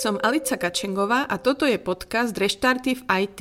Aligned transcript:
Som 0.00 0.16
Alica 0.24 0.56
Kačengová 0.56 1.28
a 1.28 1.36
toto 1.36 1.68
je 1.68 1.76
podcast 1.76 2.32
Reštarty 2.32 3.04
IT. 3.04 3.40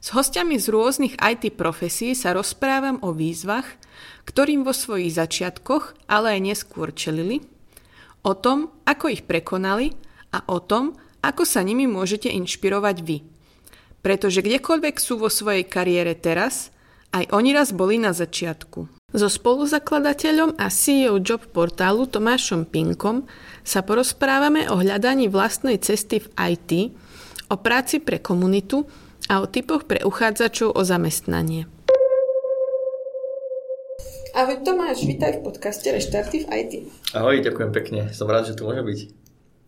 S 0.00 0.08
hostiami 0.16 0.56
z 0.56 0.72
rôznych 0.72 1.20
IT 1.20 1.52
profesí 1.60 2.16
sa 2.16 2.32
rozprávam 2.32 2.96
o 3.04 3.12
výzvach, 3.12 3.68
ktorým 4.24 4.64
vo 4.64 4.72
svojich 4.72 5.20
začiatkoch, 5.20 6.08
ale 6.08 6.32
aj 6.32 6.40
neskôr 6.40 6.96
čelili, 6.96 7.44
o 8.24 8.32
tom, 8.32 8.72
ako 8.88 9.12
ich 9.12 9.28
prekonali 9.28 9.92
a 10.32 10.48
o 10.48 10.64
tom, 10.64 10.96
ako 11.20 11.44
sa 11.44 11.60
nimi 11.60 11.84
môžete 11.84 12.32
inšpirovať 12.32 12.96
vy. 13.04 13.20
Pretože 14.00 14.40
kdekoľvek 14.40 14.96
sú 14.96 15.20
vo 15.20 15.28
svojej 15.28 15.68
kariére 15.68 16.16
teraz, 16.16 16.72
aj 17.12 17.36
oni 17.36 17.52
raz 17.52 17.76
boli 17.76 18.00
na 18.00 18.16
začiatku. 18.16 18.99
So 19.10 19.26
spoluzakladateľom 19.26 20.54
a 20.54 20.70
CEO 20.70 21.18
job 21.18 21.42
portálu 21.50 22.06
Tomášom 22.06 22.62
Pinkom 22.62 23.26
sa 23.66 23.82
porozprávame 23.82 24.70
o 24.70 24.78
hľadaní 24.78 25.26
vlastnej 25.26 25.82
cesty 25.82 26.22
v 26.22 26.30
IT, 26.38 26.70
o 27.50 27.58
práci 27.58 27.98
pre 27.98 28.22
komunitu 28.22 28.86
a 29.26 29.42
o 29.42 29.50
typoch 29.50 29.90
pre 29.90 30.06
uchádzačov 30.06 30.78
o 30.78 30.82
zamestnanie. 30.86 31.66
Ahoj 34.30 34.62
Tomáš, 34.62 35.02
vítaj 35.02 35.42
v 35.42 35.50
podcaste 35.50 35.90
Reštarty 35.90 36.46
v 36.46 36.54
IT. 36.54 36.72
Ahoj, 37.10 37.42
ďakujem 37.42 37.70
pekne, 37.74 38.00
som 38.14 38.30
rád, 38.30 38.54
že 38.54 38.54
tu 38.54 38.62
môže 38.62 38.86
byť. 38.86 38.98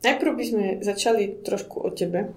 Najprv 0.07 0.33
by 0.39 0.45
sme 0.47 0.65
začali 0.87 1.43
trošku 1.43 1.83
o 1.83 1.91
tebe. 1.91 2.31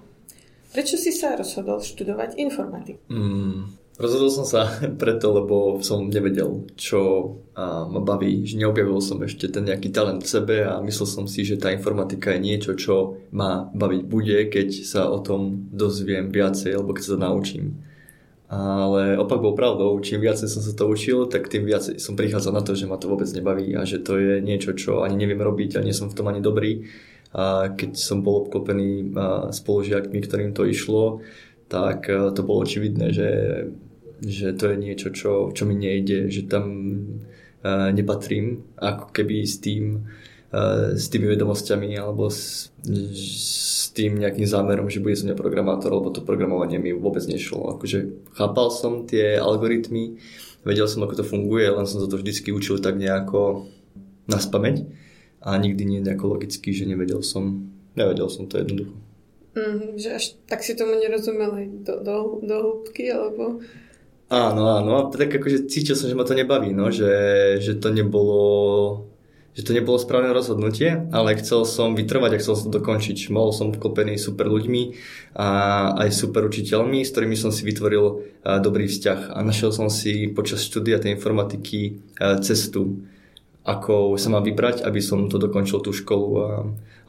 Prečo 0.73 0.97
si 0.97 1.13
sa 1.13 1.37
rozhodol 1.37 1.85
študovať 1.85 2.41
informatiku? 2.41 2.97
Mm, 3.13 3.84
Rozhodol 3.95 4.27
som 4.27 4.43
sa 4.43 4.67
preto, 5.01 5.31
lebo 5.31 5.79
som 5.79 6.11
nevedel, 6.11 6.67
čo 6.75 7.31
ma 7.55 8.01
baví, 8.03 8.43
že 8.43 8.59
neobjavil 8.59 8.99
som 8.99 9.23
ešte 9.23 9.47
ten 9.47 9.63
nejaký 9.63 9.95
talent 9.95 10.27
v 10.27 10.31
sebe 10.31 10.55
a 10.67 10.83
myslel 10.83 11.07
som 11.07 11.25
si, 11.31 11.47
že 11.47 11.55
tá 11.55 11.71
informatika 11.71 12.35
je 12.35 12.43
niečo, 12.43 12.75
čo 12.75 13.23
ma 13.31 13.71
baviť 13.71 14.01
bude, 14.03 14.37
keď 14.51 14.69
sa 14.83 15.07
o 15.07 15.23
tom 15.23 15.71
dozviem 15.71 16.27
viacej, 16.27 16.75
alebo 16.75 16.91
keď 16.91 17.03
sa 17.15 17.23
naučím. 17.23 17.79
Ale 18.45 19.17
opak 19.17 19.41
bol 19.41 19.57
pravdou, 19.57 19.97
čím 20.05 20.21
viacej 20.21 20.45
som 20.45 20.61
sa 20.61 20.75
to 20.75 20.85
učil, 20.85 21.25
tak 21.25 21.49
tým 21.49 21.65
viac 21.65 21.81
som 21.97 22.13
prichádzal 22.13 22.53
na 22.53 22.61
to, 22.61 22.77
že 22.77 22.85
ma 22.85 22.99
to 22.99 23.09
vôbec 23.09 23.25
nebaví 23.31 23.73
a 23.73 23.87
že 23.87 24.03
to 24.03 24.21
je 24.21 24.37
niečo, 24.43 24.77
čo 24.77 25.01
ani 25.01 25.17
neviem 25.17 25.41
robiť 25.41 25.79
a 25.79 25.83
nie 25.83 25.95
som 25.95 26.11
v 26.11 26.17
tom 26.19 26.29
ani 26.29 26.43
dobrý. 26.43 26.85
A 27.35 27.73
keď 27.73 27.97
som 27.97 28.21
bol 28.21 28.45
obklopený 28.45 29.11
spolužiakmi, 29.49 30.19
ktorým 30.23 30.51
to 30.53 30.63
išlo, 30.69 31.25
tak 31.75 32.07
to 32.07 32.41
bolo 32.47 32.63
očividné, 32.63 33.11
že 33.11 33.29
že 34.23 34.55
to 34.55 34.71
je 34.71 34.77
niečo, 34.79 35.11
čo, 35.11 35.51
čo 35.51 35.63
mi 35.67 35.75
nejde, 35.75 36.31
že 36.31 36.47
tam 36.47 36.65
uh, 36.71 37.91
nepatrím 37.91 38.63
ako 38.79 39.11
keby 39.11 39.43
s 39.43 39.59
tým 39.59 40.07
uh, 40.55 40.95
s 40.95 41.11
tými 41.11 41.27
vedomosťami 41.35 41.99
alebo 41.99 42.31
s, 42.31 42.71
s 43.11 43.91
tým 43.91 44.19
nejakým 44.19 44.47
zámerom, 44.47 44.87
že 44.87 45.03
bude 45.03 45.19
som 45.19 45.31
programátor, 45.35 45.91
lebo 45.91 46.15
to 46.15 46.23
programovanie 46.23 46.79
mi 46.79 46.95
vôbec 46.95 47.23
nešlo. 47.27 47.75
Akože 47.75 48.31
chápal 48.35 48.71
som 48.71 49.03
tie 49.03 49.35
algoritmy, 49.35 50.19
vedel 50.63 50.87
som, 50.87 51.03
ako 51.03 51.19
to 51.21 51.25
funguje, 51.27 51.67
len 51.67 51.87
som 51.87 51.99
sa 51.99 52.07
to 52.07 52.19
vždycky 52.19 52.55
učil 52.55 52.79
tak 52.79 52.95
nejako 52.95 53.67
na 54.25 54.39
spameť 54.39 54.87
a 55.45 55.59
nikdy 55.59 55.83
nie 55.85 55.99
nejako 56.01 56.39
logicky, 56.39 56.73
že 56.73 56.89
nevedel 56.89 57.21
som, 57.21 57.69
nevedel 57.93 58.31
som 58.31 58.49
to 58.49 58.57
jednoducho. 58.57 59.04
Mm, 59.55 59.95
že 59.95 60.19
až 60.19 60.25
tak 60.51 60.67
si 60.67 60.75
tomu 60.75 60.99
nerozumel 60.99 61.51
aj 61.55 61.67
do, 61.87 61.93
do, 62.03 62.15
do 62.43 62.55
hĺbky, 62.59 63.07
alebo 63.07 63.63
Áno, 64.25 64.81
áno, 64.81 64.91
a 64.97 65.01
tak 65.13 65.37
akože 65.37 65.69
cítil 65.69 65.93
som, 65.93 66.09
že 66.09 66.17
ma 66.17 66.25
to 66.25 66.33
nebaví, 66.33 66.73
no, 66.73 66.89
že, 66.89 67.13
že 67.61 67.77
to 67.77 67.93
nebolo 67.93 69.05
že 69.55 69.63
to 69.63 69.71
nebolo 69.71 69.95
správne 69.95 70.35
rozhodnutie, 70.35 71.07
ale 71.15 71.39
chcel 71.39 71.63
som 71.63 71.95
vytrvať 71.95 72.31
a 72.35 72.41
chcel 72.43 72.59
som 72.59 72.67
to 72.67 72.83
dokončiť. 72.83 73.31
Mohol 73.31 73.51
som 73.55 73.67
vklopený 73.71 74.19
super 74.19 74.51
ľuďmi 74.51 74.83
a 75.39 75.47
aj 75.95 76.11
super 76.11 76.43
učiteľmi, 76.43 77.07
s 77.07 77.15
ktorými 77.15 77.39
som 77.39 77.55
si 77.55 77.63
vytvoril 77.63 78.35
dobrý 78.43 78.91
vzťah. 78.91 79.31
A 79.31 79.39
našiel 79.47 79.71
som 79.71 79.87
si 79.87 80.27
počas 80.27 80.59
štúdia 80.59 80.99
tej 80.99 81.15
informatiky 81.15 82.03
cestu, 82.43 83.07
ako 83.65 84.15
sa 84.21 84.29
má 84.29 84.39
vybrať, 84.45 84.85
aby 84.85 85.01
som 85.01 85.25
to 85.25 85.41
dokončil 85.41 85.81
tú 85.81 85.89
školu. 85.89 86.29
A, 86.37 86.49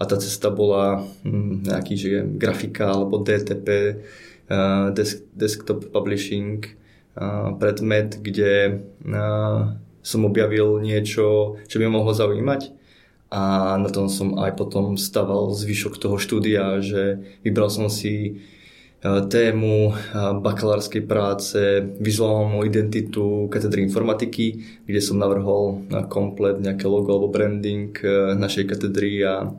a 0.01 0.03
tá 0.09 0.17
cesta 0.17 0.49
bola 0.49 1.05
hm, 1.23 1.69
nejaký, 1.69 1.95
že 1.95 2.25
grafika 2.25 2.91
alebo 2.97 3.21
DTP, 3.21 4.01
desk, 4.97 5.27
desktop 5.37 5.93
publishing, 5.93 6.65
predmet, 7.61 8.21
kde 8.21 8.85
som 10.01 10.21
objavil 10.25 10.81
niečo, 10.81 11.57
čo 11.67 11.77
by 11.77 11.89
ma 11.89 12.01
mohlo 12.01 12.13
zaujímať 12.13 12.77
a 13.31 13.75
na 13.75 13.91
tom 13.91 14.07
som 14.07 14.39
aj 14.39 14.55
potom 14.55 14.95
staval 14.95 15.51
zvyšok 15.51 15.99
toho 15.99 16.17
štúdia, 16.17 16.79
že 16.79 17.27
vybral 17.43 17.67
som 17.75 17.91
si 17.91 18.47
tému 19.29 19.95
bakalárskej 20.41 21.03
práce, 21.07 21.85
vizuálnu 22.01 22.65
identitu 22.65 23.49
katedry 23.53 23.83
informatiky, 23.87 24.65
kde 24.87 25.01
som 25.01 25.21
navrhol 25.21 25.87
komplet 26.09 26.59
nejaké 26.59 26.89
logo 26.89 27.15
alebo 27.15 27.29
branding 27.31 27.93
našej 28.35 28.65
katedry 28.67 29.23
a, 29.23 29.53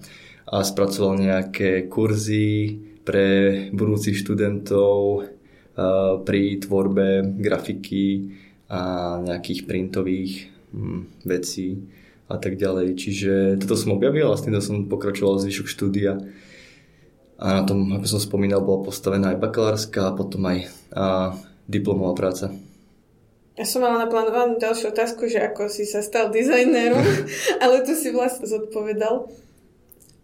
a 0.47 0.57
spracoval 0.63 1.21
nejaké 1.21 1.87
kurzy 1.87 2.81
pre 3.07 3.27
budúcich 3.71 4.19
študentov, 4.19 5.23
pri 6.25 6.57
tvorbe 6.57 7.21
grafiky 7.37 8.33
a 8.67 9.15
nejakých 9.21 9.69
printových 9.69 10.33
hm, 10.73 11.01
vecí 11.23 11.85
a 12.27 12.35
tak 12.41 12.57
ďalej. 12.59 12.97
Čiže 12.97 13.33
toto 13.61 13.77
som 13.77 13.95
objavil 13.95 14.27
a 14.27 14.35
s 14.35 14.43
týmto 14.43 14.59
som 14.59 14.89
pokračoval 14.89 15.39
zvyšok 15.39 15.67
štúdia. 15.69 16.19
A 17.37 17.61
na 17.61 17.63
tom, 17.63 17.93
ako 17.93 18.17
som 18.17 18.21
spomínal, 18.21 18.65
bola 18.65 18.89
postavená 18.89 19.33
aj 19.33 19.41
bakalárska 19.41 20.09
a 20.09 20.15
potom 20.17 20.41
aj 20.49 20.69
a, 20.89 21.37
diplomová 21.69 22.17
práca. 22.17 22.49
Ja 23.57 23.65
som 23.65 23.81
mala 23.81 24.05
naplánovanú 24.05 24.61
ďalšiu 24.61 24.93
otázku, 24.93 25.25
že 25.29 25.41
ako 25.41 25.69
si 25.69 25.85
sa 25.85 26.05
stal 26.05 26.29
dizajnérom, 26.29 27.01
ale 27.63 27.81
to 27.85 27.93
si 27.97 28.13
vlastne 28.13 28.45
zodpovedal. 28.45 29.29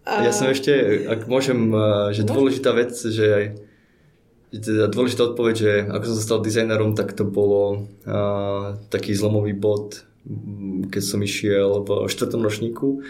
A... 0.06 0.26
Ja 0.26 0.34
som 0.36 0.50
ešte, 0.50 1.06
ak 1.08 1.26
môžem, 1.26 1.72
že 2.12 2.28
dôležitá 2.28 2.76
vec, 2.76 2.94
že 2.94 3.26
aj 3.26 3.46
teda 4.54 4.86
dôležitá 4.86 5.34
odpoveď, 5.34 5.56
že 5.58 5.72
ako 5.90 6.04
som 6.06 6.16
sa 6.18 6.24
stal 6.24 6.40
dizajnerom, 6.46 6.94
tak 6.94 7.18
to 7.18 7.26
bolo 7.26 7.90
uh, 8.06 8.78
taký 8.94 9.18
zlomový 9.18 9.58
bod, 9.58 10.06
keď 10.94 11.02
som 11.02 11.20
išiel 11.26 11.82
v 11.82 12.06
štvrtom 12.06 12.42
ročníku 12.46 13.02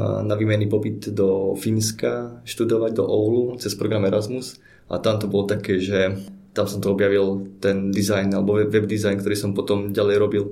na 0.00 0.34
výmenný 0.34 0.72
pobyt 0.72 1.12
do 1.12 1.52
Fínska 1.52 2.40
študovať, 2.48 2.96
do 2.96 3.04
Oulu, 3.04 3.60
cez 3.60 3.76
program 3.76 4.08
Erasmus. 4.08 4.56
A 4.88 4.96
tam 4.96 5.20
to 5.20 5.28
bolo 5.28 5.44
také, 5.44 5.76
že 5.80 6.16
tam 6.52 6.68
som 6.68 6.80
to 6.80 6.92
objavil, 6.92 7.48
ten 7.60 7.92
design 7.92 8.32
alebo 8.32 8.60
web 8.60 8.88
design, 8.88 9.20
ktorý 9.20 9.36
som 9.36 9.56
potom 9.56 9.92
ďalej 9.92 10.16
robil. 10.20 10.44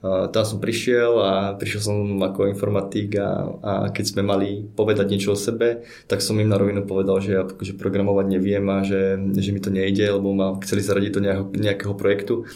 Tam 0.00 0.44
som 0.48 0.56
prišiel 0.56 1.12
a 1.20 1.32
prišiel 1.60 1.80
som 1.84 1.96
ako 2.24 2.48
informatik 2.48 3.20
a, 3.20 3.52
a 3.60 3.72
keď 3.92 4.04
sme 4.16 4.24
mali 4.24 4.64
povedať 4.64 5.12
niečo 5.12 5.36
o 5.36 5.38
sebe, 5.38 5.84
tak 6.08 6.24
som 6.24 6.40
im 6.40 6.48
na 6.48 6.56
rovinu 6.56 6.88
povedal, 6.88 7.20
že 7.20 7.36
ja 7.36 7.44
akože 7.44 7.76
programovať 7.76 8.26
neviem 8.32 8.64
a 8.72 8.80
že, 8.80 9.20
že 9.36 9.52
mi 9.52 9.60
to 9.60 9.68
nejde, 9.68 10.08
lebo 10.08 10.32
ma 10.32 10.56
chceli 10.64 10.80
zaradiť 10.80 11.12
do 11.12 11.20
nejakého, 11.20 11.46
nejakého 11.52 11.94
projektu 12.00 12.48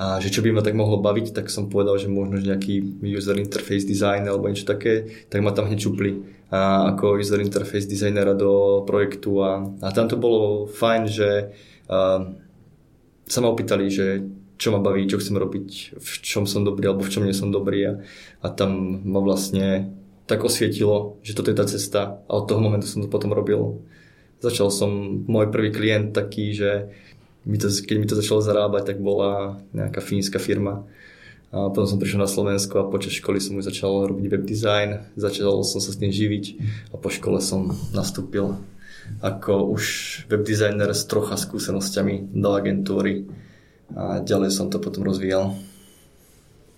a 0.00 0.16
že 0.16 0.32
čo 0.32 0.40
by 0.40 0.56
ma 0.56 0.64
tak 0.64 0.72
mohlo 0.72 0.96
baviť, 0.96 1.36
tak 1.36 1.52
som 1.52 1.68
povedal, 1.68 2.00
že 2.00 2.08
možno 2.08 2.40
že 2.40 2.48
nejaký 2.48 3.04
user 3.04 3.36
interface 3.36 3.84
design 3.84 4.24
alebo 4.24 4.48
niečo 4.48 4.64
také, 4.64 5.28
tak 5.28 5.44
ma 5.44 5.52
tam 5.52 5.68
hneď 5.68 5.76
čupli 5.76 6.24
a 6.48 6.88
ako 6.96 7.20
user 7.20 7.44
interface 7.44 7.84
designera 7.84 8.32
do 8.32 8.80
projektu 8.88 9.44
a, 9.44 9.60
a 9.84 9.92
tam 9.92 10.08
to 10.08 10.16
bolo 10.16 10.64
fajn, 10.72 11.02
že 11.04 11.52
a, 11.92 12.24
sa 13.28 13.38
ma 13.44 13.52
opýtali, 13.52 13.92
že 13.92 14.24
čo 14.56 14.72
ma 14.72 14.80
baví, 14.80 15.04
čo 15.04 15.20
chcem 15.20 15.36
robiť, 15.36 15.68
v 16.00 16.12
čom 16.24 16.48
som 16.48 16.64
dobrý 16.64 16.88
alebo 16.88 17.04
v 17.04 17.12
čom 17.12 17.28
nie 17.28 17.36
som 17.36 17.52
dobrý 17.52 17.92
a, 17.92 17.92
a 18.40 18.48
tam 18.48 19.04
ma 19.04 19.20
vlastne 19.20 19.92
tak 20.24 20.40
osvietilo, 20.48 21.20
že 21.20 21.36
toto 21.36 21.52
je 21.52 21.60
tá 21.60 21.68
cesta 21.68 22.24
a 22.24 22.32
od 22.40 22.48
toho 22.48 22.64
momentu 22.64 22.88
som 22.88 23.04
to 23.04 23.12
potom 23.12 23.36
robil. 23.36 23.84
Začal 24.40 24.72
som, 24.72 25.20
môj 25.28 25.52
prvý 25.52 25.68
klient 25.68 26.16
taký, 26.16 26.56
že 26.56 26.88
mi 27.44 27.56
to, 27.56 27.68
keď 27.68 27.96
mi 27.96 28.06
to 28.08 28.18
začalo 28.18 28.44
zarábať, 28.44 28.94
tak 28.94 28.98
bola 29.00 29.60
nejaká 29.72 30.00
fínska 30.04 30.36
firma. 30.36 30.84
A 31.50 31.66
potom 31.66 31.86
som 31.86 31.98
prišiel 31.98 32.22
na 32.22 32.30
Slovensko 32.30 32.78
a 32.78 32.90
počas 32.90 33.18
školy 33.18 33.42
som 33.42 33.58
už 33.58 33.66
začal 33.66 34.06
robiť 34.06 34.26
web 34.30 34.44
design, 34.46 35.10
začal 35.18 35.66
som 35.66 35.82
sa 35.82 35.90
s 35.90 35.98
tým 35.98 36.14
živiť 36.14 36.44
a 36.92 36.96
po 37.00 37.10
škole 37.10 37.42
som 37.42 37.74
nastúpil 37.90 38.54
ako 39.18 39.74
už 39.74 39.84
web 40.30 40.46
designer 40.46 40.94
s 40.94 41.02
trocha 41.10 41.34
skúsenosťami 41.34 42.30
do 42.30 42.54
agentúry 42.54 43.26
a 43.90 44.22
ďalej 44.22 44.54
som 44.54 44.70
to 44.70 44.78
potom 44.78 45.02
rozvíjal. 45.02 45.58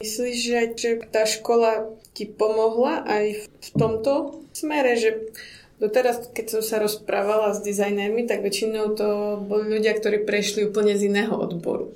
Myslíš, 0.01 0.37
že, 0.41 0.61
že 0.73 0.91
tá 1.13 1.29
škola 1.29 1.93
ti 2.17 2.25
pomohla 2.25 3.05
aj 3.05 3.45
v 3.45 3.69
tomto 3.77 4.41
smere, 4.57 4.97
že 4.97 5.31
doteraz, 5.79 6.29
keď 6.35 6.59
som 6.59 6.63
sa 6.65 6.77
rozprávala 6.83 7.55
s 7.55 7.65
dizajnérmi, 7.65 8.27
tak 8.27 8.45
väčšinou 8.45 8.99
to 8.99 9.39
boli 9.41 9.79
ľudia, 9.79 9.97
ktorí 9.97 10.27
prešli 10.27 10.69
úplne 10.69 10.99
z 10.99 11.09
iného 11.09 11.33
odboru. 11.33 11.95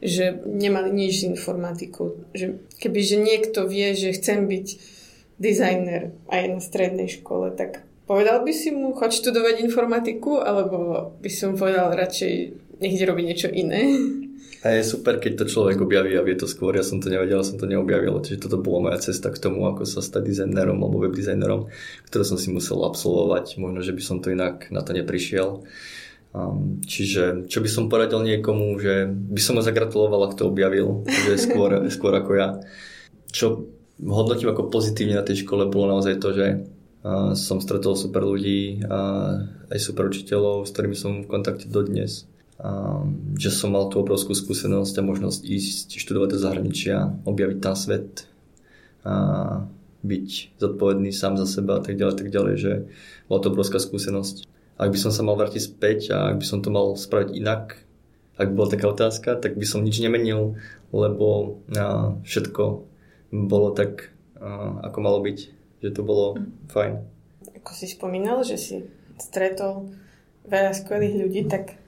Že 0.00 0.46
nemali 0.46 0.94
nič 0.94 1.24
s 1.24 1.28
informatikou. 1.28 2.16
Že 2.32 2.62
kebyže 2.78 3.16
niekto 3.20 3.66
vie, 3.68 3.92
že 3.92 4.16
chcem 4.16 4.48
byť 4.48 4.66
dizajner 5.42 6.14
aj 6.30 6.42
na 6.48 6.60
strednej 6.62 7.10
škole, 7.10 7.50
tak 7.52 7.82
Povedal 8.02 8.42
by 8.42 8.52
si 8.52 8.74
mu, 8.74 8.92
choď 8.92 9.14
študovať 9.14 9.62
informatiku, 9.62 10.42
alebo 10.42 11.14
by 11.22 11.28
si 11.30 11.46
mu 11.46 11.54
povedal 11.54 11.94
radšej, 11.94 12.32
nech 12.82 12.92
ide 12.98 13.06
robiť 13.06 13.24
niečo 13.24 13.48
iné? 13.48 13.94
A 14.62 14.78
je 14.78 14.86
super, 14.86 15.18
keď 15.18 15.42
to 15.42 15.50
človek 15.50 15.82
objaví 15.82 16.14
a 16.14 16.22
vie 16.22 16.38
to 16.38 16.46
skôr. 16.46 16.70
Ja 16.78 16.86
som 16.86 17.02
to 17.02 17.10
nevedel, 17.10 17.42
som 17.42 17.58
to 17.58 17.66
neobjavil. 17.66 18.22
Čiže 18.22 18.46
toto 18.46 18.62
bola 18.62 18.88
moja 18.88 19.02
cesta 19.02 19.34
k 19.34 19.42
tomu, 19.42 19.66
ako 19.66 19.82
sa 19.82 19.98
stať 19.98 20.22
dizajnerom 20.22 20.78
alebo 20.78 21.02
webdizajnerom, 21.02 21.66
ktoré 22.06 22.22
som 22.22 22.38
si 22.38 22.54
musel 22.54 22.78
absolvovať. 22.86 23.58
Možno, 23.58 23.82
že 23.82 23.90
by 23.90 24.02
som 24.06 24.22
to 24.22 24.30
inak 24.30 24.70
na 24.70 24.86
to 24.86 24.94
neprišiel. 24.94 25.66
Um, 26.30 26.78
čiže 26.86 27.50
čo 27.50 27.58
by 27.58 27.68
som 27.68 27.90
poradil 27.90 28.22
niekomu, 28.22 28.78
že 28.78 29.10
by 29.10 29.40
som 29.42 29.58
ho 29.58 29.66
zagratuloval, 29.66 30.30
ak 30.30 30.38
to 30.38 30.46
objavil, 30.46 31.02
že 31.10 31.42
skôr, 31.42 31.82
skôr 31.98 32.14
ako 32.14 32.30
ja. 32.38 32.48
Čo 33.34 33.66
hodnotím 33.98 34.54
ako 34.54 34.70
pozitívne 34.70 35.18
na 35.18 35.26
tej 35.26 35.42
škole 35.42 35.66
bolo 35.66 35.90
naozaj 35.90 36.22
to, 36.22 36.30
že 36.38 36.46
uh, 37.02 37.34
som 37.34 37.58
stretol 37.58 37.98
super 37.98 38.22
ľudí 38.22 38.86
a 38.86 38.98
aj 39.74 39.78
super 39.82 40.06
učiteľov, 40.06 40.64
s 40.64 40.72
ktorými 40.72 40.94
som 40.94 41.26
v 41.26 41.30
kontakte 41.34 41.66
dodnes 41.66 42.30
že 43.34 43.50
som 43.50 43.74
mal 43.74 43.90
tú 43.90 43.98
obrovskú 43.98 44.38
skúsenosť 44.38 44.94
a 44.98 45.02
možnosť 45.02 45.40
ísť 45.42 45.98
študovať 45.98 46.28
do 46.30 46.38
zahraničia, 46.38 46.96
objaviť 47.26 47.58
tam 47.58 47.74
svet, 47.74 48.30
a 49.02 49.66
byť 50.02 50.58
zodpovedný 50.62 51.10
sám 51.10 51.34
za 51.38 51.46
seba 51.46 51.78
a 51.78 51.82
tak 51.82 51.98
ďalej, 51.98 52.14
tak 52.22 52.30
ďalej, 52.30 52.54
že 52.58 52.72
bola 53.26 53.42
to 53.42 53.50
obrovská 53.50 53.82
skúsenosť. 53.82 54.46
Ak 54.78 54.94
by 54.94 54.98
som 54.98 55.10
sa 55.10 55.26
mal 55.26 55.34
vrátiť 55.34 55.62
späť 55.62 56.14
a 56.14 56.30
ak 56.34 56.42
by 56.42 56.46
som 56.46 56.62
to 56.62 56.70
mal 56.70 56.94
spraviť 56.94 57.34
inak, 57.34 57.82
ak 58.38 58.46
by 58.50 58.54
bola 58.54 58.70
taká 58.70 58.86
otázka, 58.90 59.38
tak 59.42 59.58
by 59.58 59.66
som 59.66 59.82
nič 59.82 59.98
nemenil, 59.98 60.54
lebo 60.94 61.58
všetko 62.22 62.62
bolo 63.34 63.68
tak, 63.74 64.14
ako 64.86 64.98
malo 65.02 65.18
byť, 65.18 65.38
že 65.82 65.90
to 65.90 66.06
bolo 66.06 66.38
mm. 66.38 66.70
fajn. 66.70 66.92
Ako 67.62 67.70
si 67.74 67.90
spomínal, 67.90 68.46
že 68.46 68.54
si 68.54 68.86
stretol 69.18 69.90
veľa 70.46 70.78
skvelých 70.78 71.26
ľudí, 71.26 71.42
tak 71.50 71.81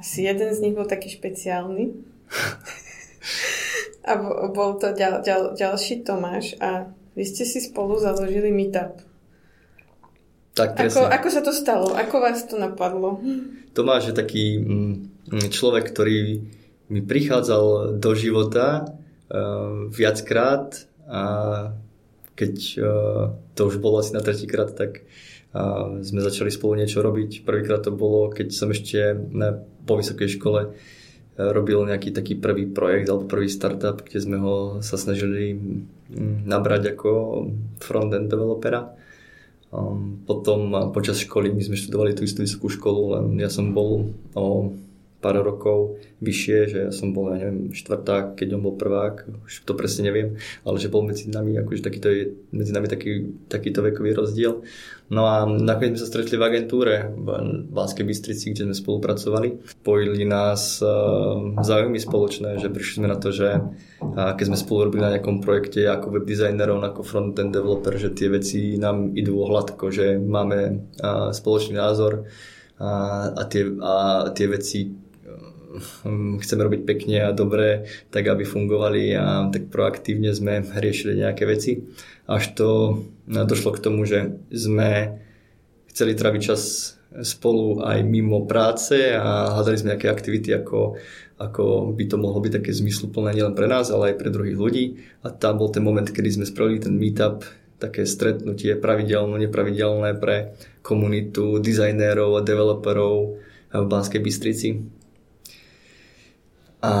asi 0.00 0.24
jeden 0.24 0.50
z 0.56 0.58
nich 0.64 0.74
bol 0.74 0.88
taký 0.88 1.12
špeciálny. 1.12 1.92
a 4.10 4.12
bol 4.48 4.80
to 4.80 4.96
ďal, 4.96 5.20
ďal, 5.20 5.54
ďalší 5.54 6.02
Tomáš 6.02 6.56
a 6.58 6.88
vy 7.12 7.24
ste 7.28 7.44
si 7.44 7.60
spolu 7.60 8.00
založili 8.00 8.48
meetup. 8.48 9.04
Tak, 10.56 10.76
Ako, 10.76 11.06
ako 11.06 11.28
sa 11.30 11.40
to 11.44 11.52
stalo? 11.54 11.94
Ako 11.94 12.16
vás 12.18 12.42
to 12.48 12.58
napadlo? 12.58 13.22
Tomáš 13.76 14.10
je 14.10 14.14
taký 14.16 14.44
mm, 14.58 14.94
človek, 15.52 15.94
ktorý 15.94 16.42
mi 16.90 17.00
prichádzal 17.06 17.96
do 18.02 18.10
života 18.18 18.82
uh, 19.30 19.86
viackrát 19.86 20.74
a 21.06 21.22
keď 22.34 22.54
uh, 22.82 23.24
to 23.54 23.60
už 23.70 23.78
bolo 23.78 24.02
asi 24.02 24.10
na 24.10 24.24
tretíkrát, 24.24 24.74
tak 24.74 25.06
a 25.50 25.62
sme 26.06 26.22
začali 26.22 26.50
spolu 26.50 26.78
niečo 26.78 27.02
robiť. 27.02 27.42
Prvýkrát 27.42 27.82
to 27.82 27.90
bolo, 27.90 28.30
keď 28.30 28.54
som 28.54 28.70
ešte 28.70 29.18
na, 29.34 29.58
po 29.82 29.98
vysokej 29.98 30.38
škole 30.38 30.60
e, 30.62 30.68
robil 31.38 31.82
nejaký 31.82 32.14
taký 32.14 32.38
prvý 32.38 32.70
projekt 32.70 33.10
alebo 33.10 33.26
prvý 33.26 33.50
startup, 33.50 34.06
kde 34.06 34.18
sme 34.22 34.38
ho 34.38 34.78
sa 34.78 34.94
snažili 34.94 35.58
nabrať 36.46 36.94
ako 36.94 37.10
front-end 37.82 38.30
developera. 38.30 38.94
Um, 39.70 40.26
potom 40.26 40.74
počas 40.90 41.22
školy 41.22 41.54
my 41.54 41.62
sme 41.62 41.78
študovali 41.78 42.18
tú 42.18 42.26
istú 42.26 42.42
vysokú 42.42 42.66
školu, 42.66 43.02
len 43.14 43.38
ja 43.38 43.46
som 43.46 43.70
bol 43.70 44.10
o 44.34 44.74
pár 45.20 45.36
rokov 45.44 46.00
vyššie, 46.24 46.58
že 46.66 46.78
ja 46.88 46.90
som 46.92 47.12
bol, 47.12 47.32
ja 47.32 47.44
neviem, 47.44 47.76
štvrták, 47.76 48.40
keď 48.40 48.56
on 48.56 48.64
bol 48.64 48.74
prvák, 48.74 49.28
už 49.44 49.68
to 49.68 49.76
presne 49.76 50.08
neviem, 50.08 50.40
ale 50.64 50.76
že 50.80 50.88
bol 50.88 51.04
medzi 51.04 51.28
nami, 51.28 51.60
akože 51.60 51.84
takýto 51.84 52.08
je 52.08 52.24
medzi 52.56 52.72
nami 52.72 52.88
taký, 52.88 53.28
takýto 53.52 53.84
vekový 53.84 54.16
rozdiel. 54.16 54.64
No 55.10 55.26
a 55.26 55.42
nakoniec 55.42 55.98
sme 55.98 56.02
sa 56.06 56.08
stretli 56.08 56.38
v 56.38 56.46
agentúre 56.46 57.10
v 57.10 57.28
Banskej 57.68 58.06
Bystrici, 58.06 58.54
kde 58.54 58.70
sme 58.70 58.76
spolupracovali. 58.78 59.48
Pojili 59.82 60.22
nás 60.22 60.78
uh, 60.80 61.58
záujmy 61.60 61.98
spoločné, 61.98 62.62
že 62.62 62.70
prišli 62.70 63.02
sme 63.02 63.08
na 63.10 63.18
to, 63.18 63.34
že 63.34 63.58
uh, 63.58 64.32
keď 64.38 64.54
sme 64.54 64.56
spolu 64.56 64.86
robili 64.86 65.02
na 65.02 65.12
nejakom 65.18 65.42
projekte 65.42 65.82
ako 65.84 66.14
webdesignerov, 66.14 66.78
ako 66.80 67.02
front-end 67.02 67.50
developer, 67.50 67.98
že 67.98 68.14
tie 68.14 68.30
veci 68.30 68.78
nám 68.78 69.18
idú 69.18 69.42
hladko, 69.42 69.90
že 69.90 70.14
máme 70.16 70.94
uh, 71.02 71.34
spoločný 71.34 71.74
názor 71.74 72.30
a, 72.80 72.90
a, 73.34 73.42
tie, 73.44 73.66
a 73.82 73.94
tie 74.32 74.46
veci 74.48 75.09
hm, 75.70 76.42
chceme 76.42 76.62
robiť 76.66 76.82
pekne 76.82 77.30
a 77.30 77.36
dobre, 77.36 77.86
tak 78.10 78.26
aby 78.26 78.42
fungovali 78.42 79.14
a 79.14 79.46
tak 79.48 79.70
proaktívne 79.70 80.34
sme 80.34 80.66
riešili 80.66 81.22
nejaké 81.22 81.46
veci 81.46 81.86
až 82.30 82.54
to 82.54 82.68
došlo 83.26 83.74
k 83.74 83.82
tomu, 83.82 84.06
že 84.06 84.38
sme 84.54 85.18
chceli 85.90 86.14
traviť 86.14 86.42
čas 86.46 86.94
spolu 87.26 87.82
aj 87.82 88.06
mimo 88.06 88.46
práce 88.46 88.94
a 89.10 89.58
hľadali 89.58 89.76
sme 89.82 89.90
nejaké 89.98 90.06
aktivity, 90.06 90.54
ako, 90.54 90.94
ako 91.42 91.90
by 91.90 92.04
to 92.06 92.16
mohlo 92.22 92.38
byť 92.38 92.62
také 92.62 92.70
zmysluplné 92.70 93.34
nielen 93.34 93.58
pre 93.58 93.66
nás, 93.66 93.90
ale 93.90 94.14
aj 94.14 94.22
pre 94.22 94.30
druhých 94.30 94.54
ľudí. 94.54 94.84
A 95.26 95.34
tam 95.34 95.58
bol 95.58 95.74
ten 95.74 95.82
moment, 95.82 96.06
kedy 96.06 96.38
sme 96.38 96.46
spravili 96.46 96.78
ten 96.78 96.94
meetup, 96.94 97.42
také 97.82 98.06
stretnutie 98.06 98.78
pravidelné, 98.78 99.50
nepravidelné 99.50 100.14
pre 100.22 100.54
komunitu 100.86 101.58
dizajnérov 101.58 102.38
a 102.38 102.46
developerov 102.46 103.42
v 103.74 103.86
Banskej 103.90 104.22
Bystrici. 104.22 104.99
A, 106.80 106.92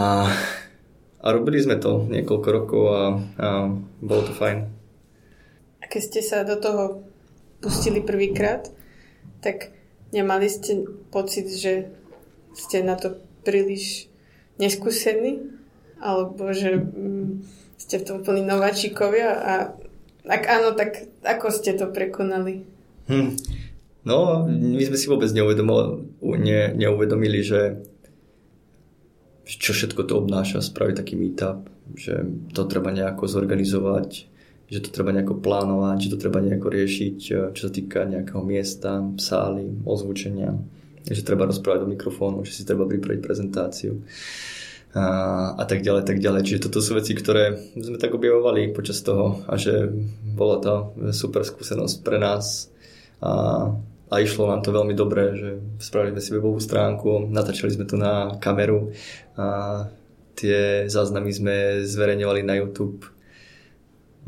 a 1.20 1.26
robili 1.32 1.60
sme 1.60 1.80
to 1.80 2.04
niekoľko 2.08 2.48
rokov 2.52 2.82
a, 2.92 3.02
a 3.40 3.48
bolo 4.00 4.22
to 4.28 4.32
fajn 4.36 4.80
keď 5.90 6.02
ste 6.06 6.20
sa 6.22 6.46
do 6.46 6.54
toho 6.54 7.02
pustili 7.58 7.98
prvýkrát, 7.98 8.70
tak 9.42 9.74
nemali 10.14 10.46
ste 10.46 10.86
pocit, 11.10 11.50
že 11.50 11.90
ste 12.54 12.86
na 12.86 12.94
to 12.94 13.18
príliš 13.42 14.06
neskúsení? 14.62 15.58
Alebo 16.00 16.54
že 16.54 16.80
mm, 16.80 17.44
ste 17.76 18.00
v 18.00 18.06
tom 18.06 18.16
úplní 18.22 18.46
nováčikovia? 18.46 19.28
A 19.36 19.52
ak 20.24 20.42
áno, 20.46 20.72
tak 20.78 21.10
ako 21.26 21.50
ste 21.50 21.74
to 21.76 21.90
prekonali? 21.90 22.64
Hm. 23.10 23.36
No, 24.00 24.48
my 24.48 24.80
sme 24.80 24.96
si 24.96 25.12
vôbec 25.12 25.28
neuvedomili, 25.28 26.08
ne, 26.40 26.72
neuvedomili, 26.72 27.44
že 27.44 27.84
čo 29.46 29.72
všetko 29.72 30.06
to 30.06 30.20
obnáša 30.20 30.62
spraviť 30.62 30.94
taký 30.94 31.14
meetup, 31.18 31.66
že 31.96 32.22
to 32.54 32.62
treba 32.66 32.94
nejako 32.94 33.26
zorganizovať, 33.26 34.30
že 34.70 34.78
to 34.86 34.88
treba 34.94 35.10
nejako 35.10 35.42
plánovať, 35.42 35.96
že 36.06 36.10
to 36.14 36.18
treba 36.22 36.38
nejako 36.38 36.70
riešiť, 36.70 37.18
e, 37.26 37.34
čo 37.50 37.60
sa 37.66 37.70
týka 37.74 38.06
nejakého 38.06 38.42
miesta, 38.46 39.02
sály, 39.18 39.66
ozvučenia, 39.82 40.54
že 41.02 41.26
treba 41.26 41.50
rozprávať 41.50 41.82
do 41.82 41.90
mikrofónu, 41.90 42.46
že 42.46 42.54
si 42.54 42.62
treba 42.62 42.86
pripraviť 42.86 43.20
prezentáciu 43.20 43.98
a, 44.94 45.06
a 45.58 45.64
tak 45.66 45.82
ďalej, 45.82 46.02
tak 46.06 46.18
ďalej. 46.22 46.46
Čiže 46.46 46.70
toto 46.70 46.78
sú 46.78 46.94
veci, 46.94 47.18
ktoré 47.18 47.58
sme 47.74 47.98
tak 47.98 48.14
objavovali 48.14 48.70
počas 48.70 49.02
toho 49.02 49.42
a 49.50 49.58
že 49.58 49.90
bola 50.22 50.62
to 50.62 50.74
super 51.10 51.42
skúsenosť 51.42 51.96
pre 52.06 52.22
nás 52.22 52.70
a, 53.18 53.74
a 54.10 54.14
išlo 54.18 54.50
nám 54.50 54.66
to 54.66 54.74
veľmi 54.74 54.94
dobre, 54.98 55.38
že 55.38 55.48
spravili 55.78 56.18
sme 56.18 56.22
si 56.22 56.30
webovú 56.34 56.58
stránku, 56.58 57.30
natáčali 57.30 57.70
sme 57.70 57.86
to 57.86 57.94
na 57.94 58.34
kameru 58.42 58.90
a 59.38 59.86
tie 60.34 60.90
záznamy 60.90 61.30
sme 61.30 61.56
zverejňovali 61.86 62.42
na 62.42 62.58
YouTube. 62.58 63.06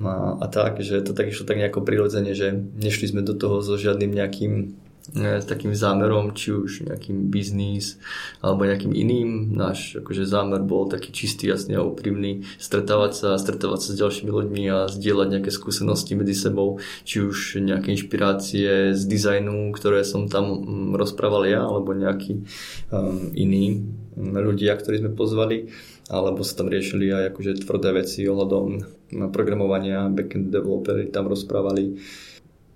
A, 0.03 0.39
a 0.41 0.47
tak, 0.49 0.81
že 0.81 1.03
to 1.03 1.13
tak 1.13 1.35
išlo 1.35 1.45
tak 1.45 1.59
nejako 1.59 1.85
prirodzene, 1.85 2.33
že 2.33 2.55
nešli 2.55 3.11
sme 3.11 3.27
do 3.27 3.35
toho 3.35 3.61
so 3.61 3.75
žiadnym 3.75 4.09
nejakým 4.09 4.53
ne, 4.63 4.82
s 5.13 5.45
takým 5.45 5.77
zámerom, 5.77 6.33
či 6.33 6.57
už 6.57 6.89
nejakým 6.89 7.29
biznis 7.29 8.01
alebo 8.41 8.65
nejakým 8.65 8.97
iným. 8.97 9.53
Náš 9.53 10.01
akože 10.01 10.25
zámer 10.25 10.65
bol 10.65 10.89
taký 10.89 11.13
čistý, 11.13 11.53
jasný 11.53 11.77
a 11.77 11.85
úprimný. 11.85 12.49
Stretávať 12.57 13.13
sa, 13.13 13.29
stretávať 13.37 13.81
sa 13.85 13.89
s 13.93 14.01
ďalšími 14.01 14.31
ľuďmi 14.33 14.63
a 14.73 14.89
zdieľať 14.89 15.29
nejaké 15.37 15.51
skúsenosti 15.53 16.17
medzi 16.17 16.33
sebou, 16.33 16.81
či 17.05 17.21
už 17.21 17.61
nejaké 17.61 17.93
inšpirácie 17.93 18.97
z 18.97 19.03
dizajnu, 19.05 19.77
ktoré 19.77 20.01
som 20.03 20.33
tam 20.33 20.65
mm, 20.65 20.97
rozprával 20.97 21.45
ja, 21.45 21.61
alebo 21.61 21.93
nejakí 21.93 22.49
um, 22.89 23.29
iní 23.37 23.85
ľudia, 24.17 24.77
ktorí 24.77 25.05
sme 25.05 25.13
pozvali 25.13 25.73
alebo 26.13 26.45
sa 26.45 26.61
tam 26.61 26.69
riešili 26.69 27.09
aj 27.09 27.33
akože 27.33 27.65
tvrdé 27.65 28.05
veci 28.05 28.29
ohľadom 28.29 28.85
programovania, 29.33 30.13
backend 30.13 30.53
developeri 30.53 31.09
tam 31.09 31.25
rozprávali. 31.31 31.97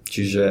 Čiže 0.08 0.46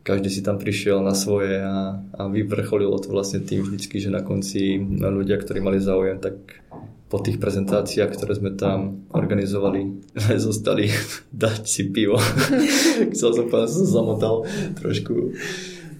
každý 0.00 0.28
si 0.32 0.40
tam 0.40 0.56
prišiel 0.56 1.04
na 1.04 1.12
svoje 1.12 1.60
a, 1.60 2.00
a 2.16 2.20
vyvrcholilo 2.28 2.96
to 3.00 3.12
vlastne 3.12 3.44
tým 3.44 3.64
vždycky, 3.64 4.00
že 4.00 4.08
na 4.08 4.24
konci 4.24 4.80
ľudia, 4.98 5.36
ktorí 5.36 5.60
mali 5.60 5.76
záujem, 5.80 6.16
tak 6.16 6.64
po 7.10 7.18
tých 7.18 7.42
prezentáciách, 7.42 8.14
ktoré 8.14 8.38
sme 8.38 8.54
tam 8.54 9.04
organizovali, 9.10 10.06
zostali 10.46 10.88
dať 11.44 11.62
si 11.66 11.90
pivo. 11.90 12.16
Chcel 13.12 13.30
som 13.34 13.46
povedať, 13.50 13.70
som 13.74 13.86
zamotal 13.86 14.46
trošku. 14.78 15.34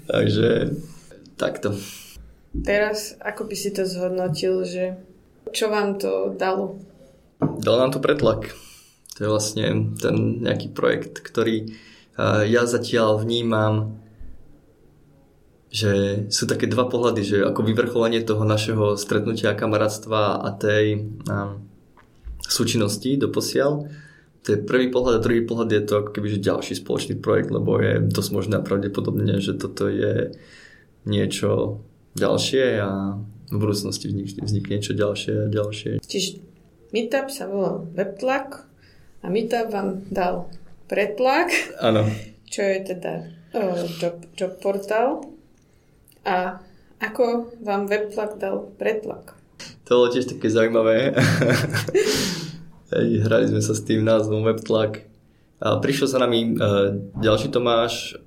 Takže 0.07 0.79
takto. 1.35 1.75
Teraz, 2.51 3.15
ako 3.23 3.47
by 3.47 3.55
si 3.55 3.71
to 3.71 3.87
zhodnotil, 3.87 4.67
že 4.67 4.99
čo 5.51 5.71
vám 5.71 5.99
to 5.99 6.35
dalo? 6.35 6.83
Dalo 7.39 7.77
nám 7.79 7.95
to 7.95 8.03
pretlak. 8.03 8.55
To 9.19 9.19
je 9.27 9.29
vlastne 9.31 9.95
ten 9.99 10.43
nejaký 10.43 10.71
projekt, 10.75 11.23
ktorý 11.23 11.75
ja 12.45 12.63
zatiaľ 12.69 13.23
vnímam, 13.23 14.01
že 15.71 16.27
sú 16.35 16.51
také 16.51 16.67
dva 16.67 16.91
pohľady, 16.91 17.23
že 17.23 17.37
ako 17.47 17.63
vyvrcholenie 17.63 18.27
toho 18.27 18.43
našeho 18.43 18.99
stretnutia 18.99 19.55
kamarátstva 19.55 20.43
a 20.43 20.51
tej 20.59 21.15
um, 21.31 21.63
súčinnosti 22.43 23.15
doposiaľ. 23.15 23.87
To 24.41 24.49
je 24.51 24.59
prvý 24.59 24.91
pohľad 24.91 25.21
a 25.21 25.25
druhý 25.25 25.47
pohľad 25.47 25.71
je 25.71 25.83
to 25.87 25.95
ako 26.03 26.11
keby 26.11 26.43
ďalší 26.43 26.75
spoločný 26.75 27.23
projekt, 27.23 27.55
lebo 27.55 27.79
je 27.79 28.03
dosť 28.03 28.31
možné 28.35 28.55
a 28.59 28.67
pravdepodobne, 28.67 29.39
že 29.39 29.55
toto 29.55 29.87
je 29.87 30.35
niečo 31.07 31.85
ďalšie 32.19 32.83
a 32.83 33.21
v 33.51 33.57
budúcnosti 33.59 34.11
vznikne 34.43 34.73
niečo 34.79 34.95
ďalšie 34.99 35.33
a 35.35 35.47
ďalšie. 35.47 35.93
Čiže 36.03 36.43
Meetup 36.91 37.31
sa 37.31 37.47
volal 37.47 37.87
Webtlak 37.95 38.67
a 39.23 39.27
Meetup 39.31 39.71
vám 39.71 40.03
dal 40.11 40.51
pretlak. 40.91 41.55
Áno. 41.79 42.03
Čo 42.51 42.67
je 42.67 42.79
teda 42.83 43.31
uh, 43.55 43.87
job, 44.03 44.27
job 44.35 44.59
portál. 44.59 45.23
A 46.27 46.59
ako 46.99 47.55
vám 47.63 47.87
Webtlak 47.87 48.43
dal 48.43 48.75
pretlak? 48.75 49.39
To 49.87 50.03
bolo 50.03 50.11
tiež 50.11 50.35
také 50.35 50.51
zaujímavé. 50.51 51.15
Hrali 53.25 53.47
sme 53.47 53.63
sa 53.63 53.73
s 53.79 53.87
tým 53.87 54.03
názvom 54.03 54.43
Webtlak. 54.43 55.07
A 55.63 55.79
prišiel 55.79 56.11
za 56.11 56.19
nami 56.19 56.59
uh, 56.59 56.99
ďalší 57.23 57.55
Tomáš, 57.55 58.19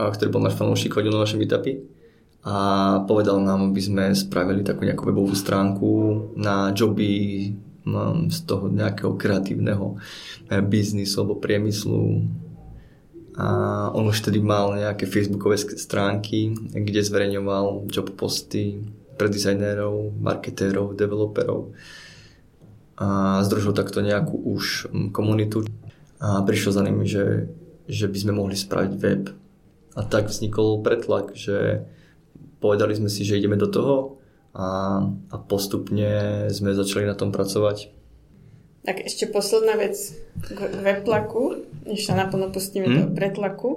uh, 0.00 0.08
ktorý 0.08 0.32
bol 0.32 0.40
náš 0.40 0.56
fanúšik, 0.56 0.96
chodil 0.96 1.12
na 1.12 1.20
naše 1.20 1.36
meetupy 1.36 1.84
a 2.46 2.56
povedal 3.10 3.42
nám, 3.42 3.74
aby 3.74 3.82
sme 3.82 4.14
spravili 4.14 4.62
takú 4.62 4.86
nejakú 4.86 5.02
webovú 5.10 5.34
stránku 5.34 5.90
na 6.38 6.70
joby 6.70 7.50
z 8.28 8.38
toho 8.44 8.66
nejakého 8.66 9.14
kreatívneho 9.14 9.96
eh, 10.50 10.60
biznisu 10.60 11.22
alebo 11.22 11.38
priemyslu. 11.38 12.26
A 13.36 13.48
on 13.92 14.08
už 14.08 14.24
tedy 14.24 14.40
mal 14.40 14.72
nejaké 14.80 15.04
facebookové 15.04 15.60
stránky, 15.60 16.56
kde 16.72 17.04
zverejňoval 17.04 17.84
job 17.92 18.08
posty 18.16 18.80
pre 19.20 19.28
dizajnérov, 19.28 20.16
marketérov, 20.16 20.96
developerov 20.96 21.76
a 22.96 23.40
združil 23.44 23.76
takto 23.76 24.00
nejakú 24.00 24.40
už 24.40 24.88
hm, 24.88 25.12
komunitu 25.12 25.68
a 26.16 26.40
prišiel 26.40 26.72
za 26.72 26.82
nimi, 26.84 27.04
že, 27.04 27.52
že 27.84 28.08
by 28.08 28.18
sme 28.18 28.32
mohli 28.40 28.56
spraviť 28.56 28.92
web. 28.96 29.36
A 29.96 30.00
tak 30.04 30.32
vznikol 30.32 30.80
pretlak, 30.80 31.36
že 31.36 31.84
povedali 32.60 32.96
sme 32.96 33.12
si, 33.12 33.24
že 33.24 33.36
ideme 33.36 33.60
do 33.60 33.68
toho 33.68 34.15
a, 34.56 34.68
a 35.04 35.36
postupne 35.36 36.48
sme 36.48 36.72
začali 36.72 37.04
na 37.04 37.12
tom 37.12 37.28
pracovať. 37.28 37.92
Tak 38.88 39.04
ešte 39.04 39.28
posledná 39.28 39.76
vec 39.76 39.98
k 40.40 40.58
webtlaku, 40.80 41.68
než 41.84 42.08
sa 42.08 42.16
naplno 42.16 42.48
pustíme 42.48 42.88
hmm? 42.88 42.96
do 42.96 43.06
pretlaku. 43.12 43.70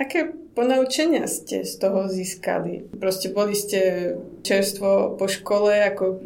Aké 0.00 0.32
ponaučenia 0.56 1.30
ste 1.30 1.62
z 1.62 1.78
toho 1.78 2.10
získali? 2.10 2.90
Proste 2.98 3.30
boli 3.30 3.54
ste 3.54 4.12
čerstvo 4.42 5.14
po 5.14 5.28
škole, 5.30 5.76
ako 5.76 6.24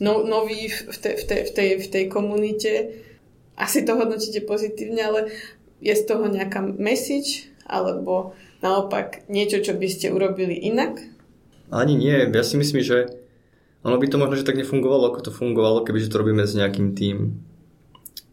no, 0.00 0.24
noví 0.26 0.72
v, 0.72 0.96
te, 0.98 1.14
v, 1.14 1.22
te, 1.28 1.36
v, 1.46 1.50
tej, 1.52 1.68
v 1.78 1.86
tej 1.92 2.04
komunite. 2.08 2.72
Asi 3.54 3.84
to 3.84 3.94
hodnotíte 3.94 4.42
pozitívne, 4.48 4.98
ale 5.04 5.20
je 5.78 5.94
z 5.94 6.02
toho 6.08 6.26
nejaká 6.26 6.64
message, 6.64 7.52
alebo 7.68 8.32
naopak 8.64 9.28
niečo, 9.28 9.60
čo 9.60 9.76
by 9.76 9.86
ste 9.92 10.08
urobili 10.08 10.56
inak? 10.56 10.98
Ani 11.72 11.96
nie. 11.96 12.12
Ja 12.12 12.44
si 12.44 12.60
myslím, 12.60 12.84
že 12.84 13.08
ono 13.80 13.96
by 13.96 14.06
to 14.06 14.20
možno, 14.20 14.36
že 14.36 14.44
tak 14.44 14.60
nefungovalo, 14.60 15.08
ako 15.08 15.20
to 15.26 15.32
fungovalo, 15.32 15.88
kebyže 15.88 16.12
to 16.12 16.20
robíme 16.20 16.44
s 16.44 16.52
nejakým 16.52 16.92
tým 16.92 17.40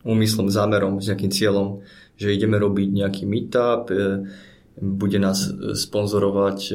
úmyslom, 0.03 0.51
zámerom, 0.51 0.99
s 0.99 1.07
nejakým 1.07 1.31
cieľom, 1.31 1.81
že 2.19 2.35
ideme 2.35 2.59
robiť 2.59 2.87
nejaký 2.91 3.23
meetup, 3.23 3.89
e, 3.89 4.27
bude 4.79 5.19
nás 5.19 5.49
sponzorovať 5.75 6.59
e, 6.69 6.73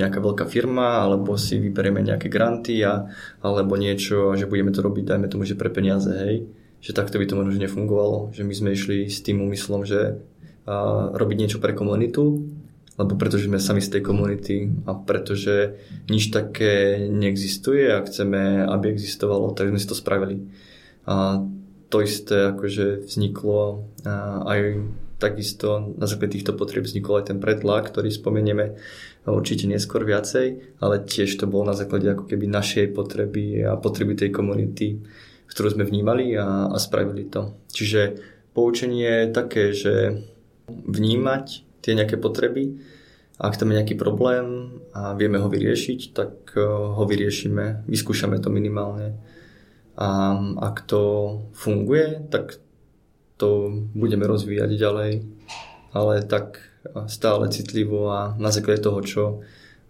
nejaká 0.00 0.18
veľká 0.20 0.44
firma, 0.48 1.04
alebo 1.04 1.36
si 1.36 1.60
vyberieme 1.60 2.00
nejaké 2.00 2.32
granty, 2.32 2.80
a, 2.82 3.08
alebo 3.44 3.76
niečo, 3.76 4.32
že 4.34 4.48
budeme 4.48 4.72
to 4.72 4.80
robiť, 4.80 5.04
dajme 5.14 5.28
tomu, 5.28 5.44
že 5.44 5.60
pre 5.60 5.68
peniaze, 5.68 6.10
hej. 6.10 6.48
Že 6.80 6.96
takto 6.96 7.16
by 7.20 7.24
to 7.28 7.38
možno 7.38 7.56
nefungovalo, 7.60 8.32
že 8.32 8.48
my 8.48 8.54
sme 8.56 8.74
išli 8.74 9.12
s 9.12 9.20
tým 9.20 9.44
úmyslom, 9.44 9.84
že 9.84 10.24
a, 10.64 11.08
robiť 11.14 11.36
niečo 11.36 11.58
pre 11.60 11.76
komunitu 11.76 12.48
lebo 12.98 13.14
pretože 13.14 13.46
sme 13.46 13.62
sami 13.62 13.78
z 13.78 13.98
tej 13.98 14.02
komunity 14.02 14.68
a 14.84 14.98
pretože 14.98 15.78
nič 16.10 16.34
také 16.34 16.98
neexistuje 17.06 17.94
a 17.94 18.02
chceme, 18.02 18.66
aby 18.66 18.90
existovalo, 18.90 19.54
tak 19.54 19.70
sme 19.70 19.78
si 19.78 19.86
to 19.86 19.94
spravili. 19.94 20.50
A 21.06 21.40
to 21.88 22.04
isté 22.04 22.52
akože 22.52 23.06
vzniklo 23.06 23.86
aj 24.44 24.82
takisto 25.18 25.94
na 25.98 26.06
základe 26.06 26.38
týchto 26.38 26.54
potrieb 26.54 26.86
vznikol 26.86 27.22
aj 27.22 27.34
ten 27.34 27.38
pretlak, 27.42 27.90
ktorý 27.90 28.10
spomenieme 28.10 28.78
určite 29.26 29.66
neskôr 29.66 30.06
viacej, 30.06 30.78
ale 30.78 31.02
tiež 31.02 31.38
to 31.38 31.50
bolo 31.50 31.68
na 31.68 31.76
základe 31.76 32.06
ako 32.06 32.24
keby 32.30 32.46
našej 32.46 32.94
potreby 32.94 33.66
a 33.66 33.74
potreby 33.76 34.14
tej 34.14 34.30
komunity, 34.30 35.02
ktorú 35.50 35.74
sme 35.74 35.84
vnímali 35.84 36.38
a, 36.38 36.70
a 36.70 36.76
spravili 36.78 37.26
to. 37.26 37.58
Čiže 37.74 38.00
poučenie 38.54 39.26
je 39.26 39.34
také, 39.34 39.64
že 39.74 40.22
vnímať 40.70 41.67
tie 41.82 41.92
nejaké 41.94 42.18
potreby. 42.18 42.78
Ak 43.38 43.54
tam 43.54 43.70
je 43.70 43.78
nejaký 43.78 43.94
problém 43.94 44.78
a 44.90 45.14
vieme 45.14 45.38
ho 45.38 45.46
vyriešiť, 45.46 46.00
tak 46.10 46.30
eh, 46.58 46.62
ho 46.66 47.02
vyriešime, 47.06 47.86
vyskúšame 47.86 48.42
to 48.42 48.50
minimálne. 48.50 49.14
A 49.98 50.38
ak 50.62 50.86
to 50.86 51.02
funguje, 51.54 52.22
tak 52.30 52.58
to 53.38 53.70
budeme 53.94 54.26
rozvíjať 54.26 54.70
ďalej, 54.74 55.12
ale 55.94 56.14
tak 56.26 56.58
eh, 56.82 57.06
stále 57.06 57.46
citlivo 57.50 58.10
a 58.10 58.34
na 58.34 58.50
základe 58.50 58.82
toho, 58.82 59.00
čo, 59.06 59.22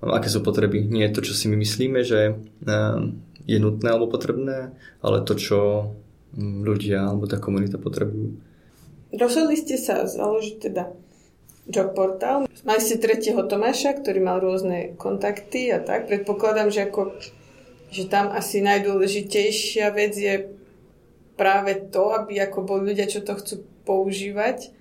aké 0.04 0.28
sú 0.28 0.44
potreby. 0.44 0.84
Nie 0.84 1.08
je 1.08 1.14
to, 1.16 1.32
čo 1.32 1.34
si 1.34 1.48
my 1.48 1.56
myslíme, 1.56 2.04
že 2.04 2.36
eh, 2.36 2.98
je 3.48 3.56
nutné 3.56 3.88
alebo 3.88 4.12
potrebné, 4.12 4.76
ale 5.00 5.24
to, 5.24 5.32
čo 5.32 5.58
ľudia 6.36 7.08
alebo 7.08 7.24
tá 7.24 7.40
komunita 7.40 7.80
potrebujú. 7.80 8.36
Rozhodli 9.16 9.56
ste 9.56 9.80
sa 9.80 10.04
založiť 10.04 10.56
teda 10.68 10.92
job 11.68 11.92
portál. 11.92 12.48
Mali 12.64 12.80
ste 12.80 12.96
tretieho 12.96 13.44
Tomáša, 13.44 14.00
ktorý 14.00 14.24
mal 14.24 14.40
rôzne 14.40 14.96
kontakty 14.96 15.68
a 15.68 15.78
tak. 15.78 16.08
Predpokladám, 16.08 16.72
že, 16.72 16.88
ako, 16.88 17.14
že 17.92 18.08
tam 18.08 18.32
asi 18.32 18.64
najdôležitejšia 18.64 19.92
vec 19.92 20.16
je 20.16 20.48
práve 21.38 21.78
to, 21.92 22.10
aby 22.16 22.40
ako 22.42 22.66
boli 22.66 22.92
ľudia, 22.92 23.06
čo 23.06 23.22
to 23.22 23.36
chcú 23.38 23.62
používať. 23.86 24.74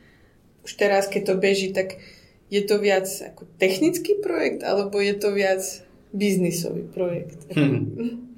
Už 0.65 0.71
teraz, 0.79 1.05
keď 1.11 1.21
to 1.31 1.33
beží, 1.37 1.69
tak 1.75 1.99
je 2.47 2.63
to 2.63 2.79
viac 2.79 3.05
ako 3.05 3.45
technický 3.59 4.17
projekt, 4.17 4.63
alebo 4.63 4.97
je 5.03 5.15
to 5.15 5.35
viac 5.35 5.61
biznisový 6.15 6.87
projekt? 6.87 7.43
Hmm. 7.51 8.31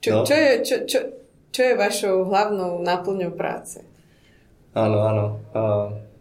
Čo, 0.00 0.10
no. 0.20 0.24
čo, 0.28 0.34
je, 0.36 0.50
čo, 0.60 0.76
čo, 0.84 0.98
čo 1.48 1.60
je 1.64 1.80
vašou 1.80 2.28
hlavnou 2.28 2.80
náplňou 2.84 3.32
práce? 3.32 3.80
Áno, 4.76 4.98
áno. 5.00 5.26
Uh, 5.54 6.13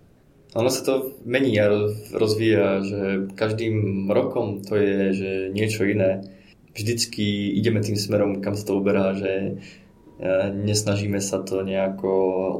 ono 0.53 0.69
sa 0.69 0.81
to 0.85 0.93
mení 1.25 1.57
a 1.57 1.65
rozvíja, 2.13 2.85
že 2.85 3.01
každým 3.33 4.05
rokom 4.05 4.61
to 4.61 4.77
je 4.77 4.97
že 5.13 5.31
niečo 5.49 5.81
iné. 5.89 6.21
Vždycky 6.73 7.53
ideme 7.57 7.81
tým 7.81 7.97
smerom, 7.97 8.41
kam 8.41 8.53
sa 8.53 8.65
to 8.69 8.77
uberá, 8.77 9.13
že 9.17 9.31
e, 9.33 9.51
nesnažíme 10.53 11.21
sa 11.21 11.41
to 11.41 11.65
nejako 11.65 12.09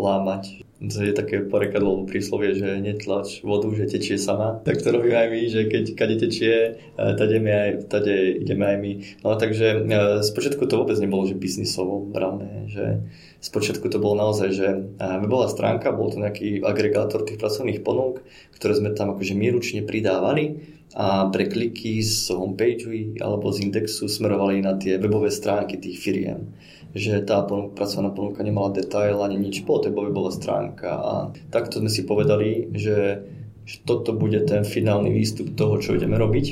lámať. 0.01 0.62
Je 0.83 1.15
také 1.15 1.47
porekadlo 1.47 1.95
alebo 1.95 2.11
príslovie, 2.11 2.59
že 2.59 2.83
netlač 2.83 3.39
vodu, 3.39 3.71
že 3.71 3.87
tečie 3.87 4.19
sama. 4.19 4.59
Tak 4.67 4.83
to 4.83 4.91
robíme 4.91 5.15
aj 5.15 5.29
my, 5.31 5.41
že 5.47 5.61
keď 5.71 5.83
kade 5.95 6.15
tečie, 6.19 6.75
e, 6.75 6.99
tade, 7.15 7.39
my 7.39 7.51
aj, 7.51 7.69
tade 7.87 8.43
ideme 8.43 8.67
aj 8.67 8.77
my. 8.83 8.91
No 9.23 9.39
takže 9.39 9.67
e, 9.79 9.99
spočiatku 10.19 10.67
to 10.67 10.83
vôbec 10.83 10.99
nebolo, 10.99 11.23
že 11.23 11.39
biznisovo 11.39 12.03
brané, 12.03 12.67
že 12.67 12.99
Spočiatku 13.43 13.91
to 13.91 13.99
bolo 13.99 14.15
naozaj, 14.15 14.55
že 14.55 14.67
webová 14.95 15.51
stránka, 15.51 15.91
bol 15.91 16.07
to 16.07 16.15
nejaký 16.15 16.63
agregátor 16.63 17.27
tých 17.27 17.35
pracovných 17.35 17.83
ponúk, 17.83 18.23
ktoré 18.55 18.79
sme 18.79 18.95
tam 18.95 19.11
akože 19.11 19.35
my 19.35 19.51
ručne 19.51 19.83
pridávali 19.83 20.63
a 20.95 21.27
pre 21.27 21.51
kliky 21.51 21.99
z 21.99 22.31
homepage 22.31 22.87
alebo 23.19 23.51
z 23.51 23.67
indexu 23.67 24.07
smerovali 24.07 24.63
na 24.63 24.79
tie 24.79 24.95
webové 24.95 25.27
stránky 25.27 25.75
tých 25.75 25.99
firiem 25.99 26.55
že 26.93 27.25
tá 27.25 27.41
ponúk, 27.41 27.73
pracovná 27.73 28.13
ponúka 28.13 28.45
nemala 28.45 28.69
detail 28.69 29.17
ani 29.25 29.37
nič, 29.41 29.65
po 29.65 29.81
to 29.81 29.89
webová 29.89 30.29
stránka 30.29 30.93
a 30.93 31.13
takto 31.49 31.81
sme 31.81 31.89
si 31.89 32.05
povedali, 32.05 32.69
že, 32.73 33.25
že 33.65 33.75
toto 33.83 34.13
bude 34.13 34.45
ten 34.45 34.61
finálny 34.61 35.09
výstup 35.09 35.57
toho, 35.57 35.81
čo 35.81 35.97
ideme 35.97 36.21
robiť. 36.21 36.45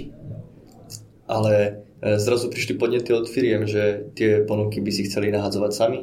Ale 1.29 1.53
e, 2.01 2.17
zrazu 2.17 2.49
prišli 2.49 2.75
podnety 2.75 3.13
od 3.13 3.29
firiem, 3.29 3.69
že 3.69 4.11
tie 4.17 4.41
ponuky 4.41 4.81
by 4.81 4.91
si 4.91 5.05
chceli 5.05 5.29
nahadzovať 5.29 5.71
sami 5.71 6.01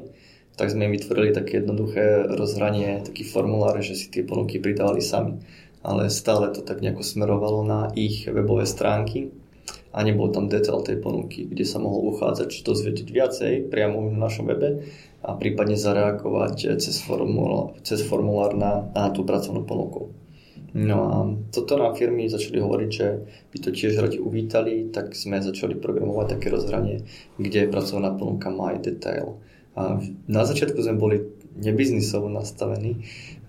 tak 0.58 0.74
sme 0.74 0.90
im 0.90 0.96
vytvorili 0.98 1.30
také 1.30 1.62
jednoduché 1.62 2.26
rozhranie, 2.34 3.06
taký 3.06 3.22
formulár, 3.22 3.78
že 3.78 3.94
si 3.94 4.10
tie 4.10 4.26
ponuky 4.26 4.58
pridávali 4.58 4.98
sami. 4.98 5.38
Ale 5.86 6.10
stále 6.10 6.50
to 6.50 6.66
tak 6.66 6.82
nejako 6.82 7.06
smerovalo 7.06 7.62
na 7.62 7.94
ich 7.94 8.26
webové 8.26 8.66
stránky 8.66 9.30
a 9.92 9.98
nebol 10.04 10.28
tam 10.28 10.52
detail 10.52 10.84
tej 10.84 11.00
ponuky, 11.00 11.48
kde 11.48 11.64
sa 11.64 11.80
mohol 11.80 12.12
uchádzať, 12.12 12.46
či 12.52 12.60
to 12.60 12.76
zvedieť 12.76 13.08
viacej 13.08 13.52
priamo 13.72 14.04
na 14.12 14.28
našom 14.28 14.46
webe 14.48 14.84
a 15.24 15.34
prípadne 15.34 15.74
zareagovať 15.74 16.78
cez 16.78 17.00
formulár, 17.02 17.74
cez 17.82 18.04
formulár 18.04 18.54
na, 18.54 18.86
na 18.92 19.08
tú 19.10 19.24
pracovnú 19.24 19.64
ponuku. 19.64 20.12
No 20.76 20.96
a 21.08 21.16
toto 21.48 21.80
nám 21.80 21.96
firmy 21.96 22.28
začali 22.28 22.60
hovoriť, 22.60 22.90
že 22.92 23.06
by 23.50 23.56
to 23.64 23.70
tiež 23.72 23.96
radi 24.04 24.20
uvítali, 24.20 24.92
tak 24.92 25.16
sme 25.16 25.40
začali 25.40 25.80
programovať 25.80 26.36
také 26.36 26.52
rozhranie, 26.52 27.08
kde 27.40 27.72
pracovná 27.72 28.12
ponuka 28.12 28.52
My 28.52 28.76
Detail. 28.76 29.40
A 29.72 29.96
na 30.28 30.42
začiatku 30.44 30.76
sme 30.84 31.00
boli 31.00 31.16
nebiznisovo 31.56 32.28
nastavení, 32.28 33.00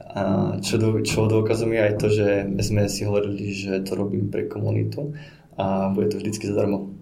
a 0.10 0.58
čo, 0.58 0.82
do, 0.82 1.06
čo 1.06 1.30
dôkazom 1.30 1.70
je 1.70 1.82
aj 1.86 1.94
to, 2.02 2.08
že 2.10 2.28
sme 2.66 2.90
si 2.90 3.06
hovorili, 3.06 3.54
že 3.54 3.86
to 3.86 3.94
robím 3.94 4.34
pre 4.34 4.50
komunitu 4.50 5.14
a 5.60 5.92
bude 5.92 6.08
to 6.08 6.24
vždycky 6.24 6.48
zadarmo. 6.48 6.96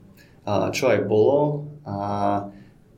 A 0.49 0.73
čo 0.73 0.89
aj 0.89 1.05
bolo, 1.05 1.69
a 1.85 2.49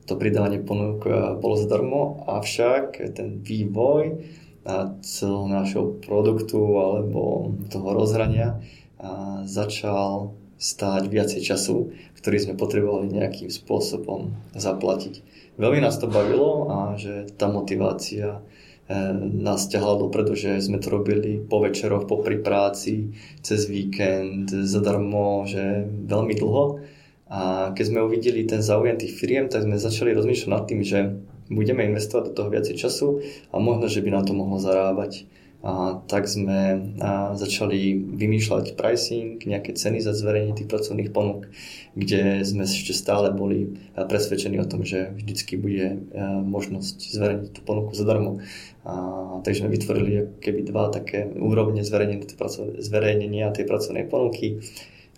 to 0.08 0.16
pridávanie 0.16 0.64
ponúk 0.64 1.04
bolo 1.38 1.54
zadarmo, 1.60 2.24
avšak 2.24 2.96
ten 3.12 3.44
vývoj 3.44 4.24
celého 5.04 5.46
nášho 5.48 5.82
produktu 6.00 6.58
alebo 6.80 7.52
toho 7.68 7.88
rozhrania 7.92 8.60
začal 9.44 10.36
stáť 10.60 11.08
viacej 11.08 11.40
času, 11.40 11.96
ktorý 12.20 12.36
sme 12.36 12.54
potrebovali 12.60 13.08
nejakým 13.08 13.48
spôsobom 13.48 14.36
zaplatiť. 14.52 15.24
Veľmi 15.56 15.80
nás 15.80 15.96
to 15.96 16.04
bavilo 16.04 16.68
a 16.68 17.00
že 17.00 17.32
tá 17.40 17.48
motivácia 17.48 18.36
e, 18.36 18.40
nás 19.22 19.70
ťahala 19.70 20.02
dopredu, 20.02 20.34
sme 20.34 20.82
to 20.82 20.88
robili 20.90 21.38
po 21.38 21.62
večeroch, 21.62 22.10
po 22.10 22.18
pri 22.18 22.42
práci, 22.42 23.14
cez 23.38 23.70
víkend, 23.70 24.50
zadarmo, 24.50 25.46
že 25.46 25.86
veľmi 25.86 26.34
dlho. 26.34 26.82
A 27.30 27.70
keď 27.78 27.84
sme 27.86 28.02
uvideli 28.02 28.42
ten 28.42 28.58
záujem 28.58 28.98
tých 28.98 29.14
firiem, 29.14 29.46
tak 29.46 29.62
sme 29.62 29.78
začali 29.78 30.10
rozmýšľať 30.10 30.50
nad 30.50 30.64
tým, 30.66 30.82
že 30.82 30.98
budeme 31.46 31.86
investovať 31.86 32.30
do 32.30 32.34
toho 32.34 32.48
viacej 32.50 32.74
času 32.74 33.22
a 33.54 33.62
možno, 33.62 33.86
že 33.86 34.02
by 34.02 34.10
nám 34.10 34.26
to 34.26 34.34
mohlo 34.34 34.58
zarábať. 34.58 35.30
A 35.60 36.00
tak 36.08 36.24
sme 36.24 36.88
a 37.04 37.36
začali 37.36 37.92
vymýšľať 37.92 38.80
pricing, 38.80 39.36
nejaké 39.44 39.76
ceny 39.76 40.00
za 40.00 40.16
zverejnenie 40.16 40.56
tých 40.56 40.72
pracovných 40.72 41.12
ponúk, 41.12 41.52
kde 41.92 42.40
sme 42.48 42.64
ešte 42.64 42.96
stále 42.96 43.28
boli 43.28 43.76
presvedčení 43.92 44.56
o 44.56 44.64
tom, 44.64 44.88
že 44.88 45.12
vždycky 45.12 45.60
bude 45.60 46.00
možnosť 46.48 47.12
zverejniť 47.12 47.50
tú 47.52 47.60
ponuku 47.60 47.92
zadarmo. 47.92 48.40
A, 48.88 48.96
takže 49.44 49.60
sme 49.60 49.76
vytvorili 49.76 50.40
keby 50.40 50.64
dva 50.64 50.88
také 50.88 51.28
úrovne 51.28 51.84
zverejnenia 51.84 53.52
tej 53.52 53.64
pracovnej 53.68 54.08
ponuky, 54.08 54.64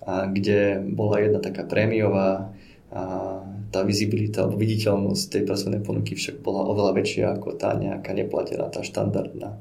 a, 0.02 0.26
kde 0.26 0.82
bola 0.82 1.22
jedna 1.22 1.38
taká 1.38 1.62
prémiová, 1.62 2.50
a 2.90 3.40
tá 3.72 3.86
vizibilita 3.88 4.44
alebo 4.44 4.60
viditeľnosť 4.60 5.24
tej 5.32 5.42
pracovnej 5.48 5.80
ponuky 5.80 6.12
však 6.12 6.44
bola 6.44 6.66
oveľa 6.68 6.92
väčšia 6.92 7.24
ako 7.40 7.56
tá 7.56 7.72
nejaká 7.72 8.12
neplatená, 8.12 8.68
tá 8.68 8.84
štandardná. 8.84 9.56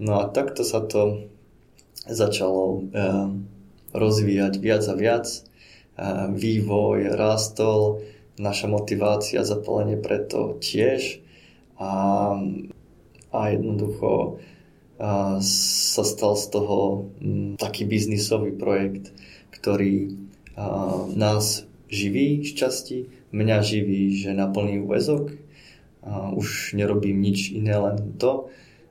No 0.00 0.24
a 0.24 0.32
takto 0.32 0.64
sa 0.64 0.80
to 0.80 1.28
začalo 2.08 2.64
e, 2.72 2.98
rozvíjať 3.92 4.54
viac 4.56 4.84
a 4.88 4.94
viac. 4.96 5.26
E, 5.28 5.40
vývoj 6.32 7.12
rástol, 7.12 8.00
naša 8.40 8.72
motivácia, 8.72 9.44
zapalenie 9.44 10.00
preto 10.00 10.56
tiež 10.64 11.20
a, 11.76 11.92
a 13.28 13.40
jednoducho 13.52 14.40
a 15.00 15.40
sa 15.44 16.04
stal 16.04 16.36
z 16.36 16.44
toho 16.48 17.08
m, 17.20 17.60
taký 17.60 17.84
biznisový 17.84 18.56
projekt, 18.56 19.12
ktorý 19.52 20.16
a, 20.56 21.04
nás 21.12 21.68
živí 21.92 22.40
šťastí, 22.48 23.28
mňa 23.36 23.58
živí, 23.60 24.16
že 24.16 24.32
na 24.32 24.46
plný 24.48 24.80
úvezok. 24.80 25.34
Už 26.32 26.72
nerobím 26.72 27.20
nič 27.20 27.52
iné, 27.52 27.76
len 27.76 28.16
to. 28.16 28.48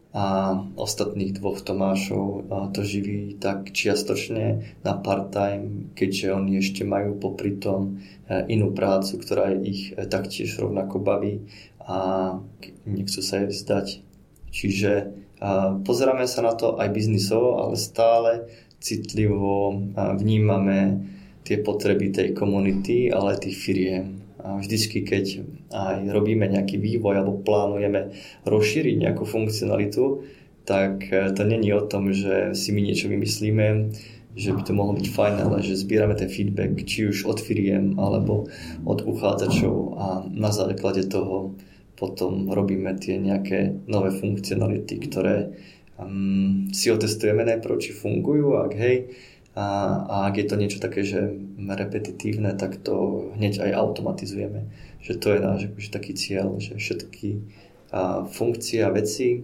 A 0.10 0.58
ostatných 0.74 1.38
dvoch 1.38 1.62
Tomášov 1.62 2.50
to 2.74 2.82
živí 2.82 3.38
tak 3.38 3.70
čiastočne 3.70 4.66
na 4.82 4.94
part-time, 4.98 5.94
keďže 5.94 6.34
oni 6.34 6.58
ešte 6.58 6.82
majú 6.82 7.14
popri 7.22 7.62
tom 7.62 8.02
e, 8.26 8.42
inú 8.50 8.74
prácu, 8.74 9.22
ktorá 9.22 9.54
ich 9.54 9.94
e, 9.94 10.10
taktiež 10.10 10.58
rovnako 10.58 10.98
baví 10.98 11.46
a 11.86 12.34
nechcú 12.90 13.22
sa 13.22 13.46
jej 13.46 13.54
vzdať. 13.54 13.88
Čiže 14.50 14.92
pozeráme 15.86 16.26
sa 16.26 16.42
na 16.42 16.54
to 16.58 16.76
aj 16.82 16.90
biznisovo, 16.90 17.62
ale 17.62 17.78
stále 17.78 18.32
citlivo 18.82 19.78
vnímame 19.96 21.06
tie 21.44 21.62
potreby 21.62 22.12
tej 22.12 22.34
komunity, 22.36 23.10
ale 23.10 23.36
aj 23.38 23.48
tých 23.48 23.58
firiem. 23.58 24.19
Vždycky, 24.40 25.04
keď 25.04 25.44
aj 25.68 26.08
robíme 26.16 26.48
nejaký 26.48 26.80
vývoj 26.80 27.20
alebo 27.20 27.44
plánujeme 27.44 28.16
rozšíriť 28.48 28.96
nejakú 28.96 29.28
funkcionalitu, 29.28 30.24
tak 30.64 31.12
e, 31.12 31.36
to 31.36 31.44
není 31.44 31.74
o 31.76 31.84
tom, 31.84 32.14
že 32.16 32.56
si 32.56 32.72
my 32.72 32.80
niečo 32.80 33.12
vymyslíme, 33.12 33.92
že 34.38 34.56
by 34.56 34.62
to 34.64 34.72
mohlo 34.72 34.96
byť 34.96 35.08
fajn, 35.12 35.36
ale 35.44 35.66
že 35.66 35.82
zbierame 35.82 36.16
ten 36.16 36.30
feedback 36.32 36.72
či 36.86 37.10
už 37.10 37.26
od 37.26 37.42
firiem 37.42 38.00
alebo 38.00 38.48
od 38.86 39.04
uchádzačov 39.04 39.76
a 39.98 40.08
na 40.30 40.54
základe 40.54 41.10
toho 41.10 41.58
potom 42.00 42.48
robíme 42.48 42.96
tie 42.96 43.20
nejaké 43.20 43.84
nové 43.92 44.16
funkcionality, 44.16 45.04
ktoré 45.04 45.52
um, 46.00 46.72
si 46.72 46.88
otestujeme 46.88 47.44
najprv, 47.44 47.76
či 47.76 47.92
fungujú, 47.92 48.56
ak 48.56 48.72
hej, 48.80 49.12
a, 49.60 49.66
a 50.08 50.16
ak 50.32 50.40
je 50.40 50.46
to 50.48 50.56
niečo 50.56 50.80
také, 50.80 51.04
že 51.04 51.36
repetitívne, 51.60 52.56
tak 52.56 52.80
to 52.80 53.28
hneď 53.36 53.60
aj 53.60 53.72
automatizujeme. 53.76 54.72
Že 55.04 55.14
to 55.20 55.28
je 55.36 55.40
náš 55.44 55.62
akože 55.68 55.90
taký 55.92 56.14
cieľ, 56.16 56.48
že 56.64 56.80
všetky 56.80 57.44
a, 57.92 58.24
funkcie 58.24 58.80
a 58.88 58.94
veci, 58.96 59.44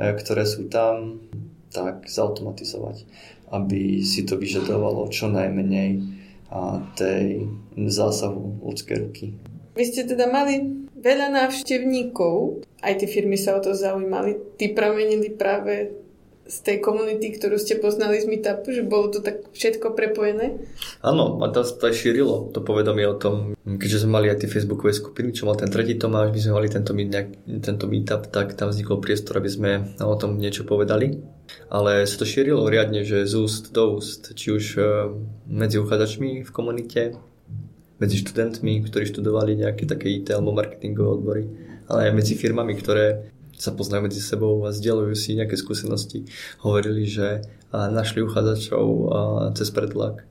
e, 0.00 0.06
ktoré 0.16 0.48
sú 0.48 0.72
tam, 0.72 1.20
tak 1.68 2.08
zautomatizovať, 2.08 3.04
aby 3.52 4.00
si 4.00 4.24
to 4.24 4.40
vyžadovalo 4.40 5.12
čo 5.12 5.28
najmenej 5.28 6.08
a, 6.48 6.80
tej 6.96 7.52
zásahu 7.76 8.64
ľudskej 8.64 8.96
ruky. 8.96 9.36
Vy 9.76 9.84
ste 9.84 10.08
teda 10.08 10.24
mali 10.32 10.88
veľa 10.96 11.36
návštevníkov, 11.36 12.64
aj 12.80 13.04
tie 13.04 13.08
firmy 13.12 13.36
sa 13.36 13.56
o 13.56 13.60
to 13.60 13.76
zaujímali. 13.76 14.56
Tí 14.56 14.72
pramenili 14.72 15.28
práve 15.36 15.99
z 16.50 16.58
tej 16.66 16.76
komunity, 16.82 17.30
ktorú 17.38 17.62
ste 17.62 17.78
poznali 17.78 18.18
z 18.18 18.26
Meetupu, 18.26 18.74
že 18.74 18.82
bolo 18.82 19.14
to 19.14 19.22
tak 19.22 19.46
všetko 19.54 19.94
prepojené? 19.94 20.58
Áno, 20.98 21.38
a 21.38 21.46
to 21.54 21.62
aj 21.62 21.94
šírilo, 21.94 22.50
to 22.50 22.58
povedomie 22.58 23.06
o 23.06 23.14
tom, 23.14 23.54
keďže 23.62 24.02
sme 24.02 24.18
mali 24.18 24.26
aj 24.34 24.42
tie 24.42 24.50
facebookové 24.50 24.90
skupiny, 24.90 25.30
čo 25.30 25.46
mal 25.46 25.54
ten 25.54 25.70
tretí 25.70 25.94
Tomáš, 25.94 26.34
my 26.34 26.40
sme 26.42 26.56
mali 26.58 26.66
tento, 26.66 26.90
tento 27.62 27.84
Meetup, 27.86 28.26
tak 28.34 28.58
tam 28.58 28.74
vznikol 28.74 28.98
priestor, 28.98 29.38
aby 29.38 29.50
sme 29.50 29.70
o 30.02 30.16
tom 30.18 30.42
niečo 30.42 30.66
povedali. 30.66 31.22
Ale 31.70 32.06
sa 32.06 32.18
to 32.18 32.26
šírilo 32.26 32.66
riadne, 32.66 33.06
že 33.06 33.26
z 33.26 33.34
úst 33.38 33.70
do 33.70 33.98
úst, 33.98 34.34
či 34.38 34.54
už 34.54 34.64
e, 34.78 34.82
medzi 35.50 35.82
uchádzačmi 35.82 36.46
v 36.46 36.50
komunite, 36.50 37.18
medzi 37.98 38.16
študentmi, 38.22 38.80
ktorí 38.86 39.06
študovali 39.06 39.60
nejaké 39.60 39.86
také 39.86 40.10
IT 40.10 40.30
alebo 40.30 40.54
marketingové 40.54 41.08
odbory, 41.10 41.42
ale 41.90 42.10
aj 42.10 42.12
medzi 42.16 42.34
firmami, 42.38 42.72
ktoré 42.78 43.34
sa 43.60 43.76
poznajú 43.76 44.08
medzi 44.08 44.24
sebou 44.24 44.64
a 44.64 44.72
zdieľujú 44.72 45.12
si 45.12 45.36
nejaké 45.36 45.60
skúsenosti. 45.60 46.24
Hovorili, 46.64 47.04
že 47.04 47.44
našli 47.70 48.24
uchádzačov 48.24 48.86
cez 49.52 49.68
predlak. 49.68 50.24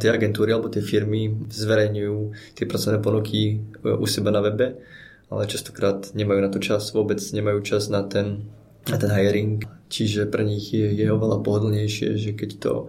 Tie 0.00 0.08
agentúry 0.08 0.56
alebo 0.56 0.72
tie 0.72 0.80
firmy 0.80 1.46
zverejňujú 1.52 2.16
tie 2.56 2.64
pracovné 2.64 2.98
ponuky 3.04 3.60
e, 3.60 3.84
u 3.84 4.08
seba 4.08 4.32
na 4.32 4.40
webe, 4.40 4.80
ale 5.28 5.44
častokrát 5.44 6.16
nemajú 6.16 6.40
na 6.40 6.48
to 6.48 6.56
čas, 6.56 6.88
vôbec 6.96 7.20
nemajú 7.20 7.60
čas 7.60 7.92
na 7.92 8.00
ten, 8.00 8.48
na 8.88 8.96
ten 8.96 9.12
hiring. 9.12 9.60
Čiže 9.92 10.32
pre 10.32 10.48
nich 10.48 10.72
je, 10.72 10.88
je 10.96 11.04
oveľa 11.12 11.44
pohodlnejšie, 11.44 12.16
že 12.16 12.30
keď 12.32 12.50
to 12.64 12.72
e, 12.80 12.86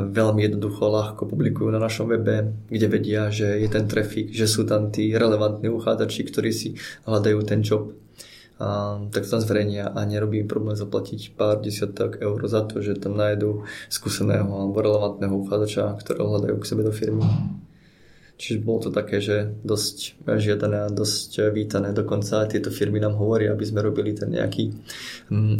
veľmi 0.00 0.48
jednoducho, 0.48 0.88
ľahko 0.88 1.28
publikujú 1.28 1.68
na 1.68 1.78
našom 1.78 2.08
webe, 2.08 2.56
kde 2.72 2.86
vedia, 2.88 3.28
že 3.28 3.60
je 3.60 3.68
ten 3.68 3.84
trafik, 3.84 4.32
že 4.32 4.48
sú 4.48 4.64
tam 4.64 4.88
tí 4.88 5.12
relevantní 5.12 5.68
uchádzači, 5.68 6.24
ktorí 6.24 6.50
si 6.56 6.80
hľadajú 7.04 7.38
ten 7.44 7.60
job 7.60 7.92
tak 9.10 9.26
tam 9.26 9.40
zverejnia 9.40 9.90
a 9.90 10.04
nerobí 10.04 10.44
problém 10.44 10.76
zaplatiť 10.78 11.34
pár 11.34 11.58
desiatok 11.58 12.20
eur 12.22 12.38
za 12.46 12.62
to, 12.66 12.78
že 12.78 13.00
tam 13.00 13.18
nájdú 13.18 13.66
skúseného 13.90 14.48
alebo 14.48 14.78
relevantného 14.78 15.34
uchádzača, 15.34 15.98
ktorého 16.00 16.30
hľadajú 16.30 16.56
k 16.60 16.68
sebe 16.68 16.82
do 16.86 16.92
firmy. 16.94 17.24
Čiže 18.42 18.64
bolo 18.66 18.88
to 18.88 18.90
také, 18.90 19.22
že 19.22 19.54
dosť 19.62 20.26
žiadané 20.26 20.88
a 20.88 20.90
dosť 20.90 21.54
vítané. 21.54 21.94
Dokonca 21.94 22.50
tieto 22.50 22.74
firmy 22.74 22.98
nám 22.98 23.14
hovoria, 23.14 23.54
aby 23.54 23.62
sme 23.62 23.86
robili 23.86 24.18
ten 24.18 24.34
nejaký 24.34 24.74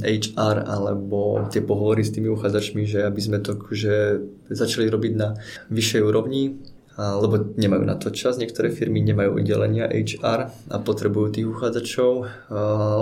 HR 0.03 0.57
mm, 0.59 0.67
alebo 0.67 1.47
tie 1.47 1.63
pohovory 1.63 2.03
s 2.03 2.11
tými 2.11 2.27
uchádzačmi, 2.35 2.83
že 2.83 3.07
aby 3.07 3.21
sme 3.23 3.39
to 3.39 3.55
že 3.71 4.19
začali 4.51 4.91
robiť 4.91 5.13
na 5.15 5.39
vyššej 5.71 6.03
úrovni, 6.03 6.59
lebo 6.99 7.57
nemajú 7.57 7.85
na 7.89 7.97
to 7.97 8.13
čas. 8.13 8.37
Niektoré 8.37 8.69
firmy 8.69 9.01
nemajú 9.01 9.41
oddelenia 9.41 9.89
HR 9.89 10.41
a 10.69 10.77
potrebujú 10.81 11.33
tých 11.33 11.49
uchádzačov. 11.49 12.13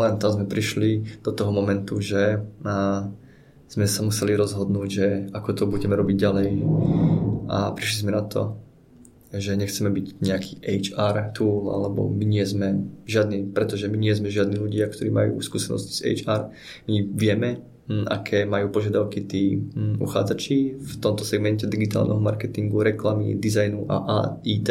Len 0.03 0.15
tam 0.23 0.31
sme 0.37 0.47
prišli 0.47 1.23
do 1.27 1.35
toho 1.35 1.51
momentu, 1.51 1.99
že 1.99 2.39
sme 3.71 3.87
sa 3.87 4.01
museli 4.03 4.35
rozhodnúť, 4.35 4.89
že 4.91 5.07
ako 5.31 5.51
to 5.55 5.65
budeme 5.71 5.95
robiť 5.95 6.17
ďalej 6.19 6.49
a 7.51 7.71
prišli 7.71 8.03
sme 8.03 8.15
na 8.15 8.27
to, 8.27 8.59
že 9.31 9.55
nechceme 9.55 9.95
byť 9.95 10.07
nejaký 10.27 10.59
HR 10.59 11.31
tool, 11.31 11.71
alebo 11.71 12.11
my 12.11 12.27
nie 12.27 12.43
sme 12.43 12.91
žiadni, 13.07 13.47
pretože 13.55 13.87
my 13.87 13.95
nie 13.95 14.11
sme 14.11 14.27
žiadni 14.27 14.59
ľudia, 14.59 14.91
ktorí 14.91 15.07
majú 15.15 15.39
skúsenosti 15.39 15.95
s 15.95 16.03
HR. 16.03 16.51
My 16.91 16.95
vieme, 17.15 17.63
aké 18.07 18.47
majú 18.47 18.71
požiadavky 18.71 19.27
tí 19.27 19.59
hm, 19.59 19.99
uchádzači 19.99 20.79
v 20.79 20.95
tomto 21.03 21.27
segmente 21.27 21.67
digitálneho 21.67 22.23
marketingu, 22.23 22.83
reklamy, 22.87 23.35
dizajnu 23.35 23.91
a, 23.91 23.97
a 23.97 24.17
IT 24.47 24.69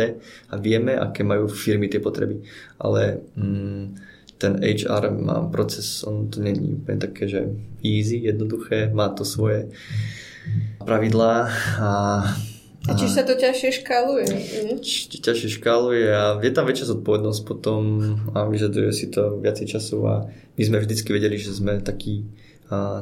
a 0.50 0.56
vieme, 0.56 0.96
aké 0.96 1.28
majú 1.28 1.52
firmy 1.52 1.92
tie 1.92 2.00
potreby. 2.00 2.40
Ale 2.80 3.20
hm, 3.36 4.00
ten 4.40 4.56
HR 4.64 5.12
má 5.20 5.44
proces, 5.52 6.04
on 6.08 6.32
to 6.32 6.40
není 6.40 6.80
úplne 6.80 6.96
také, 6.96 7.28
že 7.28 7.52
easy, 7.84 8.24
jednoduché, 8.24 8.88
má 8.96 9.12
to 9.12 9.28
svoje 9.28 9.68
pravidlá 10.80 11.52
a 11.76 11.92
a 12.88 12.96
či 12.96 13.12
sa 13.12 13.28
to 13.28 13.36
ťažšie 13.36 13.84
škáluje? 13.84 14.26
Či 14.80 15.20
ťažšie 15.20 15.60
škáluje 15.60 16.10
a 16.16 16.40
je 16.40 16.52
tam 16.56 16.64
väčšia 16.64 16.96
zodpovednosť 16.96 17.42
potom 17.44 17.82
a 18.32 18.48
vyžaduje 18.48 18.90
si 18.96 19.12
to 19.12 19.36
viacej 19.44 19.78
času 19.78 20.00
a 20.08 20.26
my 20.56 20.64
sme 20.64 20.80
vždycky 20.80 21.12
vedeli, 21.12 21.36
že 21.36 21.52
sme 21.52 21.84
taký 21.84 22.24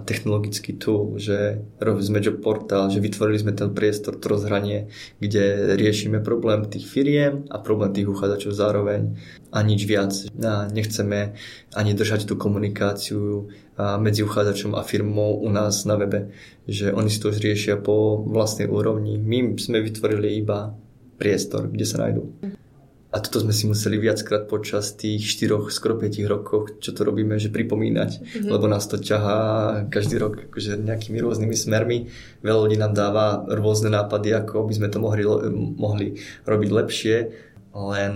technologický 0.08 0.80
tool, 0.80 1.20
že 1.20 1.60
sme 2.00 2.24
job 2.24 2.40
portál, 2.40 2.88
že 2.88 3.04
vytvorili 3.04 3.36
sme 3.36 3.52
ten 3.52 3.76
priestor, 3.76 4.16
to 4.16 4.32
rozhranie, 4.32 4.88
kde 5.20 5.76
riešime 5.76 6.24
problém 6.24 6.64
tých 6.72 6.88
firiem 6.88 7.44
a 7.52 7.60
problém 7.60 7.92
tých 7.92 8.08
uchádzačov 8.08 8.56
zároveň 8.56 9.20
a 9.52 9.60
nič 9.68 9.84
viac. 9.84 10.16
A 10.40 10.72
nechceme 10.72 11.36
ani 11.76 11.92
držať 11.92 12.32
tú 12.32 12.40
komunikáciu 12.40 13.52
medzi 14.00 14.24
uchádzačom 14.24 14.72
a 14.72 14.88
firmou 14.88 15.44
u 15.44 15.52
nás 15.52 15.84
na 15.84 16.00
webe, 16.00 16.32
že 16.64 16.96
oni 16.96 17.12
si 17.12 17.20
to 17.20 17.36
už 17.36 17.44
riešia 17.44 17.76
po 17.76 18.24
vlastnej 18.24 18.72
úrovni. 18.72 19.20
My 19.20 19.60
sme 19.60 19.84
vytvorili 19.84 20.40
iba 20.40 20.80
priestor, 21.20 21.68
kde 21.68 21.84
sa 21.84 22.08
nájdú. 22.08 22.24
A 23.08 23.24
toto 23.24 23.40
sme 23.40 23.56
si 23.56 23.64
museli 23.72 23.96
viackrát 23.96 24.52
počas 24.52 24.92
tých 24.92 25.24
4, 25.40 25.72
skoro 25.72 25.96
5 25.96 26.28
rokov, 26.28 26.76
čo 26.84 26.92
to 26.92 27.08
robíme, 27.08 27.40
že 27.40 27.48
pripomínať, 27.48 28.12
mm-hmm. 28.20 28.52
lebo 28.52 28.68
nás 28.68 28.84
to 28.84 29.00
ťahá 29.00 29.40
každý 29.88 30.20
rok 30.20 30.52
akože 30.52 30.76
nejakými 30.76 31.16
rôznymi 31.24 31.56
smermi. 31.56 32.12
Veľa 32.44 32.60
ľudí 32.68 32.76
nám 32.76 32.92
dáva 32.92 33.48
rôzne 33.48 33.96
nápady, 33.96 34.36
ako 34.36 34.68
by 34.68 34.74
sme 34.76 34.92
to 34.92 35.00
mohli, 35.00 35.24
mohli 35.80 36.08
robiť 36.44 36.70
lepšie, 36.70 37.16
len 37.72 38.14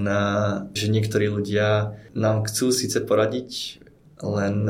že 0.75 0.85
niektorí 0.91 1.31
ľudia 1.31 1.95
nám 2.11 2.43
chcú 2.51 2.75
síce 2.75 2.99
poradiť, 2.99 3.79
len 4.27 4.67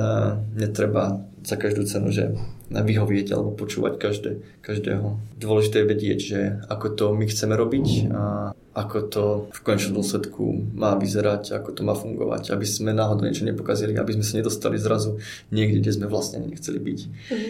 netreba 0.54 1.26
za 1.42 1.58
každú 1.58 1.90
cenu, 1.90 2.14
že 2.14 2.38
vyhovieť 2.72 3.36
alebo 3.36 3.52
počúvať 3.52 4.00
každé, 4.00 4.32
každého. 4.64 5.20
Dôležité 5.36 5.84
je 5.84 5.92
vedieť, 5.92 6.20
že 6.24 6.40
ako 6.72 6.88
to 6.96 7.06
my 7.12 7.28
chceme 7.28 7.52
robiť 7.60 7.88
a 8.16 8.24
ako 8.72 8.98
to 9.12 9.24
v 9.52 9.60
konečnom 9.68 10.00
dôsledku 10.00 10.72
má 10.72 10.96
vyzerať, 10.96 11.52
ako 11.52 11.76
to 11.76 11.82
má 11.84 11.92
fungovať, 11.92 12.56
aby 12.56 12.64
sme 12.64 12.96
náhodou 12.96 13.28
niečo 13.28 13.44
nepokazili, 13.44 14.00
aby 14.00 14.16
sme 14.16 14.24
sa 14.24 14.40
nedostali 14.40 14.80
zrazu 14.80 15.20
niekde, 15.52 15.84
kde 15.84 15.92
sme 16.00 16.08
vlastne 16.08 16.48
nechceli 16.48 16.80
byť. 16.80 17.00
Mhm. 17.28 17.50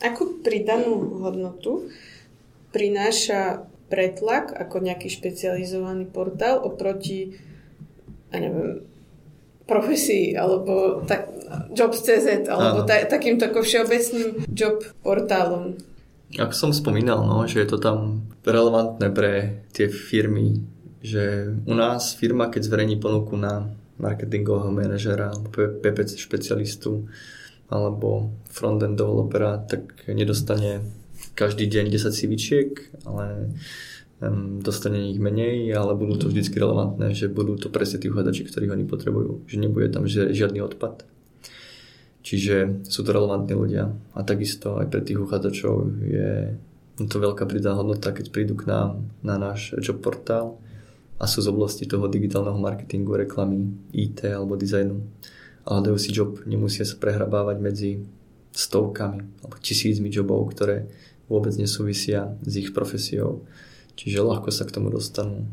Akú 0.00 0.40
pridanú 0.44 1.24
hodnotu 1.24 1.88
prináša 2.72 3.64
pretlak 3.88 4.52
ako 4.52 4.84
nejaký 4.84 5.08
špecializovaný 5.08 6.08
portál 6.08 6.62
oproti 6.62 7.36
ja 8.30 8.38
neviem, 8.38 8.86
profesii 9.66 10.34
alebo 10.34 11.02
tak, 11.06 11.30
Jobs.cz 11.74 12.48
alebo 12.50 12.82
ta, 12.84 13.00
takýmto 13.06 13.48
ako 13.48 13.62
všeobecným 13.62 14.46
job 14.50 14.82
portálom. 15.02 15.78
Ako 16.38 16.54
som 16.54 16.70
spomínal, 16.70 17.26
no, 17.26 17.42
že 17.46 17.66
je 17.66 17.68
to 17.70 17.78
tam 17.82 18.30
relevantné 18.46 19.10
pre 19.10 19.66
tie 19.74 19.90
firmy, 19.90 20.62
že 21.02 21.50
u 21.66 21.74
nás 21.74 22.14
firma, 22.14 22.52
keď 22.52 22.70
zverejní 22.70 23.02
ponuku 23.02 23.34
na 23.34 23.66
marketingového 23.98 24.70
manažera 24.70 25.34
alebo 25.34 25.50
PPC 25.54 26.16
špecialistu 26.16 27.10
alebo 27.70 28.34
frontend 28.50 28.98
developera, 28.98 29.58
tak 29.62 30.06
nedostane 30.10 30.82
každý 31.34 31.70
deň 31.70 31.90
10 31.92 32.10
CVčiek, 32.10 32.70
ale 33.06 33.54
dostane 34.60 35.08
ich 35.10 35.16
menej, 35.16 35.72
ale 35.72 35.96
budú 35.96 36.20
to 36.20 36.26
vždy 36.28 36.44
relevantné, 36.52 37.16
že 37.16 37.32
budú 37.32 37.56
to 37.56 37.72
presne 37.72 38.02
tí 38.02 38.12
uchádzači, 38.12 38.44
ktorých 38.44 38.74
oni 38.76 38.84
potrebujú. 38.84 39.48
Že 39.48 39.56
nebude 39.64 39.88
tam 39.88 40.04
žiadny 40.06 40.60
odpad. 40.60 41.08
Čiže 42.20 42.84
sú 42.84 43.00
to 43.00 43.16
relevantní 43.16 43.56
ľudia. 43.56 43.90
A 44.12 44.20
takisto 44.22 44.76
aj 44.76 44.92
pre 44.92 45.00
tých 45.00 45.20
uchádzačov 45.20 45.74
je 46.04 46.54
to 47.00 47.16
veľká 47.16 47.48
pridaná 47.48 47.80
hodnota, 47.80 48.12
keď 48.12 48.28
prídu 48.28 48.54
k 48.60 48.68
nám 48.68 49.08
na 49.24 49.40
náš 49.40 49.72
job 49.80 50.04
portál 50.04 50.60
a 51.16 51.24
sú 51.24 51.40
z 51.40 51.48
oblasti 51.48 51.88
toho 51.88 52.04
digitálneho 52.12 52.60
marketingu, 52.60 53.16
reklamy, 53.16 53.72
IT 53.96 54.28
alebo 54.28 54.60
dizajnu. 54.60 55.00
A 55.64 55.80
hľadajú 55.80 55.96
si 55.96 56.12
job, 56.12 56.44
nemusia 56.44 56.84
sa 56.84 57.00
prehrabávať 57.00 57.56
medzi 57.56 57.90
stovkami 58.52 59.40
alebo 59.40 59.56
tisícmi 59.56 60.12
jobov, 60.12 60.52
ktoré 60.52 60.92
vôbec 61.24 61.56
nesúvisia 61.56 62.36
s 62.44 62.52
ich 62.60 62.76
profesiou 62.76 63.48
čiže 64.00 64.24
ľahko 64.24 64.48
sa 64.48 64.64
k 64.64 64.72
tomu 64.72 64.88
dostanú. 64.88 65.44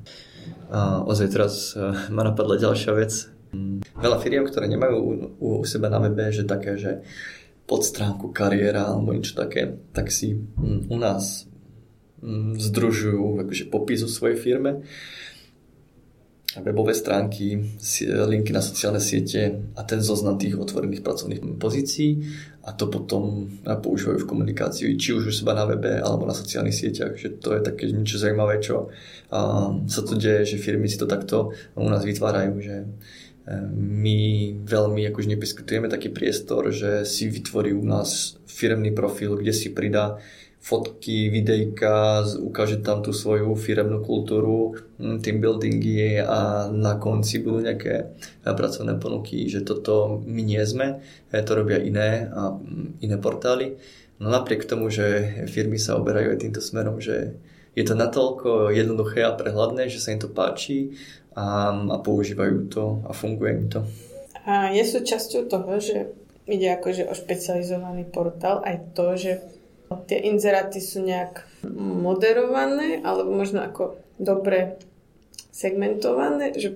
A 0.72 1.04
ozaj 1.04 1.28
teraz 1.28 1.76
e, 1.76 1.84
ma 2.08 2.24
napadla 2.24 2.56
ďalšia 2.56 2.92
vec. 2.96 3.28
Veľa 3.98 4.18
firiem, 4.20 4.46
ktoré 4.46 4.68
nemajú 4.68 4.98
u, 4.98 5.12
u 5.38 5.50
seba 5.64 5.88
na 5.88 6.04
webe, 6.04 6.30
že 6.32 6.48
také, 6.48 6.76
že 6.76 7.02
pod 7.68 7.84
stránku 7.84 8.32
kariéra 8.32 8.88
alebo 8.88 9.12
niečo 9.12 9.36
také, 9.36 9.76
tak 9.92 10.08
si 10.08 10.40
u 10.88 10.98
nás 10.98 11.48
združujú 12.58 13.44
akože 13.44 13.70
popis 13.70 14.02
o 14.02 14.10
svojej 14.10 14.40
firme. 14.40 14.82
Webové 16.58 16.98
stránky, 16.98 17.78
linky 18.26 18.50
na 18.50 18.66
sociálne 18.66 18.98
siete 18.98 19.62
a 19.78 19.86
ten 19.86 20.02
zoznam 20.02 20.42
tých 20.42 20.58
otvorených 20.58 21.06
pracovných 21.06 21.42
pozícií 21.62 22.26
a 22.66 22.74
to 22.74 22.90
potom 22.90 23.46
používajú 23.62 24.26
v 24.26 24.30
komunikácii, 24.32 24.98
či 24.98 25.14
už 25.14 25.30
u 25.30 25.34
seba 25.36 25.54
na 25.54 25.70
webe 25.70 26.02
alebo 26.02 26.26
na 26.26 26.34
sociálnych 26.34 26.74
sieťach, 26.74 27.14
že 27.14 27.38
to 27.38 27.54
je 27.54 27.62
také 27.62 27.94
niečo 27.94 28.18
zaujímavé, 28.18 28.58
čo 28.58 28.90
sa 29.86 30.02
to 30.02 30.18
deje, 30.18 30.58
že 30.58 30.64
firmy 30.64 30.90
si 30.90 30.98
to 30.98 31.06
takto 31.06 31.54
u 31.78 31.90
nás 31.92 32.02
vytvárajú, 32.02 32.58
že 32.58 32.90
my 33.72 34.20
veľmi 34.68 35.08
akože 35.08 35.32
nepiskutujeme 35.32 35.88
taký 35.88 36.12
priestor, 36.12 36.68
že 36.76 37.08
si 37.08 37.32
vytvorí 37.32 37.72
u 37.72 37.84
nás 37.88 38.36
firemný 38.44 38.92
profil, 38.92 39.40
kde 39.40 39.56
si 39.56 39.72
pridá 39.72 40.20
fotky, 40.60 41.32
videjka, 41.32 42.28
ukáže 42.44 42.84
tam 42.84 43.00
tú 43.00 43.16
svoju 43.16 43.56
firemnú 43.56 44.04
kultúru, 44.04 44.76
hm, 45.00 45.24
team 45.24 45.40
buildingy 45.40 46.20
a 46.20 46.68
na 46.68 47.00
konci 47.00 47.40
budú 47.40 47.64
nejaké 47.64 47.94
eh, 48.20 48.52
pracovné 48.52 49.00
ponuky, 49.00 49.48
že 49.48 49.64
toto 49.64 50.20
my 50.28 50.44
nie 50.44 50.60
sme, 50.68 51.00
eh, 51.32 51.40
to 51.40 51.56
robia 51.56 51.80
iné 51.80 52.28
a 52.28 52.52
hm, 52.52 53.00
iné 53.00 53.16
portály. 53.16 53.80
No 54.20 54.28
napriek 54.34 54.68
tomu, 54.68 54.92
že 54.92 55.48
firmy 55.48 55.80
sa 55.80 55.96
oberajú 55.96 56.36
aj 56.36 56.42
týmto 56.42 56.60
smerom, 56.60 57.00
že 57.00 57.38
je 57.78 57.86
to 57.86 57.94
natoľko 57.94 58.74
jednoduché 58.74 59.22
a 59.22 59.38
prehľadné, 59.38 59.94
že 59.94 60.02
sa 60.02 60.10
im 60.10 60.18
to 60.18 60.34
páči 60.34 60.98
a, 61.38 61.70
a 61.70 61.98
používajú 62.02 62.74
to 62.74 63.06
a 63.06 63.14
funguje 63.14 63.52
im 63.54 63.66
to. 63.70 63.86
A 64.50 64.74
je 64.74 64.82
súčasťou 64.82 65.46
toho, 65.46 65.78
že 65.78 66.10
ide 66.50 66.74
akože 66.74 67.06
o 67.06 67.14
špecializovaný 67.14 68.10
portál 68.10 68.66
aj 68.66 68.76
to, 68.98 69.06
že 69.14 69.32
Tie 69.88 70.20
inzeráty 70.20 70.84
sú 70.84 71.00
nejak 71.00 71.48
moderované, 71.80 73.00
alebo 73.08 73.32
možno 73.32 73.64
ako 73.64 73.96
dobre 74.20 74.76
segmentované, 75.56 76.52
že 76.60 76.76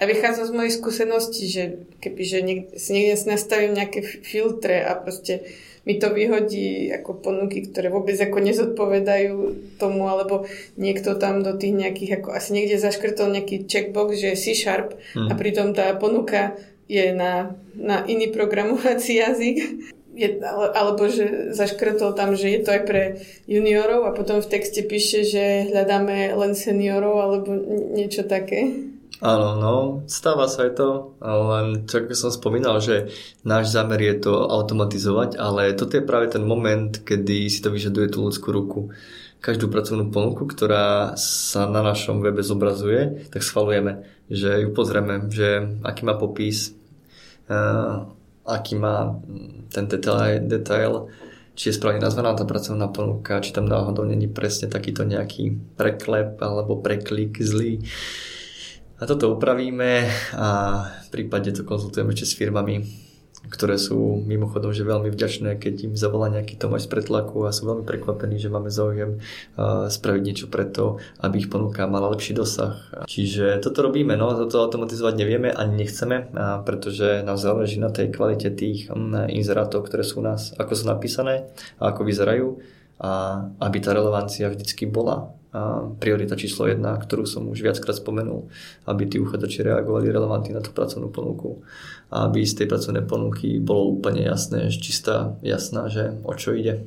a 0.00 0.08
vychádza 0.08 0.48
z 0.48 0.56
mojej 0.56 0.72
skúsenosti, 0.72 1.44
že 1.52 1.64
keby 2.00 2.22
že 2.24 2.38
niek- 2.40 2.72
si 2.80 2.96
niekde 2.96 3.28
nastavím 3.28 3.76
nejaké 3.76 4.00
filtre 4.24 4.80
a 4.80 4.96
proste 4.96 5.44
mi 5.82 5.98
to 5.98 6.14
vyhodí 6.14 6.94
ako 6.94 7.18
ponuky, 7.18 7.66
ktoré 7.66 7.90
vôbec 7.90 8.14
ako 8.14 8.38
nezodpovedajú 8.38 9.34
tomu, 9.82 10.06
alebo 10.06 10.46
niekto 10.78 11.18
tam 11.18 11.42
do 11.42 11.58
tých 11.58 11.74
nejakých, 11.74 12.22
ako 12.22 12.28
asi 12.34 12.54
niekde 12.54 12.78
zaškrtol 12.78 13.34
nejaký 13.34 13.66
checkbox, 13.66 14.14
že 14.14 14.34
je 14.34 14.42
C-sharp 14.42 14.94
hmm. 15.18 15.28
a 15.28 15.32
pritom 15.34 15.74
tá 15.74 15.90
ponuka 15.98 16.54
je 16.86 17.10
na, 17.10 17.58
na 17.74 18.06
iný 18.06 18.30
programovací 18.30 19.18
jazyk 19.18 19.58
je, 20.12 20.28
alebo 20.76 21.08
že 21.08 21.56
zaškrtol 21.56 22.12
tam, 22.12 22.36
že 22.36 22.52
je 22.52 22.60
to 22.60 22.70
aj 22.72 22.82
pre 22.84 23.02
juniorov 23.48 24.04
a 24.08 24.16
potom 24.16 24.44
v 24.44 24.50
texte 24.50 24.84
píše, 24.84 25.24
že 25.24 25.72
hľadáme 25.72 26.36
len 26.36 26.52
seniorov 26.52 27.16
alebo 27.16 27.48
niečo 27.96 28.28
také. 28.28 28.92
Áno, 29.22 29.54
no, 29.54 29.74
stáva 30.10 30.50
sa 30.50 30.66
aj 30.66 30.72
to, 30.74 31.14
len 31.22 31.86
čo 31.86 32.02
som 32.18 32.34
spomínal, 32.34 32.82
že 32.82 33.14
náš 33.46 33.70
zámer 33.70 34.02
je 34.02 34.26
to 34.26 34.34
automatizovať, 34.50 35.38
ale 35.38 35.78
toto 35.78 35.94
je 35.94 36.02
práve 36.02 36.26
ten 36.26 36.42
moment, 36.42 36.90
kedy 36.90 37.46
si 37.46 37.62
to 37.62 37.70
vyžaduje 37.70 38.10
tú 38.10 38.26
ľudskú 38.26 38.50
ruku. 38.50 38.90
Každú 39.38 39.70
pracovnú 39.70 40.10
ponuku, 40.10 40.42
ktorá 40.50 41.14
sa 41.14 41.70
na 41.70 41.86
našom 41.86 42.18
webe 42.18 42.42
zobrazuje, 42.42 43.30
tak 43.30 43.46
schvalujeme, 43.46 44.02
že 44.26 44.66
ju 44.66 44.74
pozrieme, 44.74 45.30
že 45.30 45.70
aký 45.86 46.02
má 46.02 46.18
popis, 46.18 46.74
aký 48.46 48.74
má 48.74 49.18
ten 49.70 49.86
detail, 49.86 50.42
detail 50.42 51.08
či 51.52 51.68
je 51.68 51.76
správne 51.76 52.00
nazvaná 52.00 52.32
tá 52.32 52.48
pracovná 52.48 52.88
ponuka, 52.88 53.44
či 53.44 53.52
tam 53.52 53.68
náhodou 53.68 54.08
není 54.08 54.24
presne 54.24 54.72
takýto 54.72 55.04
nejaký 55.04 55.76
preklep 55.76 56.40
alebo 56.40 56.80
preklik 56.80 57.36
zlý. 57.44 57.84
A 58.96 59.04
toto 59.04 59.36
upravíme 59.36 60.08
a 60.32 60.48
v 61.04 61.08
prípade 61.12 61.52
to 61.52 61.66
konzultujeme 61.66 62.16
ešte 62.16 62.26
s 62.32 62.38
firmami, 62.38 62.74
ktoré 63.50 63.80
sú 63.80 64.22
mimochodom 64.22 64.70
že 64.70 64.86
veľmi 64.86 65.10
vďačné, 65.10 65.58
keď 65.58 65.74
im 65.90 65.94
zavolá 65.98 66.30
nejaký 66.30 66.54
Tomáš 66.56 66.86
z 66.86 66.94
pretlaku 66.94 67.44
a 67.44 67.50
sú 67.50 67.66
veľmi 67.68 67.84
prekvapení, 67.84 68.38
že 68.38 68.48
máme 68.48 68.70
záujem 68.70 69.18
spraviť 69.88 70.22
niečo 70.22 70.46
preto, 70.46 71.02
aby 71.20 71.42
ich 71.42 71.50
ponuka 71.52 71.84
mala 71.90 72.12
lepší 72.12 72.38
dosah. 72.38 72.78
Čiže 73.10 73.60
toto 73.60 73.82
robíme, 73.82 74.14
no 74.14 74.32
toto 74.34 74.62
automatizovať 74.62 75.14
nevieme 75.18 75.48
ani 75.50 75.84
nechceme, 75.84 76.32
pretože 76.62 77.26
nám 77.26 77.36
záleží 77.36 77.82
na 77.82 77.90
tej 77.90 78.14
kvalite 78.14 78.52
tých 78.54 78.88
inzerátov, 79.28 79.84
ktoré 79.88 80.06
sú 80.06 80.20
u 80.20 80.24
nás, 80.24 80.54
ako 80.56 80.72
sú 80.72 80.84
napísané 80.88 81.50
a 81.82 81.90
ako 81.92 82.08
vyzerajú 82.08 82.62
a 83.02 83.42
aby 83.58 83.78
tá 83.82 83.90
relevancia 83.92 84.46
vždycky 84.46 84.86
bola 84.86 85.34
a 85.52 85.84
priorita 86.00 86.32
číslo 86.32 86.64
jedna, 86.64 86.96
ktorú 86.96 87.28
som 87.28 87.44
už 87.44 87.60
viackrát 87.60 87.92
spomenul, 87.92 88.48
aby 88.88 89.04
tí 89.04 89.20
uchádzači 89.20 89.68
reagovali 89.68 90.08
relevantne 90.08 90.56
na 90.56 90.64
tú 90.64 90.72
pracovnú 90.72 91.12
ponuku 91.12 91.60
aby 92.12 92.44
z 92.44 92.62
tej 92.62 92.66
pracovnej 92.68 93.08
ponuky 93.08 93.56
bolo 93.56 93.96
úplne 93.96 94.28
jasné, 94.28 94.68
čistá, 94.68 95.40
jasná, 95.40 95.88
že 95.88 96.12
o 96.20 96.36
čo 96.36 96.52
ide. 96.52 96.84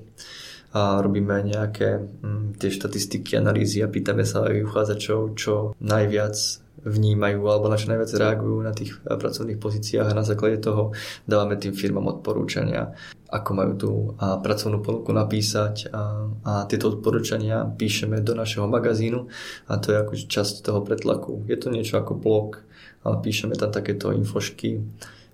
A 0.75 1.01
robíme 1.01 1.41
nejaké 1.41 2.03
mm, 2.03 2.61
tie 2.61 2.69
štatistiky, 2.69 3.33
analýzy 3.39 3.81
a 3.81 3.89
pýtame 3.89 4.21
sa 4.27 4.45
aj 4.45 4.61
uchádzačov, 4.69 5.33
čo 5.33 5.73
najviac 5.81 6.37
vnímajú 6.85 7.41
alebo 7.49 7.65
na 7.65 7.81
čo 7.81 7.89
najviac 7.89 8.11
reagujú 8.13 8.57
na 8.61 8.69
tých 8.69 8.93
pracovných 9.01 9.57
pozíciách 9.57 10.13
a 10.13 10.17
na 10.17 10.21
základe 10.21 10.61
toho 10.61 10.93
dávame 11.25 11.57
tým 11.57 11.73
firmám 11.73 12.21
odporúčania, 12.21 12.93
ako 13.25 13.49
majú 13.57 13.71
tú 13.73 13.91
pracovnú 14.19 14.85
ponuku 14.85 15.09
napísať 15.09 15.89
a, 15.89 16.29
a 16.45 16.53
tieto 16.69 16.93
odporúčania 16.93 17.65
píšeme 17.65 18.21
do 18.21 18.37
našeho 18.37 18.69
magazínu 18.69 19.25
a 19.65 19.73
to 19.81 19.95
je 19.95 19.97
ako 19.97 20.13
časť 20.29 20.61
toho 20.61 20.85
pretlaku. 20.85 21.41
Je 21.49 21.57
to 21.57 21.73
niečo 21.73 21.97
ako 21.97 22.13
blog, 22.13 22.61
ale 23.05 23.21
píšeme 23.21 23.53
tam 23.53 23.69
takéto 23.69 24.09
infošky 24.09 24.81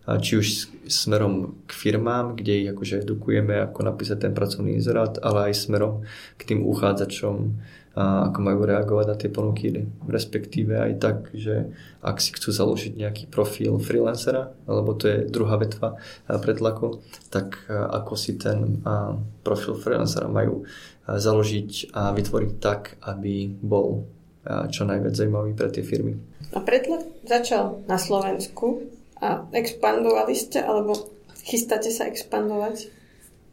či 0.01 0.33
už 0.33 0.47
smerom 0.89 1.61
k 1.69 1.71
firmám, 1.77 2.33
kde 2.33 2.65
ich 2.65 2.69
akože 2.73 3.05
edukujeme, 3.05 3.61
ako 3.61 3.85
napísať 3.85 4.27
ten 4.27 4.33
pracovný 4.33 4.81
inzerát, 4.81 5.21
ale 5.21 5.53
aj 5.53 5.61
smerom 5.61 6.01
k 6.35 6.41
tým 6.41 6.65
uchádzačom, 6.65 7.61
a 7.91 8.31
ako 8.31 8.39
majú 8.39 8.63
reagovať 8.63 9.05
na 9.05 9.15
tie 9.19 9.29
ponuky, 9.29 9.67
respektíve 10.07 10.79
aj 10.79 10.93
tak, 10.97 11.17
že 11.35 11.75
ak 12.01 12.23
si 12.23 12.33
chcú 12.33 12.49
založiť 12.49 12.97
nejaký 12.97 13.23
profil 13.29 13.77
freelancera, 13.77 14.55
alebo 14.63 14.97
to 14.97 15.05
je 15.11 15.17
druhá 15.29 15.59
vetva 15.59 15.99
pretlaku, 16.25 17.03
tak 17.29 17.61
ako 17.69 18.13
si 18.17 18.39
ten 18.41 18.81
profil 19.45 19.77
freelancera 19.77 20.31
majú 20.31 20.65
založiť 21.05 21.93
a 21.93 22.09
vytvoriť 22.15 22.51
tak, 22.63 22.95
aby 23.05 23.53
bol 23.59 24.07
čo 24.45 24.89
najviac 24.89 25.13
zaujímavý 25.13 25.53
pre 25.53 25.69
tie 25.69 25.85
firmy. 25.85 26.17
A 26.51 26.59
pretlak 26.59 27.05
začal 27.23 27.85
na 27.85 28.01
Slovensku 28.01 28.89
a 29.21 29.45
expandovali 29.53 30.33
ste, 30.33 30.65
alebo 30.65 30.97
chystáte 31.45 31.93
sa 31.93 32.09
expandovať? 32.09 32.89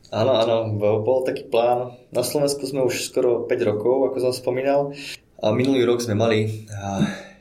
Áno, 0.08 0.32
áno, 0.32 0.56
bol 0.80 1.20
taký 1.28 1.44
plán. 1.52 1.92
Na 2.08 2.24
Slovensku 2.24 2.64
sme 2.64 2.80
už 2.88 3.12
skoro 3.12 3.44
5 3.44 3.68
rokov, 3.68 4.08
ako 4.08 4.16
som 4.24 4.32
spomínal. 4.32 4.96
A 5.44 5.52
minulý 5.52 5.84
rok 5.84 6.00
sme 6.00 6.16
mali 6.16 6.64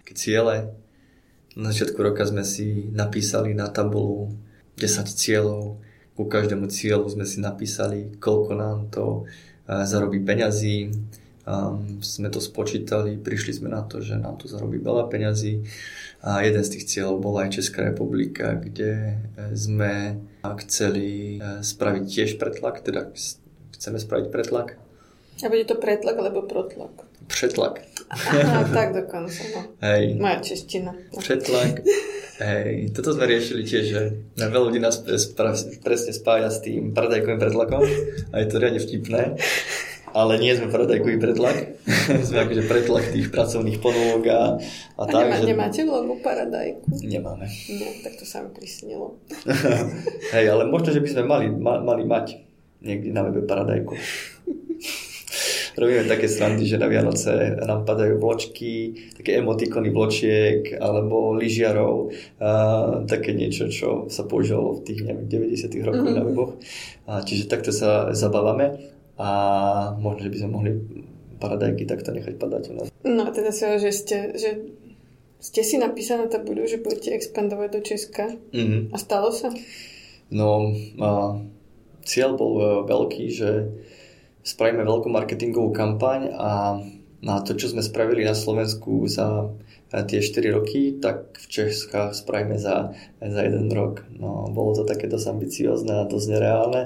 také 0.03 0.13
ciele. 0.13 0.75
Na 1.55 1.71
začiatku 1.71 1.97
roka 2.03 2.27
sme 2.27 2.43
si 2.43 2.91
napísali 2.91 3.55
na 3.55 3.71
tabulu 3.71 4.35
10 4.75 5.07
cieľov. 5.07 5.79
Ku 6.19 6.27
každému 6.27 6.67
cieľu 6.67 7.07
sme 7.07 7.23
si 7.23 7.39
napísali, 7.39 8.19
koľko 8.19 8.51
nám 8.59 8.91
to 8.91 9.23
zarobí 9.65 10.19
peňazí. 10.19 10.91
Um, 11.47 12.03
sme 12.03 12.27
to 12.27 12.43
spočítali, 12.43 13.15
prišli 13.15 13.63
sme 13.63 13.71
na 13.71 13.79
to, 13.79 14.03
že 14.03 14.19
nám 14.19 14.35
to 14.35 14.51
zarobí 14.51 14.83
veľa 14.83 15.07
peňazí. 15.07 15.63
A 16.19 16.43
jeden 16.43 16.59
z 16.59 16.75
tých 16.75 16.87
cieľov 16.91 17.23
bola 17.23 17.47
aj 17.47 17.55
Česká 17.55 17.87
republika, 17.87 18.59
kde 18.59 19.15
sme 19.55 20.19
chceli 20.67 21.37
e, 21.39 21.63
spraviť 21.63 22.03
tiež 22.03 22.29
pretlak, 22.35 22.83
teda 22.83 23.15
chceme 23.79 23.95
spraviť 23.95 24.27
pretlak. 24.27 24.75
A 25.39 25.47
bude 25.47 25.63
to 25.63 25.79
pretlak 25.79 26.19
alebo 26.19 26.43
protlak? 26.43 27.05
Pretlak. 27.31 27.85
Aha, 28.11 28.67
tak 28.75 28.97
dokonca, 28.97 29.41
no. 29.55 29.61
Hej. 29.79 30.19
Moja 30.19 30.41
čeština. 30.43 30.91
Pretlak. 31.15 31.85
Hej, 32.43 32.91
toto 32.91 33.15
sme 33.15 33.23
riešili 33.23 33.63
tiež, 33.63 33.85
že 33.87 34.01
veľa 34.35 34.67
ľudí 34.67 34.83
nás 34.83 34.99
presne 35.79 36.11
spája 36.11 36.51
s 36.51 36.59
tým 36.59 36.91
paradajkovým 36.91 37.39
pretlakom 37.39 37.87
a 38.29 38.35
je 38.41 38.47
to 38.51 38.55
riadne 38.59 38.81
vtipné 38.83 39.37
ale 40.15 40.39
nie 40.39 40.53
sme 40.55 40.71
predajkový 40.71 41.17
pretlak. 41.19 41.57
sme 42.27 42.37
akože 42.47 42.63
pretlak 42.67 43.05
tých 43.11 43.27
pracovných 43.31 43.79
ponúk 43.83 44.23
a, 44.31 44.55
a, 44.95 45.01
a 45.01 45.03
tak. 45.07 45.27
Nemá, 45.27 45.35
že... 45.35 45.45
Nemáte 45.51 45.81
logo 45.83 46.15
paradajku? 46.23 46.87
Nemáme. 47.03 47.45
No, 47.49 47.87
tak 48.03 48.13
to 48.15 48.23
sa 48.23 48.43
mi 48.43 48.49
prisnilo. 48.55 49.19
Hej, 50.35 50.45
ale 50.47 50.63
možno, 50.67 50.95
že 50.95 51.03
by 51.03 51.09
sme 51.11 51.23
mali, 51.27 51.45
ma, 51.51 51.83
mali 51.83 52.07
mať 52.07 52.39
niekde 52.83 53.11
na 53.11 53.27
webe 53.27 53.43
paradajku. 53.43 53.93
Robíme 55.77 56.09
také 56.09 56.25
srandy, 56.25 56.65
že 56.65 56.81
na 56.81 56.89
Vianoce 56.89 57.53
nám 57.61 57.85
padajú 57.85 58.17
vločky, 58.17 58.97
také 59.13 59.37
emotikony 59.37 59.93
vločiek 59.93 60.73
alebo 60.73 61.37
lyžiarov, 61.37 62.09
a 62.41 62.49
také 63.05 63.37
niečo, 63.37 63.69
čo 63.69 64.09
sa 64.09 64.25
používalo 64.25 64.81
v 64.81 64.89
tých 64.89 65.05
neviem, 65.05 65.29
90 65.29 65.69
rokoch 65.85 66.01
mm-hmm. 66.01 66.17
na 66.17 66.23
weboch. 66.25 66.57
A 67.05 67.21
čiže 67.21 67.45
takto 67.45 67.69
sa 67.69 68.09
zabávame 68.17 68.96
a 69.17 69.29
možno, 69.97 70.29
že 70.29 70.31
by 70.33 70.37
sme 70.37 70.49
mohli 70.53 70.71
paradajky 71.37 71.85
takto 71.85 72.13
nechať 72.13 72.37
padať 72.37 72.63
u 72.69 72.73
nás. 72.73 72.87
No 73.05 73.21
a 73.25 73.31
teda 73.33 73.53
sa, 73.53 73.77
že 73.77 73.93
ste, 73.93 74.37
že 74.37 74.49
ste 75.37 75.61
si 75.61 75.77
napísali 75.77 76.25
na 76.25 76.29
tabuľu, 76.29 76.65
že 76.65 76.81
budete 76.81 77.13
expandovať 77.13 77.69
do 77.69 77.81
Česka 77.81 78.25
mm-hmm. 78.53 78.93
a 78.93 78.97
stalo 78.97 79.29
sa? 79.29 79.53
No, 80.33 80.73
a 80.99 81.09
cieľ 82.03 82.35
bol 82.35 82.53
e, 82.57 82.63
veľký, 82.89 83.25
že 83.31 83.49
spravíme 84.41 84.83
veľkú 84.83 85.07
marketingovú 85.07 85.71
kampaň 85.71 86.33
a 86.33 86.81
na 87.17 87.35
to, 87.41 87.57
čo 87.57 87.73
sme 87.73 87.81
spravili 87.81 88.25
na 88.25 88.33
Slovensku 88.33 89.07
za 89.07 89.53
e, 89.93 90.03
tie 90.03 90.19
4 90.19 90.57
roky, 90.57 90.97
tak 90.97 91.37
v 91.37 91.45
Českách 91.47 92.17
spravíme 92.17 92.57
za, 92.59 92.97
za 93.21 93.41
jeden 93.45 93.69
rok. 93.71 94.03
No, 94.17 94.49
bolo 94.51 94.73
to 94.73 94.83
také 94.89 95.05
dosť 95.07 95.27
ambiciozne 95.31 96.03
a 96.03 96.09
dosť 96.09 96.27
nereálne 96.33 96.81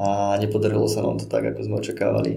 a 0.00 0.40
nepodarilo 0.40 0.88
sa 0.88 1.04
nám 1.04 1.20
to 1.20 1.28
tak, 1.28 1.44
ako 1.44 1.60
sme 1.60 1.76
očakávali. 1.76 2.32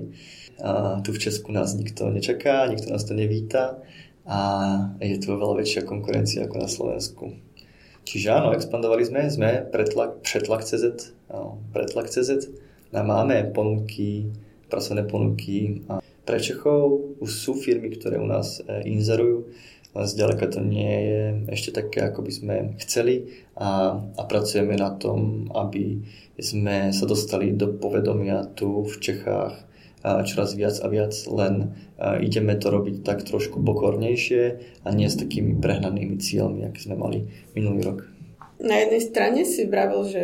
A 0.59 0.99
tu 0.99 1.15
v 1.15 1.21
Česku 1.23 1.55
nás 1.55 1.71
nikto 1.79 2.11
nečaká, 2.11 2.67
nikto 2.67 2.91
nás 2.91 3.07
to 3.07 3.15
nevíta 3.15 3.79
a 4.27 4.39
je 4.99 5.15
tu 5.19 5.31
veľa 5.31 5.63
väčšia 5.63 5.87
konkurencia 5.87 6.43
ako 6.43 6.55
na 6.59 6.69
Slovensku. 6.69 7.25
Čiže 8.03 8.35
áno, 8.35 8.51
expandovali 8.51 9.07
sme, 9.07 9.31
sme 9.31 9.63
pretlak, 9.63 10.19
pretlak 10.27 10.67
CZ, 10.67 11.15
pretlak 11.71 12.11
CZ 12.11 12.51
a 12.91 12.99
máme 12.99 13.47
ponuky, 13.55 14.27
pracovné 14.67 15.07
ponuky 15.07 15.87
a 15.87 16.03
pre 16.23 16.39
Čechov 16.39 17.19
už 17.19 17.31
sú 17.31 17.51
firmy, 17.55 17.91
ktoré 17.95 18.15
u 18.15 18.27
nás 18.27 18.63
e, 18.63 18.87
inzerujú, 18.87 19.51
len 19.93 20.05
zďaleka 20.09 20.49
to 20.49 20.59
nie 20.59 20.95
je 21.05 21.21
ešte 21.53 21.69
také, 21.77 22.01
ako 22.01 22.25
by 22.25 22.31
sme 22.33 22.55
chceli 22.81 23.45
a, 23.53 23.93
a 23.97 24.21
pracujeme 24.25 24.73
na 24.73 24.89
tom, 24.97 25.49
aby 25.53 26.01
sme 26.41 26.89
sa 26.89 27.05
dostali 27.05 27.53
do 27.53 27.69
povedomia 27.77 28.41
tu 28.57 28.89
v 28.89 28.95
Čechách 28.97 29.73
čoraz 30.03 30.51
viac 30.59 30.75
a 30.83 30.87
viac, 30.91 31.15
len 31.31 31.79
ideme 32.19 32.59
to 32.59 32.67
robiť 32.67 33.07
tak 33.07 33.23
trošku 33.23 33.63
pokornejšie 33.63 34.43
a 34.83 34.89
nie 34.91 35.07
s 35.07 35.15
takými 35.15 35.55
prehnanými 35.63 36.19
cieľmi, 36.19 36.67
aké 36.67 36.83
sme 36.83 36.99
mali 36.99 37.23
minulý 37.55 37.87
rok. 37.87 37.99
Na 38.63 38.79
jednej 38.79 38.99
strane 38.99 39.41
si 39.47 39.63
vravil, 39.67 40.03
že 40.07 40.21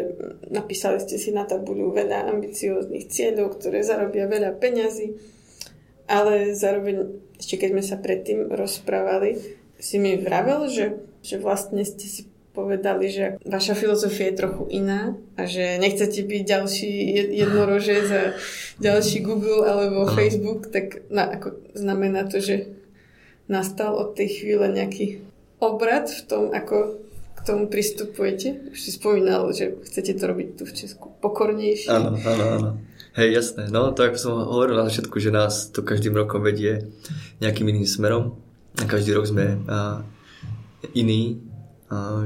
napísali 0.52 1.00
ste 1.00 1.16
si 1.16 1.32
na 1.32 1.48
tabuľu 1.48 1.96
veľa 1.96 2.28
ambicióznych 2.28 3.08
cieľov, 3.08 3.56
ktoré 3.60 3.84
zarobia 3.84 4.28
veľa 4.28 4.60
peňazí, 4.60 5.16
ale 6.12 6.56
zároveň, 6.56 7.20
ešte 7.40 7.56
keď 7.60 7.70
sme 7.72 7.84
sa 7.84 7.96
predtým 8.00 8.52
rozprávali, 8.52 9.59
si 9.80 9.96
mi 9.98 10.20
vravel, 10.20 10.68
že, 10.68 11.00
že 11.24 11.40
vlastne 11.40 11.82
ste 11.88 12.06
si 12.06 12.22
povedali, 12.52 13.08
že 13.08 13.26
vaša 13.48 13.72
filozofia 13.78 14.30
je 14.30 14.40
trochu 14.40 14.64
iná 14.74 15.16
a 15.40 15.48
že 15.48 15.80
nechcete 15.80 16.20
byť 16.28 16.42
ďalší 16.44 16.92
jednorože 17.40 17.96
za 18.04 18.22
ďalší 18.84 19.24
Google 19.24 19.64
alebo 19.64 20.12
Facebook, 20.12 20.68
tak 20.68 21.08
na, 21.08 21.40
ako, 21.40 21.56
znamená 21.72 22.28
to, 22.28 22.44
že 22.44 22.68
nastal 23.48 23.96
od 23.96 24.20
tej 24.20 24.44
chvíle 24.44 24.68
nejaký 24.70 25.24
obrad 25.64 26.12
v 26.12 26.22
tom, 26.28 26.44
ako 26.52 27.00
k 27.40 27.40
tomu 27.48 27.72
pristupujete? 27.72 28.76
Už 28.76 28.80
si 28.84 28.92
spomínal, 28.92 29.48
že 29.56 29.80
chcete 29.88 30.20
to 30.20 30.24
robiť 30.28 30.48
tu 30.60 30.64
v 30.68 30.76
Česku 30.76 31.16
pokornejšie. 31.24 31.88
Áno, 31.88 32.20
áno, 32.20 32.46
áno. 32.60 32.70
Hej, 33.16 33.30
jasné. 33.40 33.72
No, 33.72 33.96
to 33.96 34.04
ako 34.04 34.18
som 34.20 34.34
hovoril 34.36 34.76
na 34.76 34.86
začiatku, 34.92 35.18
že 35.24 35.32
nás 35.32 35.72
to 35.72 35.82
každým 35.82 36.14
rokom 36.14 36.44
vedie 36.44 36.92
nejakým 37.40 37.72
iným 37.72 37.88
smerom 37.88 38.38
každý 38.76 39.16
rok 39.16 39.26
sme 39.30 39.60
iní 40.94 41.42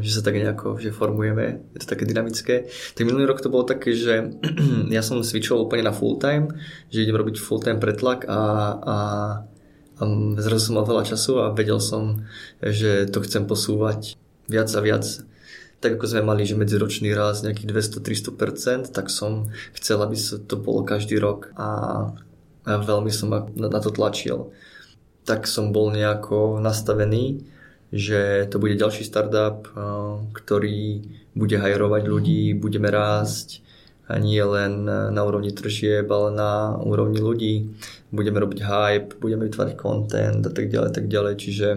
že 0.04 0.12
sa 0.12 0.22
tak 0.22 0.36
nejako 0.36 0.76
že 0.76 0.92
formujeme, 0.92 1.64
je 1.72 1.80
to 1.80 1.88
také 1.96 2.04
dynamické. 2.04 2.68
Tak 2.68 3.08
minulý 3.08 3.24
rok 3.32 3.40
to 3.40 3.48
bolo 3.48 3.64
také, 3.64 3.96
že 3.96 4.36
ja 4.96 5.00
som 5.00 5.24
switchol 5.24 5.64
úplne 5.64 5.88
na 5.88 5.96
full 5.96 6.20
time, 6.20 6.52
že 6.92 7.08
idem 7.08 7.16
robiť 7.16 7.40
full 7.40 7.64
time 7.64 7.80
pretlak 7.80 8.28
a, 8.28 8.40
a, 8.76 8.98
a 9.96 10.02
zrazu 10.44 10.68
som 10.68 10.76
mal 10.76 10.84
veľa 10.84 11.08
času 11.08 11.40
a 11.40 11.56
vedel 11.56 11.80
som, 11.80 12.28
že 12.60 13.08
to 13.08 13.24
chcem 13.24 13.48
posúvať 13.48 14.20
viac 14.52 14.68
a 14.76 14.84
viac 14.84 15.08
tak 15.84 16.00
ako 16.00 16.16
sme 16.16 16.24
mali, 16.24 16.48
že 16.48 16.56
medziročný 16.56 17.12
raz 17.12 17.44
nejakých 17.44 18.00
200-300%, 18.00 18.96
tak 18.96 19.12
som 19.12 19.52
chcel, 19.76 20.00
aby 20.00 20.16
to 20.48 20.56
bolo 20.56 20.88
každý 20.88 21.20
rok 21.20 21.52
a, 21.60 21.68
a 22.64 22.72
veľmi 22.80 23.12
som 23.12 23.52
na 23.52 23.80
to 23.84 23.92
tlačil. 23.92 24.56
Tak 25.24 25.48
som 25.48 25.72
bol 25.72 25.88
nejako 25.92 26.60
nastavený, 26.60 27.48
že 27.94 28.50
to 28.52 28.60
bude 28.60 28.76
ďalší 28.76 29.08
startup, 29.08 29.70
ktorý 30.36 31.06
bude 31.32 31.56
hajrovať 31.58 32.04
ľudí, 32.10 32.54
budeme 32.58 32.92
rásť 32.92 33.64
a 34.10 34.20
nie 34.20 34.44
len 34.44 34.84
na 34.86 35.22
úrovni 35.24 35.56
tržieb, 35.56 36.12
ale 36.12 36.36
na 36.36 36.76
úrovni 36.76 37.24
ľudí. 37.24 37.72
Budeme 38.12 38.44
robiť 38.44 38.60
hype, 38.62 39.12
budeme 39.24 39.48
vytvárať 39.48 39.80
content 39.80 40.44
a 40.44 40.52
tak 40.52 40.68
ďalej, 40.68 40.90
tak 40.92 41.06
ďalej. 41.08 41.34
Čiže 41.40 41.68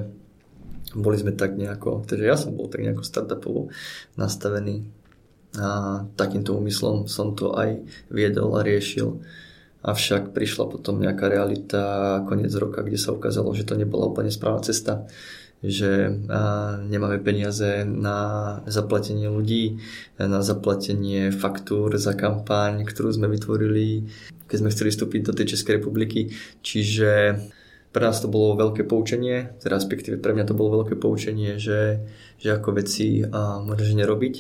boli 0.97 1.17
sme 1.21 1.37
tak 1.37 1.55
nejako, 1.55 2.03
takže 2.09 2.25
ja 2.25 2.35
som 2.35 2.57
bol 2.57 2.67
tak 2.67 2.83
nejako 2.83 3.05
startupovo 3.07 3.61
nastavený 4.19 4.89
a 5.57 6.03
takýmto 6.19 6.57
úmyslom 6.57 7.09
som 7.09 7.33
to 7.33 7.55
aj 7.57 7.81
viedol 8.09 8.57
a 8.57 8.65
riešil. 8.65 9.21
Avšak 9.87 10.35
prišla 10.35 10.67
potom 10.67 10.99
nejaká 10.99 11.31
realita 11.31 12.21
koniec 12.27 12.51
roka, 12.59 12.83
kde 12.83 12.99
sa 12.99 13.15
ukázalo, 13.15 13.55
že 13.55 13.63
to 13.63 13.79
nebola 13.79 14.11
úplne 14.11 14.35
správna 14.35 14.67
cesta 14.67 15.07
že 15.65 16.13
nemáme 16.87 17.19
peniaze 17.25 17.89
na 17.89 18.61
zaplatenie 18.69 19.33
ľudí, 19.33 19.81
na 20.21 20.45
zaplatenie 20.45 21.33
faktúr 21.33 21.97
za 21.97 22.13
kampaň, 22.13 22.85
ktorú 22.85 23.17
sme 23.17 23.27
vytvorili, 23.33 24.05
keď 24.47 24.57
sme 24.61 24.73
chceli 24.73 24.91
vstúpiť 24.93 25.21
do 25.25 25.33
tej 25.33 25.57
Českej 25.57 25.81
republiky. 25.81 26.29
Čiže 26.61 27.41
pre 27.91 28.03
nás 28.05 28.21
to 28.21 28.29
bolo 28.29 28.61
veľké 28.61 28.85
poučenie, 28.85 29.57
teda 29.65 29.81
respektíve 29.81 30.21
pre 30.21 30.37
mňa 30.37 30.45
to 30.45 30.59
bolo 30.59 30.85
veľké 30.85 31.01
poučenie, 31.01 31.57
že, 31.57 32.05
že 32.37 32.53
ako 32.53 32.77
veci 32.77 33.25
môžeš 33.33 33.97
nerobiť, 33.97 34.35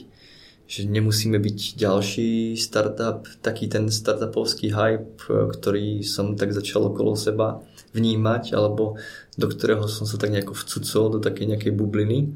že 0.66 0.82
nemusíme 0.82 1.38
byť 1.38 1.78
ďalší 1.78 2.58
startup, 2.58 3.22
taký 3.38 3.70
ten 3.70 3.86
startupovský 3.86 4.74
hype, 4.74 5.22
ktorý 5.26 6.02
som 6.02 6.34
tak 6.34 6.50
začal 6.50 6.90
okolo 6.90 7.14
seba 7.14 7.62
vnímať, 7.94 8.50
alebo 8.50 8.98
do 9.38 9.46
ktorého 9.46 9.86
som 9.86 10.10
sa 10.10 10.18
tak 10.18 10.34
nejako 10.34 10.58
vcucol 10.58 11.04
do 11.16 11.18
takej 11.22 11.54
nejakej 11.54 11.72
bubliny, 11.72 12.34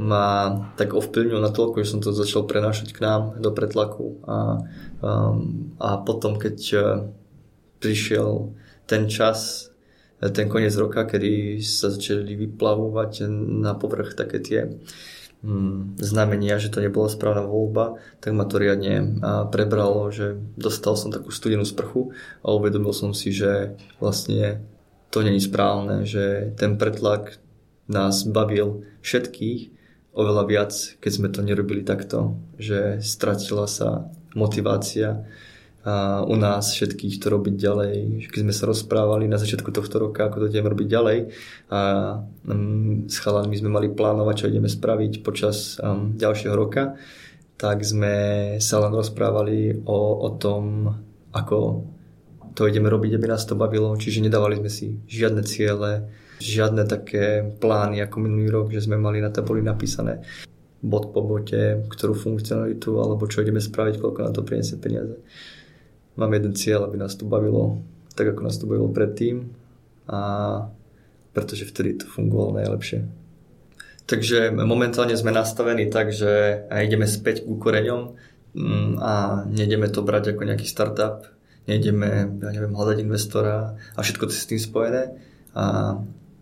ma 0.00 0.56
tak 0.76 0.92
ovplyvnil 0.96 1.40
natoľko, 1.40 1.84
že 1.84 1.90
som 1.96 2.00
to 2.00 2.12
začal 2.12 2.44
prenášať 2.44 2.92
k 2.92 3.04
nám 3.04 3.36
do 3.40 3.52
pretlaku. 3.52 4.20
A, 4.24 4.64
um, 5.00 5.72
a 5.76 6.00
potom 6.00 6.40
keď 6.40 6.58
uh, 6.76 6.84
prišiel 7.80 8.56
ten 8.88 9.08
čas, 9.08 9.68
ten 10.20 10.48
koniec 10.52 10.72
roka, 10.76 11.08
kedy 11.08 11.64
sa 11.64 11.88
začali 11.88 12.36
vyplavovať 12.36 13.28
na 13.60 13.72
povrch 13.72 14.12
také 14.16 14.40
tie 14.40 14.60
hmm, 14.68 15.19
znamenia, 15.96 16.60
že 16.60 16.68
to 16.68 16.84
nebola 16.84 17.08
správna 17.08 17.48
voľba, 17.48 17.96
tak 18.20 18.36
ma 18.36 18.44
to 18.44 18.60
riadne 18.60 19.24
prebralo, 19.48 20.12
že 20.12 20.36
dostal 20.60 21.00
som 21.00 21.08
takú 21.08 21.32
studenú 21.32 21.64
sprchu 21.64 22.12
a 22.44 22.52
uvedomil 22.52 22.92
som 22.92 23.16
si, 23.16 23.32
že 23.32 23.72
vlastne 23.96 24.60
to 25.08 25.24
není 25.24 25.40
správne, 25.40 26.04
že 26.04 26.52
ten 26.60 26.76
pretlak 26.76 27.40
nás 27.88 28.22
bavil 28.28 28.84
všetkých 29.00 29.72
oveľa 30.12 30.44
viac, 30.44 30.72
keď 31.00 31.12
sme 31.12 31.28
to 31.32 31.40
nerobili 31.40 31.82
takto, 31.82 32.36
že 32.60 33.00
stratila 33.00 33.64
sa 33.64 34.12
motivácia 34.36 35.24
u 36.28 36.36
nás 36.36 36.76
všetkých 36.76 37.16
to 37.16 37.26
robiť 37.32 37.54
ďalej. 37.56 37.94
Keď 38.28 38.40
sme 38.44 38.52
sa 38.52 38.68
rozprávali 38.68 39.24
na 39.24 39.40
začiatku 39.40 39.72
tohto 39.72 39.96
roka, 39.96 40.28
ako 40.28 40.44
to 40.44 40.50
ideme 40.52 40.68
robiť 40.68 40.88
ďalej 40.92 41.18
a 41.72 41.80
um, 42.44 43.08
s 43.08 43.16
chalanmi 43.16 43.56
sme 43.56 43.72
mali 43.72 43.88
plánovať, 43.88 44.34
čo 44.44 44.50
ideme 44.52 44.68
spraviť 44.68 45.24
počas 45.24 45.80
um, 45.80 46.12
ďalšieho 46.20 46.52
roka, 46.52 47.00
tak 47.56 47.80
sme 47.80 48.14
sa 48.60 48.76
len 48.84 48.92
rozprávali 48.92 49.80
o, 49.88 49.98
o 50.20 50.28
tom, 50.36 50.92
ako 51.32 51.88
to 52.52 52.68
ideme 52.68 52.92
robiť, 52.92 53.16
aby 53.16 53.26
nás 53.32 53.48
to 53.48 53.56
bavilo. 53.56 53.96
Čiže 53.96 54.20
nedávali 54.20 54.60
sme 54.60 54.68
si 54.68 55.00
žiadne 55.08 55.40
ciele, 55.48 56.12
žiadne 56.44 56.84
také 56.84 57.56
plány 57.56 58.04
ako 58.04 58.16
minulý 58.20 58.52
rok, 58.52 58.66
že 58.68 58.84
sme 58.84 59.00
mali 59.00 59.24
na 59.24 59.32
tabuli 59.32 59.64
napísané 59.64 60.20
bod 60.80 61.12
po 61.12 61.20
bote, 61.20 61.84
ktorú 61.88 62.16
funkcionalitu 62.16 62.96
alebo 62.96 63.28
čo 63.28 63.44
ideme 63.44 63.60
spraviť, 63.60 64.00
koľko 64.00 64.20
na 64.24 64.32
to 64.32 64.40
priniesie 64.44 64.80
peniaze. 64.80 65.16
Mám 66.20 66.36
jeden 66.36 66.52
cieľ, 66.52 66.84
aby 66.84 67.00
nás 67.00 67.16
to 67.16 67.24
bavilo 67.24 67.80
tak, 68.12 68.36
ako 68.36 68.44
nás 68.44 68.60
to 68.60 68.68
bavilo 68.68 68.92
predtým 68.92 69.56
a 70.04 70.20
pretože 71.32 71.64
vtedy 71.64 71.96
to 71.96 72.06
fungovalo 72.10 72.60
najlepšie. 72.60 73.08
Takže 74.04 74.50
momentálne 74.52 75.14
sme 75.14 75.30
nastavení 75.30 75.86
tak, 75.86 76.10
že 76.10 76.66
ideme 76.68 77.06
späť 77.06 77.46
ku 77.46 77.56
koreňom 77.56 78.18
mm, 78.52 78.98
a 78.98 79.12
nejdeme 79.46 79.86
to 79.86 80.02
brať 80.02 80.34
ako 80.34 80.42
nejaký 80.50 80.66
startup, 80.66 81.30
nejdeme, 81.70 82.42
ja 82.42 82.50
neviem, 82.50 82.74
hľadať 82.74 82.98
investora 83.00 83.78
a 83.94 83.98
všetko 84.02 84.26
to 84.26 84.34
je 84.34 84.42
s 84.42 84.50
tým 84.50 84.60
spojené 84.60 85.14
a 85.54 85.96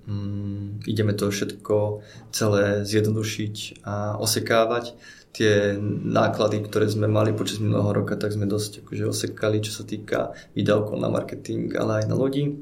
mm, 0.09 0.89
ideme 0.89 1.13
to 1.13 1.29
všetko 1.29 2.01
celé 2.33 2.83
zjednodušiť 2.89 3.85
a 3.85 4.17
osekávať. 4.17 4.97
Tie 5.29 5.77
náklady, 6.09 6.65
ktoré 6.65 6.89
sme 6.89 7.07
mali 7.07 7.37
počas 7.37 7.61
minulého 7.61 7.93
roka, 7.93 8.17
tak 8.17 8.33
sme 8.33 8.49
dosť 8.49 8.83
akože 8.83 9.05
osekali, 9.07 9.61
čo 9.61 9.71
sa 9.71 9.85
týka 9.85 10.33
výdavkov 10.57 10.97
na 10.97 11.13
marketing, 11.13 11.77
ale 11.77 12.03
aj 12.03 12.05
na 12.09 12.17
lodi 12.17 12.57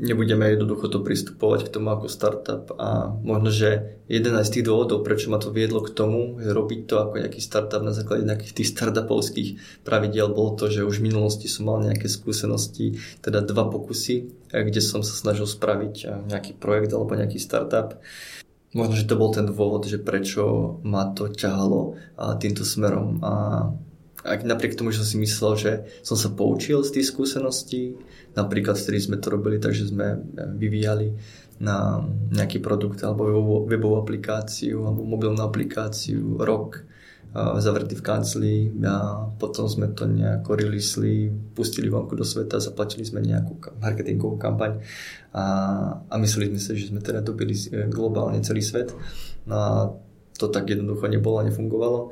nebudeme 0.00 0.48
jednoducho 0.48 0.88
to 0.88 1.04
pristupovať 1.04 1.68
k 1.68 1.72
tomu 1.76 1.92
ako 1.92 2.08
startup 2.08 2.72
a 2.80 3.12
možno, 3.20 3.52
že 3.52 4.00
jeden 4.08 4.32
aj 4.32 4.48
z 4.48 4.52
tých 4.58 4.66
dôvodov, 4.72 5.04
prečo 5.04 5.28
ma 5.28 5.36
to 5.36 5.52
viedlo 5.52 5.84
k 5.84 5.92
tomu, 5.92 6.40
že 6.40 6.56
robiť 6.56 6.80
to 6.88 6.94
ako 7.04 7.20
nejaký 7.20 7.40
startup 7.44 7.84
na 7.84 7.92
základe 7.92 8.24
nejakých 8.24 8.56
tých 8.56 8.72
startupovských 8.72 9.50
pravidiel, 9.84 10.32
bolo 10.32 10.56
to, 10.56 10.72
že 10.72 10.88
už 10.88 11.04
v 11.04 11.12
minulosti 11.12 11.46
som 11.52 11.68
mal 11.68 11.84
nejaké 11.84 12.08
skúsenosti, 12.08 12.96
teda 13.20 13.44
dva 13.44 13.68
pokusy, 13.68 14.48
kde 14.48 14.80
som 14.80 15.04
sa 15.04 15.12
snažil 15.12 15.44
spraviť 15.44 16.26
nejaký 16.26 16.56
projekt 16.56 16.96
alebo 16.96 17.12
nejaký 17.12 17.36
startup. 17.36 18.00
Možno, 18.72 18.94
že 18.96 19.04
to 19.04 19.18
bol 19.18 19.34
ten 19.34 19.50
dôvod, 19.50 19.84
že 19.84 19.98
prečo 19.98 20.78
ma 20.86 21.10
to 21.12 21.28
ťahalo 21.28 21.98
týmto 22.38 22.62
smerom 22.62 23.18
a 23.20 23.32
ak 24.20 24.44
napriek 24.44 24.76
tomu, 24.76 24.92
že 24.92 25.00
som 25.00 25.08
si 25.08 25.16
myslel, 25.20 25.52
že 25.56 25.72
som 26.04 26.16
sa 26.16 26.28
poučil 26.28 26.84
z 26.84 27.00
tých 27.00 27.08
skúseností, 27.12 27.96
napríklad 28.36 28.76
vtedy 28.76 28.98
sme 29.00 29.16
to 29.16 29.32
robili 29.32 29.56
takže 29.56 29.90
sme 29.90 30.20
vyvíjali 30.56 31.16
na 31.60 32.00
nejaký 32.32 32.60
produkt 32.64 33.04
alebo 33.04 33.28
webovú 33.68 34.00
aplikáciu 34.00 34.84
alebo 34.84 35.04
mobilnú 35.04 35.44
aplikáciu 35.44 36.40
rok 36.40 36.88
zavretý 37.34 37.94
v 37.94 38.02
kancli 38.02 38.54
a 38.82 39.22
potom 39.38 39.70
sme 39.70 39.94
to 39.94 40.02
nejako 40.02 40.58
releasli, 40.58 41.30
pustili 41.54 41.86
vonku 41.86 42.18
do 42.18 42.26
sveta, 42.26 42.58
zaplatili 42.58 43.06
sme 43.06 43.22
nejakú 43.22 43.54
marketingovú 43.78 44.34
kampaň 44.34 44.82
a, 45.30 45.44
a 46.10 46.14
mysleli 46.18 46.50
sme 46.50 46.58
si, 46.58 46.74
že 46.74 46.90
sme 46.90 46.98
teda 46.98 47.22
dobili 47.22 47.54
e, 47.54 47.86
globálne 47.86 48.42
celý 48.42 48.66
svet. 48.66 48.90
No 49.46 49.54
a 49.54 49.70
to 50.34 50.50
tak 50.50 50.66
jednoducho 50.74 51.06
nebolo 51.06 51.38
a 51.38 51.46
nefungovalo. 51.46 52.10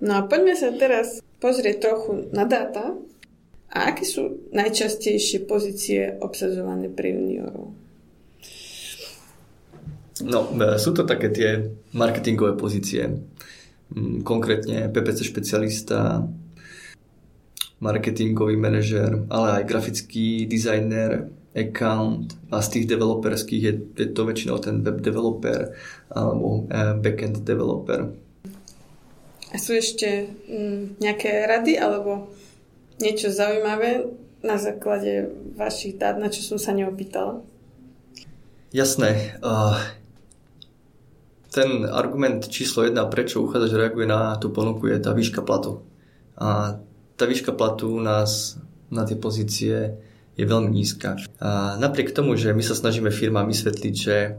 No 0.00 0.18
a 0.18 0.20
poďme 0.26 0.58
sa 0.58 0.74
teraz 0.74 1.22
pozrieť 1.38 1.76
trochu 1.84 2.30
na 2.34 2.48
dáta 2.48 2.98
a 3.70 3.78
aké 3.90 4.06
sú 4.06 4.48
najčastejšie 4.54 5.44
pozície 5.46 6.14
obsadzované 6.22 6.90
pre 6.90 7.14
juniorov? 7.14 7.74
No, 10.22 10.40
e, 10.54 10.78
sú 10.78 10.94
to 10.94 11.02
také 11.02 11.30
tie 11.34 11.50
marketingové 11.90 12.54
pozície. 12.54 13.18
Mm, 13.90 14.22
konkrétne 14.22 14.86
PPC 14.94 15.26
špecialista, 15.26 16.22
marketingový 17.82 18.54
manažer, 18.54 19.26
ale 19.28 19.60
aj 19.60 19.68
grafický 19.68 20.46
dizajner, 20.46 21.28
account 21.54 22.34
a 22.50 22.58
z 22.58 22.68
tých 22.68 22.86
developerských 22.90 23.62
je, 23.62 23.74
je 23.94 24.08
to 24.10 24.26
väčšinou 24.26 24.58
ten 24.58 24.82
web 24.82 24.98
developer 24.98 25.70
alebo 26.10 26.66
e, 26.66 26.98
backend 26.98 27.46
developer. 27.46 28.10
A 29.54 29.56
sú 29.56 29.78
ešte 29.78 30.26
mm, 30.50 30.98
nejaké 30.98 31.46
rady 31.46 31.78
alebo 31.78 32.26
niečo 32.98 33.30
zaujímavé 33.30 34.10
na 34.42 34.58
základe 34.58 35.30
vašich 35.54 35.94
dát, 35.94 36.18
na 36.18 36.26
čo 36.26 36.42
som 36.42 36.58
sa 36.58 36.74
neopýtala? 36.74 37.38
Jasné. 38.74 39.38
Uh, 39.38 39.78
ten 41.54 41.86
argument 41.86 42.50
číslo 42.50 42.82
jedna, 42.82 43.06
prečo 43.06 43.46
uchádzač 43.46 43.72
reaguje 43.78 44.10
na 44.10 44.34
tú 44.42 44.50
ponuku, 44.50 44.90
je 44.90 44.98
tá 44.98 45.14
výška 45.14 45.46
platu. 45.46 45.86
A 46.34 46.82
tá 47.14 47.24
výška 47.30 47.54
platu 47.54 47.94
u 47.94 48.02
nás 48.02 48.58
na 48.90 49.06
tie 49.06 49.14
pozície 49.14 49.94
je 50.34 50.44
veľmi 50.44 50.74
nízka. 50.74 51.14
A 51.38 51.78
napriek 51.78 52.10
tomu, 52.10 52.34
že 52.34 52.50
my 52.50 52.62
sa 52.66 52.74
snažíme 52.74 53.14
firmám 53.14 53.46
vysvetliť, 53.46 53.94
že 53.94 54.34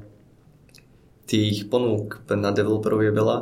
tých 1.24 1.72
ponúk 1.72 2.20
na 2.28 2.52
developerov 2.52 3.00
je 3.00 3.16
veľa, 3.16 3.38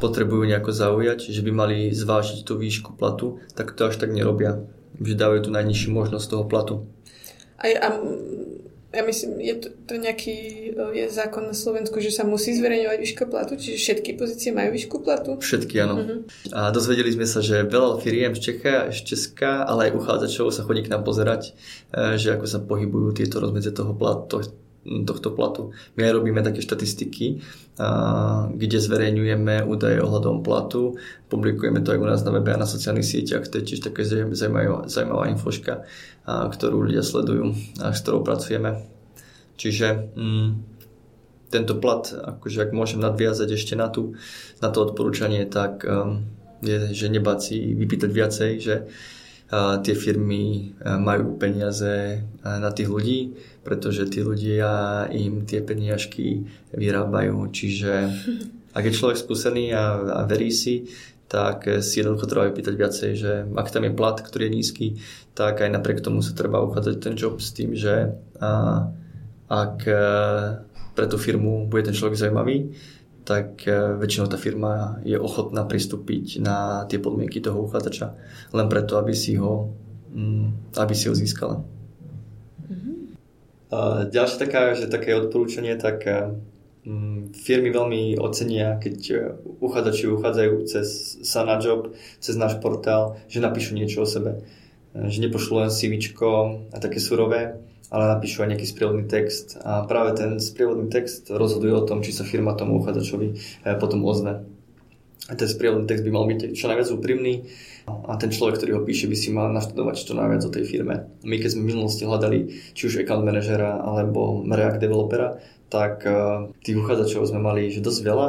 potrebujú 0.00 0.48
nejako 0.48 0.72
zaujať, 0.72 1.28
že 1.28 1.44
by 1.44 1.52
mali 1.52 1.78
zvážiť 1.92 2.42
tú 2.42 2.56
výšku 2.56 2.96
platu, 2.96 3.38
tak 3.52 3.76
to 3.76 3.92
až 3.92 4.00
tak 4.00 4.10
nerobia. 4.10 4.64
Že 4.96 5.14
dávajú 5.20 5.40
tú 5.46 5.50
najnižšiu 5.52 5.90
možnosť 5.92 6.26
toho 6.26 6.44
platu. 6.48 6.74
A, 7.60 7.68
a 7.68 7.88
ja 8.90 9.06
myslím, 9.06 9.38
je 9.38 9.54
to, 9.54 9.68
to 9.86 9.94
nejaký 10.02 10.34
je 10.74 11.04
zákon 11.06 11.46
na 11.46 11.54
Slovensku, 11.54 12.02
že 12.02 12.10
sa 12.10 12.26
musí 12.26 12.58
zverejňovať 12.58 12.98
výška 12.98 13.24
platu, 13.30 13.54
čiže 13.54 13.78
všetky 13.78 14.18
pozície 14.18 14.50
majú 14.50 14.74
výšku 14.74 14.98
platu? 15.06 15.38
Všetky, 15.38 15.78
áno. 15.78 15.94
Uh-huh. 15.94 16.18
A 16.50 16.74
dozvedeli 16.74 17.14
sme 17.14 17.22
sa, 17.22 17.38
že 17.38 17.62
veľa 17.62 18.02
firiem 18.02 18.34
z 18.34 18.50
Čecha, 18.50 18.90
z 18.90 19.14
Česka, 19.14 19.62
ale 19.62 19.90
aj 19.90 19.94
uchádzačov 19.94 20.50
sa 20.50 20.66
chodí 20.66 20.82
k 20.82 20.90
nám 20.90 21.06
pozerať, 21.06 21.54
e, 21.94 22.18
že 22.18 22.34
ako 22.34 22.46
sa 22.50 22.58
pohybujú 22.58 23.14
tieto 23.14 23.38
rozmedze 23.38 23.70
toho 23.70 23.94
platu, 23.94 24.42
tohto 24.80 25.36
platu. 25.36 25.76
My 25.96 26.08
aj 26.08 26.16
robíme 26.16 26.40
také 26.40 26.64
štatistiky, 26.64 27.44
kde 28.56 28.78
zverejňujeme 28.80 29.68
údaje 29.68 30.00
ohľadom 30.00 30.40
platu, 30.40 30.96
publikujeme 31.28 31.84
to 31.84 31.92
aj 31.92 32.00
u 32.00 32.06
nás 32.08 32.20
na 32.24 32.32
webe 32.32 32.52
a 32.52 32.60
na 32.60 32.64
sociálnych 32.64 33.04
sieťach, 33.04 33.44
to 33.48 33.60
je 33.60 33.74
tiež 33.74 33.92
také 33.92 34.08
zaujímavá, 34.08 35.28
infoška, 35.28 35.84
ktorú 36.24 36.88
ľudia 36.88 37.04
sledujú 37.04 37.52
a 37.84 37.92
s 37.92 38.00
ktorou 38.00 38.24
pracujeme. 38.24 38.88
Čiže 39.60 40.16
mm, 40.16 40.48
tento 41.52 41.76
plat, 41.76 42.08
akože 42.08 42.64
ak 42.64 42.70
môžem 42.72 43.04
nadviazať 43.04 43.48
ešte 43.52 43.74
na, 43.76 43.92
tú, 43.92 44.16
na 44.64 44.72
to 44.72 44.88
odporúčanie, 44.88 45.44
tak 45.44 45.84
um, 45.84 46.24
je, 46.64 46.96
že 46.96 47.12
nebáť 47.12 47.38
si 47.40 47.56
vypýtať 47.76 48.10
viacej, 48.12 48.50
že 48.56 48.74
tie 49.82 49.94
firmy 49.98 50.74
majú 50.82 51.34
peniaze 51.34 52.22
na 52.42 52.70
tých 52.70 52.86
ľudí, 52.86 53.34
pretože 53.66 54.06
tí 54.06 54.22
ľudia 54.22 55.06
im 55.10 55.42
tie 55.42 55.58
peniažky 55.58 56.46
vyrábajú. 56.70 57.50
Čiže 57.50 57.92
ak 58.78 58.82
je 58.86 58.94
človek 58.94 59.18
skúsený 59.18 59.74
a, 59.74 59.98
a 59.98 60.20
verí 60.22 60.54
si, 60.54 60.86
tak 61.30 61.66
si 61.82 62.02
jednoducho 62.02 62.26
treba 62.26 62.50
vypýtať 62.50 62.74
viacej, 62.74 63.10
že 63.14 63.32
ak 63.54 63.70
tam 63.70 63.86
je 63.86 63.94
plat, 63.94 64.18
ktorý 64.18 64.50
je 64.50 64.54
nízky, 64.54 64.86
tak 65.34 65.62
aj 65.62 65.70
napriek 65.70 66.02
tomu 66.02 66.22
sa 66.26 66.34
treba 66.34 66.62
uchádzať 66.62 66.96
ten 66.98 67.14
job 67.14 67.38
s 67.38 67.54
tým, 67.54 67.74
že 67.74 68.14
a, 68.38 68.86
ak 69.50 69.76
pre 70.94 71.06
tú 71.06 71.18
firmu 71.18 71.66
bude 71.66 71.90
ten 71.90 71.94
človek 71.94 72.18
zaujímavý, 72.18 72.74
tak 73.24 73.64
e, 73.68 73.96
väčšinou 74.00 74.26
tá 74.26 74.40
firma 74.40 74.98
je 75.04 75.16
ochotná 75.20 75.64
pristúpiť 75.68 76.40
na 76.40 76.84
tie 76.88 76.98
podmienky 76.98 77.38
toho 77.38 77.62
uchádzača 77.68 78.06
len 78.56 78.66
preto, 78.66 78.96
aby 78.96 79.12
si 79.12 79.36
ho, 79.36 79.70
mm, 80.12 80.76
aby 80.80 80.94
si 80.96 81.08
ho 81.08 81.14
získala. 81.14 81.62
A 83.70 84.02
ďalšia 84.10 84.38
taká, 84.42 84.74
že 84.74 84.90
také 84.90 85.14
odporúčanie, 85.14 85.78
tak 85.78 86.02
e, 86.02 86.34
mm, 86.82 87.38
firmy 87.38 87.70
veľmi 87.70 88.18
ocenia, 88.18 88.82
keď 88.82 88.98
e, 89.10 89.16
uchádzači 89.62 90.10
uchádzajú 90.10 90.54
cez 90.66 90.86
Sanajob, 91.22 91.94
cez 92.18 92.34
náš 92.34 92.58
portál, 92.58 93.22
že 93.30 93.38
napíšu 93.38 93.78
niečo 93.78 94.02
o 94.02 94.10
sebe. 94.10 94.42
Že 94.90 95.30
nepošlú 95.30 95.62
len 95.62 95.70
CV 95.70 96.02
a 96.74 96.76
také 96.82 96.98
surové, 96.98 97.62
ale 97.90 98.04
napíšu 98.16 98.46
aj 98.46 98.54
nejaký 98.54 98.66
sprievodný 98.70 99.04
text 99.10 99.58
a 99.58 99.82
práve 99.82 100.14
ten 100.14 100.38
sprievodný 100.38 100.86
text 100.86 101.26
rozhoduje 101.26 101.74
o 101.74 101.82
tom, 101.82 102.06
či 102.06 102.14
sa 102.14 102.22
firma 102.22 102.54
tomu 102.54 102.78
uchádzačovi 102.78 103.28
eh, 103.34 103.74
potom 103.76 104.06
ozve. 104.06 104.46
A 105.30 105.38
ten 105.38 105.46
sprievodný 105.46 105.86
text 105.86 106.02
by 106.06 106.10
mal 106.10 106.26
byť 106.26 106.54
čo 106.58 106.66
najviac 106.70 106.90
úprimný 106.90 107.50
a 107.86 108.14
ten 108.18 108.30
človek, 108.30 108.58
ktorý 108.58 108.78
ho 108.78 108.86
píše, 108.86 109.06
by 109.06 109.16
si 109.18 109.30
mal 109.30 109.50
naštudovať 109.54 110.06
čo 110.06 110.14
najviac 110.18 110.42
o 110.42 110.50
tej 110.50 110.64
firme. 110.66 111.06
My 111.26 111.36
keď 111.38 111.54
sme 111.54 111.66
v 111.66 111.70
minulosti 111.74 112.02
hľadali 112.06 112.38
či 112.74 112.82
už 112.86 113.02
account 113.02 113.26
manažera 113.26 113.78
alebo 113.78 114.42
React 114.46 114.78
developera, 114.78 115.42
tak 115.66 116.06
eh, 116.06 116.14
tých 116.62 116.78
uchádzačov 116.78 117.26
sme 117.26 117.42
mali 117.42 117.74
že 117.74 117.82
dosť 117.82 118.00
veľa, 118.06 118.28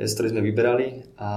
eh, 0.00 0.08
z 0.08 0.12
ktorých 0.16 0.32
sme 0.32 0.42
vyberali 0.48 0.86
a 1.20 1.30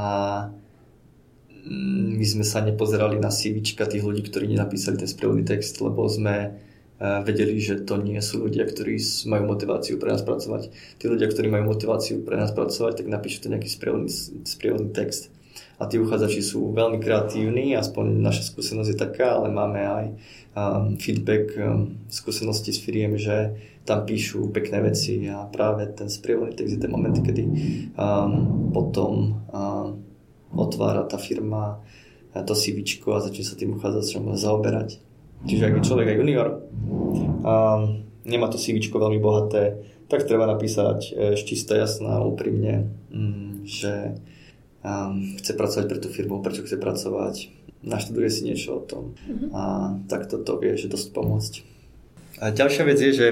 mm, 1.51 2.15
my 2.15 2.25
sme 2.25 2.47
sa 2.47 2.63
nepozerali 2.63 3.19
na 3.19 3.27
CV 3.27 3.59
tých 3.59 3.99
ľudí, 3.99 4.23
ktorí 4.23 4.47
nenapísali 4.47 4.95
ten 4.95 5.11
sprievodný 5.11 5.43
text, 5.43 5.83
lebo 5.83 6.07
sme 6.07 6.55
vedeli, 6.99 7.59
že 7.59 7.83
to 7.83 7.99
nie 7.99 8.19
sú 8.23 8.47
ľudia, 8.47 8.63
ktorí 8.63 8.95
majú 9.27 9.51
motiváciu 9.51 9.99
pre 9.99 10.15
nás 10.15 10.23
pracovať. 10.23 10.71
Tí 10.95 11.05
ľudia, 11.11 11.27
ktorí 11.27 11.51
majú 11.51 11.75
motiváciu 11.75 12.23
pre 12.23 12.39
nás 12.39 12.55
pracovať, 12.55 13.03
tak 13.03 13.07
napíšu 13.11 13.43
to 13.43 13.51
nejaký 13.51 13.67
sprievodný, 13.67 14.11
sprievodný 14.47 14.95
text. 14.95 15.27
A 15.75 15.91
tí 15.91 15.99
uchádzači 15.99 16.39
sú 16.39 16.71
veľmi 16.71 17.03
kreatívni, 17.03 17.75
aspoň 17.75 18.23
naša 18.23 18.47
skúsenosť 18.47 18.89
je 18.95 18.97
taká, 18.97 19.35
ale 19.35 19.51
máme 19.51 19.81
aj 19.83 20.05
um, 20.55 20.95
feedback 20.95 21.51
um, 21.59 21.99
skúsenosti 22.07 22.71
s 22.71 22.79
firiem, 22.79 23.19
že 23.19 23.59
tam 23.83 24.07
píšu 24.07 24.55
pekné 24.55 24.79
veci 24.79 25.19
a 25.27 25.43
práve 25.51 25.91
ten 25.91 26.07
sprievodný 26.07 26.55
text 26.55 26.79
je 26.79 26.81
ten 26.81 26.91
moment, 26.91 27.11
kedy 27.11 27.43
um, 27.99 28.71
potom 28.71 29.43
um, 29.51 29.99
otvára 30.55 31.03
tá 31.03 31.19
firma 31.19 31.83
to 32.43 32.51
CV 32.51 32.83
a 32.83 33.23
začne 33.23 33.43
sa 33.47 33.55
tým 33.55 33.79
uchádzačom 33.79 34.35
zaoberať. 34.35 34.99
Čiže 35.45 35.63
ak 35.69 35.73
je 35.79 35.87
človek 35.87 36.07
aj 36.09 36.17
junior 36.19 36.47
a 37.45 37.53
nemá 38.25 38.47
to 38.49 38.57
CV 38.57 38.81
veľmi 38.81 39.21
bohaté, 39.21 39.85
tak 40.09 40.25
treba 40.25 40.49
napísať 40.49 41.13
čistá, 41.45 41.77
jasná, 41.77 42.21
úprimne, 42.21 42.89
mm, 43.09 43.65
že 43.65 44.21
chce 45.41 45.51
pracovať 45.57 45.85
pre 45.89 45.99
tú 46.01 46.09
firmu, 46.13 46.45
prečo 46.45 46.61
chce 46.61 46.77
pracovať, 46.77 47.49
naštuduje 47.81 48.29
si 48.29 48.41
niečo 48.45 48.77
o 48.77 48.85
tom 48.85 49.17
a 49.53 49.93
takto 50.09 50.41
to 50.41 50.57
vie, 50.61 50.77
že 50.77 50.89
dosť 50.89 51.07
pomôcť. 51.13 51.53
A 52.41 52.51
ďalšia 52.53 52.83
vec 52.85 52.97
je, 53.01 53.11
že 53.13 53.27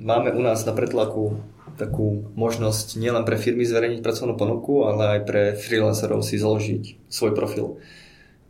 máme 0.00 0.32
u 0.32 0.40
nás 0.40 0.64
na 0.64 0.72
pretlaku 0.72 1.40
takú 1.80 2.28
možnosť 2.36 3.00
nielen 3.00 3.24
pre 3.24 3.40
firmy 3.40 3.64
zverejniť 3.64 4.04
pracovnú 4.04 4.36
ponuku, 4.36 4.84
ale 4.84 5.16
aj 5.16 5.20
pre 5.24 5.42
freelancerov 5.56 6.20
si 6.20 6.36
založiť 6.36 7.08
svoj 7.08 7.32
profil. 7.32 7.80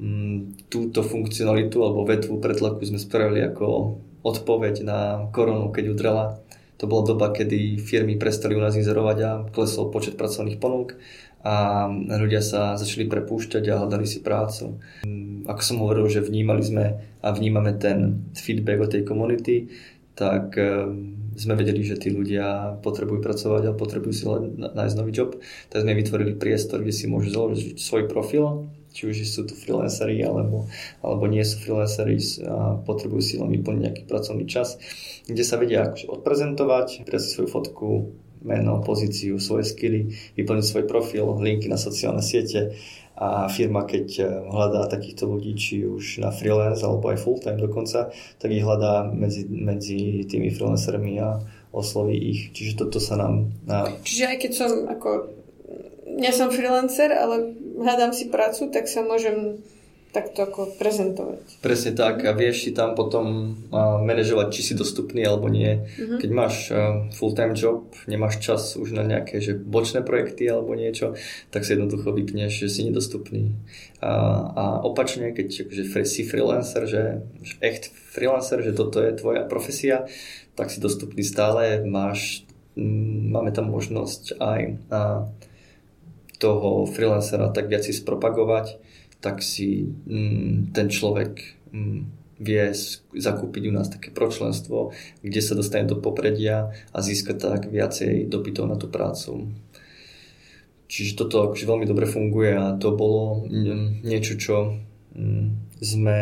Mm, 0.01 0.57
túto 0.73 1.05
funkcionalitu 1.05 1.85
alebo 1.85 2.09
vetvu 2.09 2.41
pretlaku 2.41 2.81
sme 2.89 2.97
spravili 2.97 3.45
ako 3.45 4.01
odpoveď 4.25 4.75
na 4.81 5.29
koronu, 5.29 5.69
keď 5.69 5.85
udrela. 5.93 6.27
To 6.81 6.89
bola 6.89 7.05
doba, 7.05 7.29
kedy 7.37 7.77
firmy 7.77 8.17
prestali 8.17 8.57
u 8.57 8.65
nás 8.65 8.73
inzerovať 8.73 9.19
a 9.21 9.31
klesol 9.53 9.93
počet 9.93 10.17
pracovných 10.17 10.57
ponúk 10.57 10.97
a 11.45 11.85
ľudia 11.93 12.41
sa 12.41 12.81
začali 12.81 13.13
prepúšťať 13.13 13.65
a 13.69 13.85
hľadali 13.85 14.09
si 14.09 14.25
prácu. 14.25 14.81
Mm, 15.05 15.45
ako 15.45 15.61
som 15.61 15.77
hovoril, 15.85 16.09
že 16.09 16.25
vnímali 16.25 16.65
sme 16.65 16.85
a 17.21 17.29
vnímame 17.37 17.77
ten 17.77 18.25
feedback 18.33 18.81
od 18.81 18.93
tej 18.97 19.05
komunity, 19.05 19.69
tak 20.17 20.57
eh, 20.57 20.89
sme 21.37 21.55
vedeli, 21.61 21.85
že 21.85 22.01
tí 22.01 22.09
ľudia 22.09 22.81
potrebujú 22.81 23.21
pracovať 23.21 23.69
a 23.69 23.77
potrebujú 23.77 24.13
si 24.17 24.25
nájsť 24.57 24.97
nový 24.97 25.13
job. 25.13 25.37
Tak 25.69 25.85
sme 25.85 25.93
vytvorili 25.93 26.41
priestor, 26.41 26.81
kde 26.81 26.97
si 26.97 27.05
môžu 27.05 27.37
založiť 27.37 27.77
svoj 27.77 28.09
profil 28.09 28.69
či 28.91 29.11
už 29.11 29.17
sú 29.27 29.47
to 29.47 29.55
freelanceri 29.55 30.19
alebo, 30.23 30.67
alebo 31.01 31.25
nie 31.31 31.43
sú 31.47 31.63
freelanceri 31.63 32.19
a 32.47 32.79
potrebujú 32.83 33.23
si 33.23 33.35
len 33.39 33.51
vyplniť 33.55 33.83
nejaký 33.87 34.03
pracovný 34.07 34.45
čas, 34.51 34.77
kde 35.27 35.45
sa 35.47 35.57
vedia 35.57 35.91
akože 35.91 36.07
odprezentovať, 36.11 37.07
pridať 37.07 37.23
svoju 37.23 37.49
fotku, 37.49 37.89
meno, 38.41 38.81
pozíciu, 38.81 39.37
svoje 39.37 39.69
skily, 39.69 40.17
vyplniť 40.37 40.65
svoj 40.65 40.85
profil, 40.89 41.29
linky 41.39 41.69
na 41.69 41.77
sociálne 41.77 42.25
siete 42.25 42.73
a 43.21 43.53
firma, 43.53 43.85
keď 43.85 44.07
eh, 44.17 44.27
hľadá 44.49 44.89
takýchto 44.89 45.29
ľudí, 45.29 45.53
či 45.53 45.85
už 45.85 46.25
na 46.25 46.33
freelance 46.33 46.81
alebo 46.81 47.13
aj 47.13 47.21
full 47.21 47.37
time 47.37 47.61
dokonca, 47.61 48.09
tak 48.41 48.49
ich 48.49 48.65
hľadá 48.65 49.13
medzi, 49.13 49.45
medzi 49.45 50.25
tými 50.25 50.49
freelancermi 50.49 51.21
a 51.21 51.37
osloví 51.71 52.17
ich. 52.17 52.41
Čiže 52.57 52.81
toto 52.81 52.97
sa 52.97 53.21
nám... 53.21 53.53
Na... 53.69 53.87
Čiže 54.03 54.25
aj 54.25 54.37
keď 54.41 54.53
som 54.57 54.71
ako... 54.89 55.09
Ja 56.19 56.35
som 56.35 56.51
freelancer, 56.51 57.15
ale 57.15 57.55
hľadám 57.81 58.13
si 58.13 58.29
prácu, 58.29 58.69
tak 58.69 58.87
sa 58.87 59.01
môžem 59.01 59.65
takto 60.11 60.43
ako 60.43 60.75
prezentovať. 60.75 61.63
Presne 61.63 61.95
tak 61.95 62.27
a 62.27 62.35
vieš 62.35 62.67
si 62.67 62.71
tam 62.75 62.99
potom 62.99 63.55
uh, 63.71 64.03
manažovať, 64.03 64.47
či 64.51 64.61
si 64.67 64.75
dostupný 64.75 65.23
alebo 65.23 65.47
nie. 65.47 65.87
Uh-huh. 65.87 66.19
Keď 66.19 66.31
máš 66.35 66.55
uh, 66.75 67.07
full-time 67.15 67.55
job, 67.55 67.95
nemáš 68.11 68.43
čas 68.43 68.75
už 68.75 68.91
na 68.91 69.07
nejaké 69.07 69.39
že 69.39 69.55
bočné 69.55 70.03
projekty 70.03 70.51
alebo 70.51 70.75
niečo, 70.75 71.15
tak 71.55 71.63
si 71.63 71.79
jednoducho 71.79 72.11
vypneš, 72.11 72.67
že 72.67 72.69
si 72.69 72.91
nedostupný. 72.91 73.55
A, 74.03 74.11
a 74.51 74.65
opačne, 74.83 75.31
keď 75.31 75.71
že 75.71 75.85
si 76.03 76.27
freelancer, 76.27 76.91
že, 76.91 77.23
že 77.47 77.55
echt 77.63 77.95
freelancer, 77.95 78.67
že 78.67 78.75
toto 78.75 78.99
je 78.99 79.15
tvoja 79.15 79.47
profesia, 79.47 80.11
tak 80.59 80.75
si 80.75 80.83
dostupný 80.83 81.23
stále, 81.23 81.87
máš, 81.87 82.43
máme 83.31 83.55
tam 83.55 83.71
možnosť 83.71 84.43
aj 84.43 84.61
uh, 84.91 85.31
toho 86.41 86.89
freelancera 86.89 87.53
tak 87.53 87.69
viac 87.69 87.85
si 87.85 87.93
spropagovať, 87.93 88.81
tak 89.21 89.45
si 89.45 89.85
mm, 89.85 90.73
ten 90.73 90.89
človek 90.89 91.61
mm, 91.71 92.01
vie 92.41 92.73
zakúpiť 93.13 93.69
u 93.69 93.73
nás 93.77 93.93
také 93.93 94.09
pročlenstvo, 94.09 94.97
kde 95.21 95.41
sa 95.45 95.53
dostane 95.53 95.85
do 95.85 96.01
popredia 96.01 96.73
a 96.97 96.99
získa 97.05 97.37
tak 97.37 97.69
viacej 97.69 98.33
dopytov 98.33 98.65
na 98.65 98.81
tú 98.81 98.89
prácu. 98.89 99.53
Čiže 100.91 101.21
toto 101.21 101.47
akože 101.47 101.69
veľmi 101.69 101.87
dobre 101.87 102.09
funguje 102.09 102.57
a 102.57 102.75
to 102.81 102.97
bolo 102.97 103.45
mm, 103.45 104.03
niečo, 104.03 104.41
čo 104.41 104.81
mm, 105.13 105.79
sme 105.85 106.21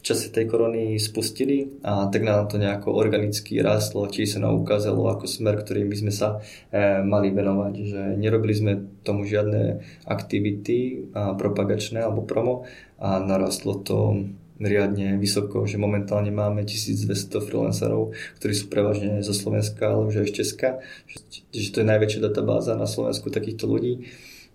v 0.00 0.02
čase 0.08 0.32
tej 0.32 0.48
korony 0.48 0.96
spustili 0.96 1.84
a 1.84 2.08
tak 2.08 2.24
nám 2.24 2.48
to 2.48 2.56
nejako 2.56 2.96
organicky 2.96 3.60
rástlo, 3.60 4.08
či 4.08 4.24
sa 4.24 4.40
nám 4.40 4.56
ukázalo 4.56 5.12
ako 5.12 5.28
smer, 5.28 5.60
ktorým 5.60 5.92
by 5.92 5.96
sme 6.00 6.12
sa 6.12 6.40
e, 6.72 7.04
mali 7.04 7.28
venovať, 7.28 7.74
že 7.84 8.00
nerobili 8.16 8.56
sme 8.56 8.72
tomu 9.04 9.28
žiadne 9.28 9.84
aktivity 10.08 11.12
a 11.12 11.36
propagačné 11.36 12.00
alebo 12.00 12.24
promo 12.24 12.64
a 12.96 13.20
narastlo 13.20 13.76
to 13.84 14.24
riadne 14.56 15.20
vysoko, 15.20 15.68
že 15.68 15.76
momentálne 15.76 16.32
máme 16.32 16.64
1200 16.64 17.36
freelancerov, 17.44 18.16
ktorí 18.40 18.52
sú 18.56 18.72
prevažne 18.72 19.20
zo 19.20 19.36
Slovenska, 19.36 19.92
ale 19.92 20.08
už 20.08 20.24
aj 20.24 20.26
z 20.32 20.36
Česka, 20.44 20.68
že, 21.08 21.44
že 21.52 21.68
to 21.76 21.84
je 21.84 21.90
najväčšia 21.92 22.24
databáza 22.24 22.72
na 22.72 22.88
Slovensku 22.88 23.28
takýchto 23.28 23.68
ľudí 23.68 24.08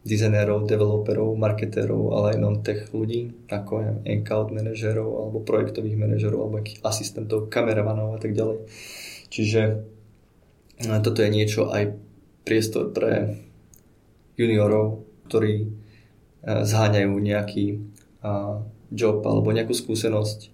dizajnérov, 0.06 0.70
developerov, 0.70 1.34
marketérov, 1.34 2.14
ale 2.14 2.38
aj 2.38 2.38
non-tech 2.38 2.80
ľudí, 2.94 3.50
ako 3.50 3.74
je 3.82 3.90
account 4.14 4.54
manažerov, 4.54 5.10
alebo 5.10 5.42
projektových 5.42 5.98
manažerov, 5.98 6.46
alebo 6.46 6.62
asistentov, 6.86 7.50
kameramanov 7.50 8.16
a 8.16 8.20
tak 8.22 8.38
ďalej. 8.38 8.70
Čiže 9.34 9.62
e, 10.86 10.86
toto 11.02 11.20
je 11.26 11.30
niečo 11.34 11.74
aj 11.74 11.98
priestor 12.46 12.94
pre 12.94 13.42
juniorov, 14.38 15.02
ktorí 15.26 15.54
e, 15.66 15.68
zháňajú 16.46 17.14
nejaký 17.18 17.66
job 18.90 19.22
alebo 19.26 19.54
nejakú 19.54 19.74
skúsenosť. 19.74 20.54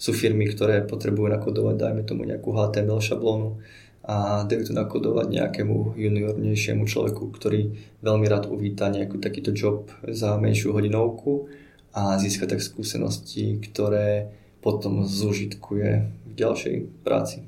Sú 0.00 0.16
firmy, 0.16 0.48
ktoré 0.48 0.80
potrebujú 0.88 1.28
nakodovať, 1.28 1.76
dajme 1.76 2.02
tomu 2.08 2.24
nejakú 2.24 2.56
HTML 2.56 3.04
šablónu, 3.04 3.60
a 4.00 4.48
dajú 4.48 4.72
to 4.72 4.72
nakodovať 4.72 5.28
nejakému 5.28 5.92
juniornejšiemu 5.94 6.88
človeku, 6.88 7.28
ktorý 7.36 7.76
veľmi 8.00 8.26
rád 8.26 8.48
uvíta 8.48 8.88
nejaký 8.88 9.20
takýto 9.20 9.52
job 9.52 9.92
za 10.08 10.40
menšiu 10.40 10.72
hodinovku 10.72 11.52
a 11.92 12.16
získa 12.16 12.48
tak 12.48 12.64
skúsenosti, 12.64 13.60
ktoré 13.60 14.32
potom 14.64 15.04
zúžitkuje 15.04 16.08
v 16.26 16.32
ďalšej 16.32 16.76
práci. 17.04 17.44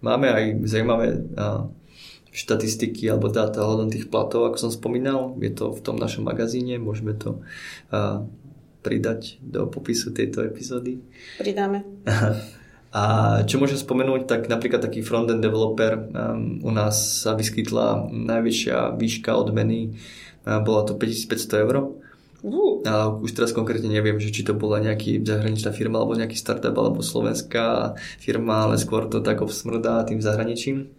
Máme 0.00 0.28
aj 0.28 0.44
zaujímavé 0.64 1.24
štatistiky 2.30 3.08
alebo 3.10 3.32
dáta 3.32 3.64
ohľadom 3.64 3.90
tých 3.92 4.08
platov, 4.12 4.48
ako 4.48 4.68
som 4.68 4.72
spomínal. 4.72 5.36
Je 5.40 5.52
to 5.52 5.72
v 5.72 5.80
tom 5.80 5.96
našom 5.96 6.24
magazíne, 6.28 6.76
môžeme 6.76 7.16
to 7.16 7.40
pridať 8.80 9.40
do 9.44 9.68
popisu 9.68 10.12
tejto 10.12 10.44
epizódy. 10.44 11.00
Pridáme. 11.36 11.84
A 12.90 13.02
čo 13.46 13.62
môžem 13.62 13.78
spomenúť, 13.78 14.26
tak 14.26 14.50
napríklad 14.50 14.82
taký 14.82 15.06
frontend 15.06 15.38
developer 15.38 16.10
um, 16.10 16.58
u 16.58 16.70
nás 16.74 17.22
sa 17.22 17.38
vyskytla 17.38 18.10
najvyššia 18.10 18.98
výška 18.98 19.30
odmeny, 19.30 19.94
uh, 20.42 20.58
bola 20.58 20.82
to 20.82 20.98
5500 20.98 21.64
eur. 21.70 21.94
Uh. 22.42 22.82
A 22.82 23.14
už 23.14 23.30
teraz 23.30 23.54
konkrétne 23.54 23.86
neviem, 23.86 24.18
že 24.18 24.34
či 24.34 24.42
to 24.42 24.58
bola 24.58 24.82
nejaký 24.82 25.22
zahraničná 25.22 25.70
firma 25.70 26.02
alebo 26.02 26.18
nejaký 26.18 26.34
startup 26.34 26.74
alebo 26.74 26.98
slovenská 26.98 27.94
firma, 28.18 28.66
ale 28.66 28.74
skôr 28.74 29.06
to 29.06 29.22
tak 29.22 29.38
smrdá 29.46 30.02
tým 30.02 30.18
zahraničím 30.18 30.90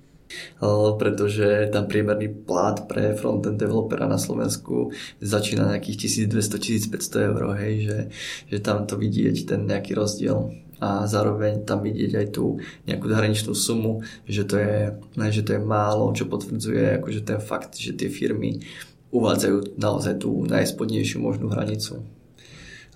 pretože 0.96 1.70
tam 1.76 1.88
priemerný 1.88 2.32
plat 2.48 2.88
pre 2.88 3.16
frontend 3.20 3.60
developera 3.60 4.08
na 4.08 4.16
Slovensku 4.16 4.96
začína 5.20 5.76
nejakých 5.76 6.30
1200-1500 6.32 7.28
eur, 7.28 7.42
hej, 7.60 7.74
že, 7.84 7.98
že 8.48 8.58
tam 8.64 8.88
to 8.88 8.96
vidieť 8.96 9.44
ten 9.44 9.68
nejaký 9.68 9.92
rozdiel 9.92 10.56
a 10.82 11.05
zároveň 11.05 11.61
tam 11.61 11.86
vidieť 11.86 12.11
aj 12.17 12.27
tú 12.34 12.57
nejakú 12.89 13.05
zahraničnú 13.05 13.53
sumu, 13.53 14.01
že 14.25 14.49
to 14.49 14.57
je, 14.57 14.97
že 15.29 15.45
to 15.45 15.53
je 15.53 15.61
málo, 15.61 16.09
čo 16.17 16.25
potvrdzuje 16.25 16.97
akože 16.97 17.21
ten 17.21 17.38
fakt, 17.38 17.77
že 17.77 17.93
tie 17.93 18.09
firmy 18.09 18.65
uvádzajú 19.13 19.77
naozaj 19.77 20.25
tú 20.25 20.41
najspodnejšiu 20.49 21.21
možnú 21.21 21.53
hranicu. 21.53 22.01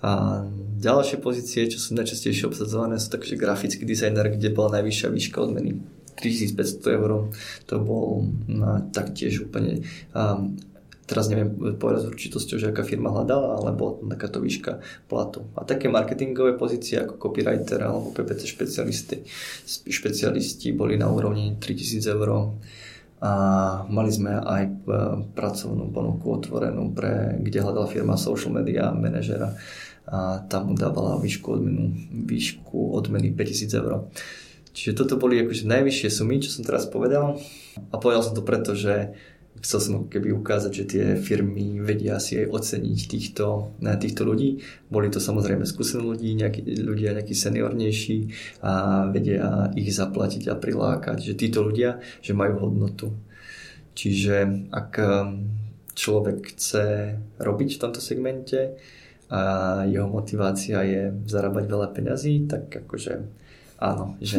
A 0.02 0.44
ďalšie 0.82 1.22
pozície, 1.22 1.70
čo 1.70 1.80
sú 1.80 1.96
najčastejšie 1.96 2.50
obsadzované, 2.50 3.00
sú 3.00 3.08
takže 3.08 3.38
grafický 3.38 3.86
dizajner, 3.88 4.34
kde 4.34 4.52
bola 4.52 4.82
najvyššia 4.82 5.08
výška 5.08 5.38
odmeny 5.40 5.80
3500 6.18 6.96
eur. 7.00 7.10
To 7.70 7.74
bol 7.80 8.28
no, 8.48 8.82
taktiež 8.92 9.46
úplne 9.48 9.86
um, 10.12 10.58
teraz 11.06 11.30
neviem 11.30 11.78
povedať 11.78 12.02
s 12.02 12.10
určitosťou, 12.10 12.56
že 12.58 12.70
aká 12.74 12.82
firma 12.82 13.14
hľadala, 13.14 13.62
ale 13.62 13.70
bola 13.72 14.02
tam 14.02 14.08
takáto 14.10 14.38
výška 14.42 14.82
platu. 15.06 15.46
A 15.54 15.62
také 15.62 15.86
marketingové 15.86 16.58
pozície 16.58 16.98
ako 16.98 17.16
copywriter 17.16 17.80
alebo 17.86 18.10
PPC 18.10 18.42
špecialisti, 18.50 19.16
špecialisti 19.86 20.74
boli 20.74 20.98
na 20.98 21.06
úrovni 21.06 21.54
3000 21.56 22.12
eur 22.12 22.28
a 23.16 23.32
mali 23.88 24.12
sme 24.12 24.36
aj 24.36 24.62
e, 24.66 24.72
pracovnú 25.32 25.88
ponuku 25.88 26.26
otvorenú, 26.36 26.92
pre, 26.92 27.40
kde 27.40 27.64
hľadala 27.64 27.88
firma 27.88 28.20
social 28.20 28.52
media 28.52 28.92
manažera 28.92 29.56
a 30.06 30.44
tam 30.46 30.70
mu 30.70 30.74
dávala 30.78 31.18
výšku 31.18 31.48
odmenu, 31.50 31.96
výšku 32.12 32.94
odmeny 32.94 33.34
5000 33.34 33.80
eur. 33.82 34.06
Čiže 34.76 34.92
toto 34.92 35.16
boli 35.16 35.40
akože 35.40 35.64
najvyššie 35.64 36.08
sumy, 36.12 36.36
čo 36.38 36.52
som 36.52 36.62
teraz 36.62 36.84
povedal. 36.84 37.40
A 37.90 37.94
povedal 37.96 38.20
som 38.20 38.36
to 38.36 38.44
preto, 38.44 38.76
že 38.76 39.16
chcel 39.60 39.80
som 39.80 39.94
keby 40.06 40.32
ukázať, 40.36 40.72
že 40.72 40.84
tie 40.84 41.04
firmy 41.16 41.80
vedia 41.80 42.20
si 42.20 42.36
aj 42.36 42.52
oceniť 42.52 42.98
týchto, 43.08 43.76
týchto 43.80 44.22
ľudí. 44.24 44.60
Boli 44.88 45.08
to 45.08 45.22
samozrejme 45.22 45.64
skúsení 45.64 46.04
ľudí, 46.04 46.34
nejakí 46.36 46.62
ľudia 46.82 47.16
nejakí 47.16 47.32
seniornejší 47.32 48.18
a 48.62 49.04
vedia 49.08 49.72
ich 49.76 49.92
zaplatiť 49.92 50.52
a 50.52 50.58
prilákať, 50.58 51.32
že 51.32 51.38
títo 51.38 51.64
ľudia, 51.64 52.00
že 52.20 52.36
majú 52.36 52.68
hodnotu. 52.68 53.12
Čiže 53.96 54.68
ak 54.72 54.90
um, 55.00 55.48
človek 55.96 56.52
chce 56.52 57.16
robiť 57.40 57.68
v 57.76 57.80
tomto 57.80 58.00
segmente 58.04 58.76
a 59.32 59.82
jeho 59.88 60.06
motivácia 60.06 60.84
je 60.84 61.02
zarábať 61.24 61.64
veľa 61.64 61.88
peňazí, 61.96 62.44
tak 62.44 62.68
akože 62.68 63.14
áno, 63.80 64.20
že 64.20 64.38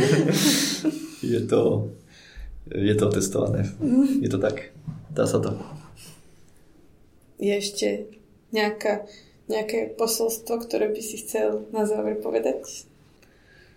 je 1.32 1.40
to 1.44 1.92
je 2.70 2.94
to 2.98 3.06
testované. 3.10 3.70
Je 4.20 4.28
to 4.30 4.42
tak. 4.42 4.74
Dá 5.14 5.26
sa 5.26 5.38
to. 5.38 5.54
Je 7.38 7.52
ešte 7.52 8.10
nejaká, 8.50 9.06
nejaké 9.46 9.94
posolstvo, 9.94 10.60
ktoré 10.64 10.90
by 10.90 11.02
si 11.04 11.20
chcel 11.22 11.68
na 11.70 11.86
záver 11.86 12.18
povedať? 12.18 12.88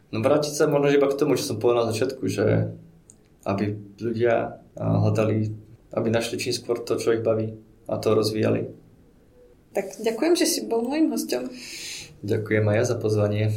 No 0.10 0.26
vrátiť 0.26 0.54
sa 0.58 0.66
možno 0.66 0.90
iba 0.90 1.06
k 1.06 1.20
tomu, 1.20 1.38
čo 1.38 1.54
som 1.54 1.62
povedal 1.62 1.86
na 1.86 1.92
začiatku, 1.94 2.26
že 2.26 2.74
aby 3.46 3.78
ľudia 4.02 4.58
hľadali, 4.74 5.54
aby 5.94 6.08
našli 6.10 6.42
čím 6.42 6.54
skôr 6.56 6.82
to, 6.82 6.98
čo 6.98 7.14
ich 7.14 7.22
baví 7.22 7.54
a 7.86 7.98
to 8.02 8.18
rozvíjali. 8.18 8.74
Tak 9.70 10.02
ďakujem, 10.02 10.34
že 10.34 10.50
si 10.50 10.60
bol 10.66 10.82
môjim 10.82 11.14
hostom. 11.14 11.46
Ďakujem 12.26 12.66
aj 12.68 12.76
ja 12.76 12.84
za 12.90 12.98
pozvanie. 12.98 13.54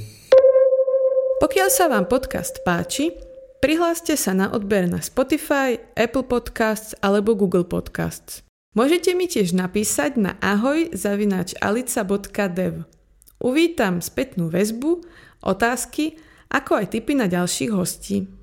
Pokiaľ 1.41 1.69
sa 1.73 1.89
vám 1.89 2.07
podcast 2.07 2.61
páči, 2.63 3.32
Prihláste 3.63 4.19
sa 4.19 4.35
na 4.35 4.51
odber 4.51 4.91
na 4.91 4.99
Spotify, 4.99 5.79
Apple 5.95 6.27
Podcasts 6.27 6.99
alebo 6.99 7.39
Google 7.39 7.63
Podcasts. 7.63 8.43
Môžete 8.75 9.15
mi 9.15 9.31
tiež 9.31 9.55
napísať 9.55 10.19
na 10.19 10.35
ahoj 10.43 10.91
zavinač 10.91 11.55
alica.dev. 11.63 12.83
Uvítam 13.39 14.03
spätnú 14.03 14.51
väzbu, 14.51 15.07
otázky, 15.47 16.19
ako 16.51 16.83
aj 16.83 16.91
tipy 16.91 17.15
na 17.15 17.31
ďalších 17.31 17.71
hostí. 17.71 18.35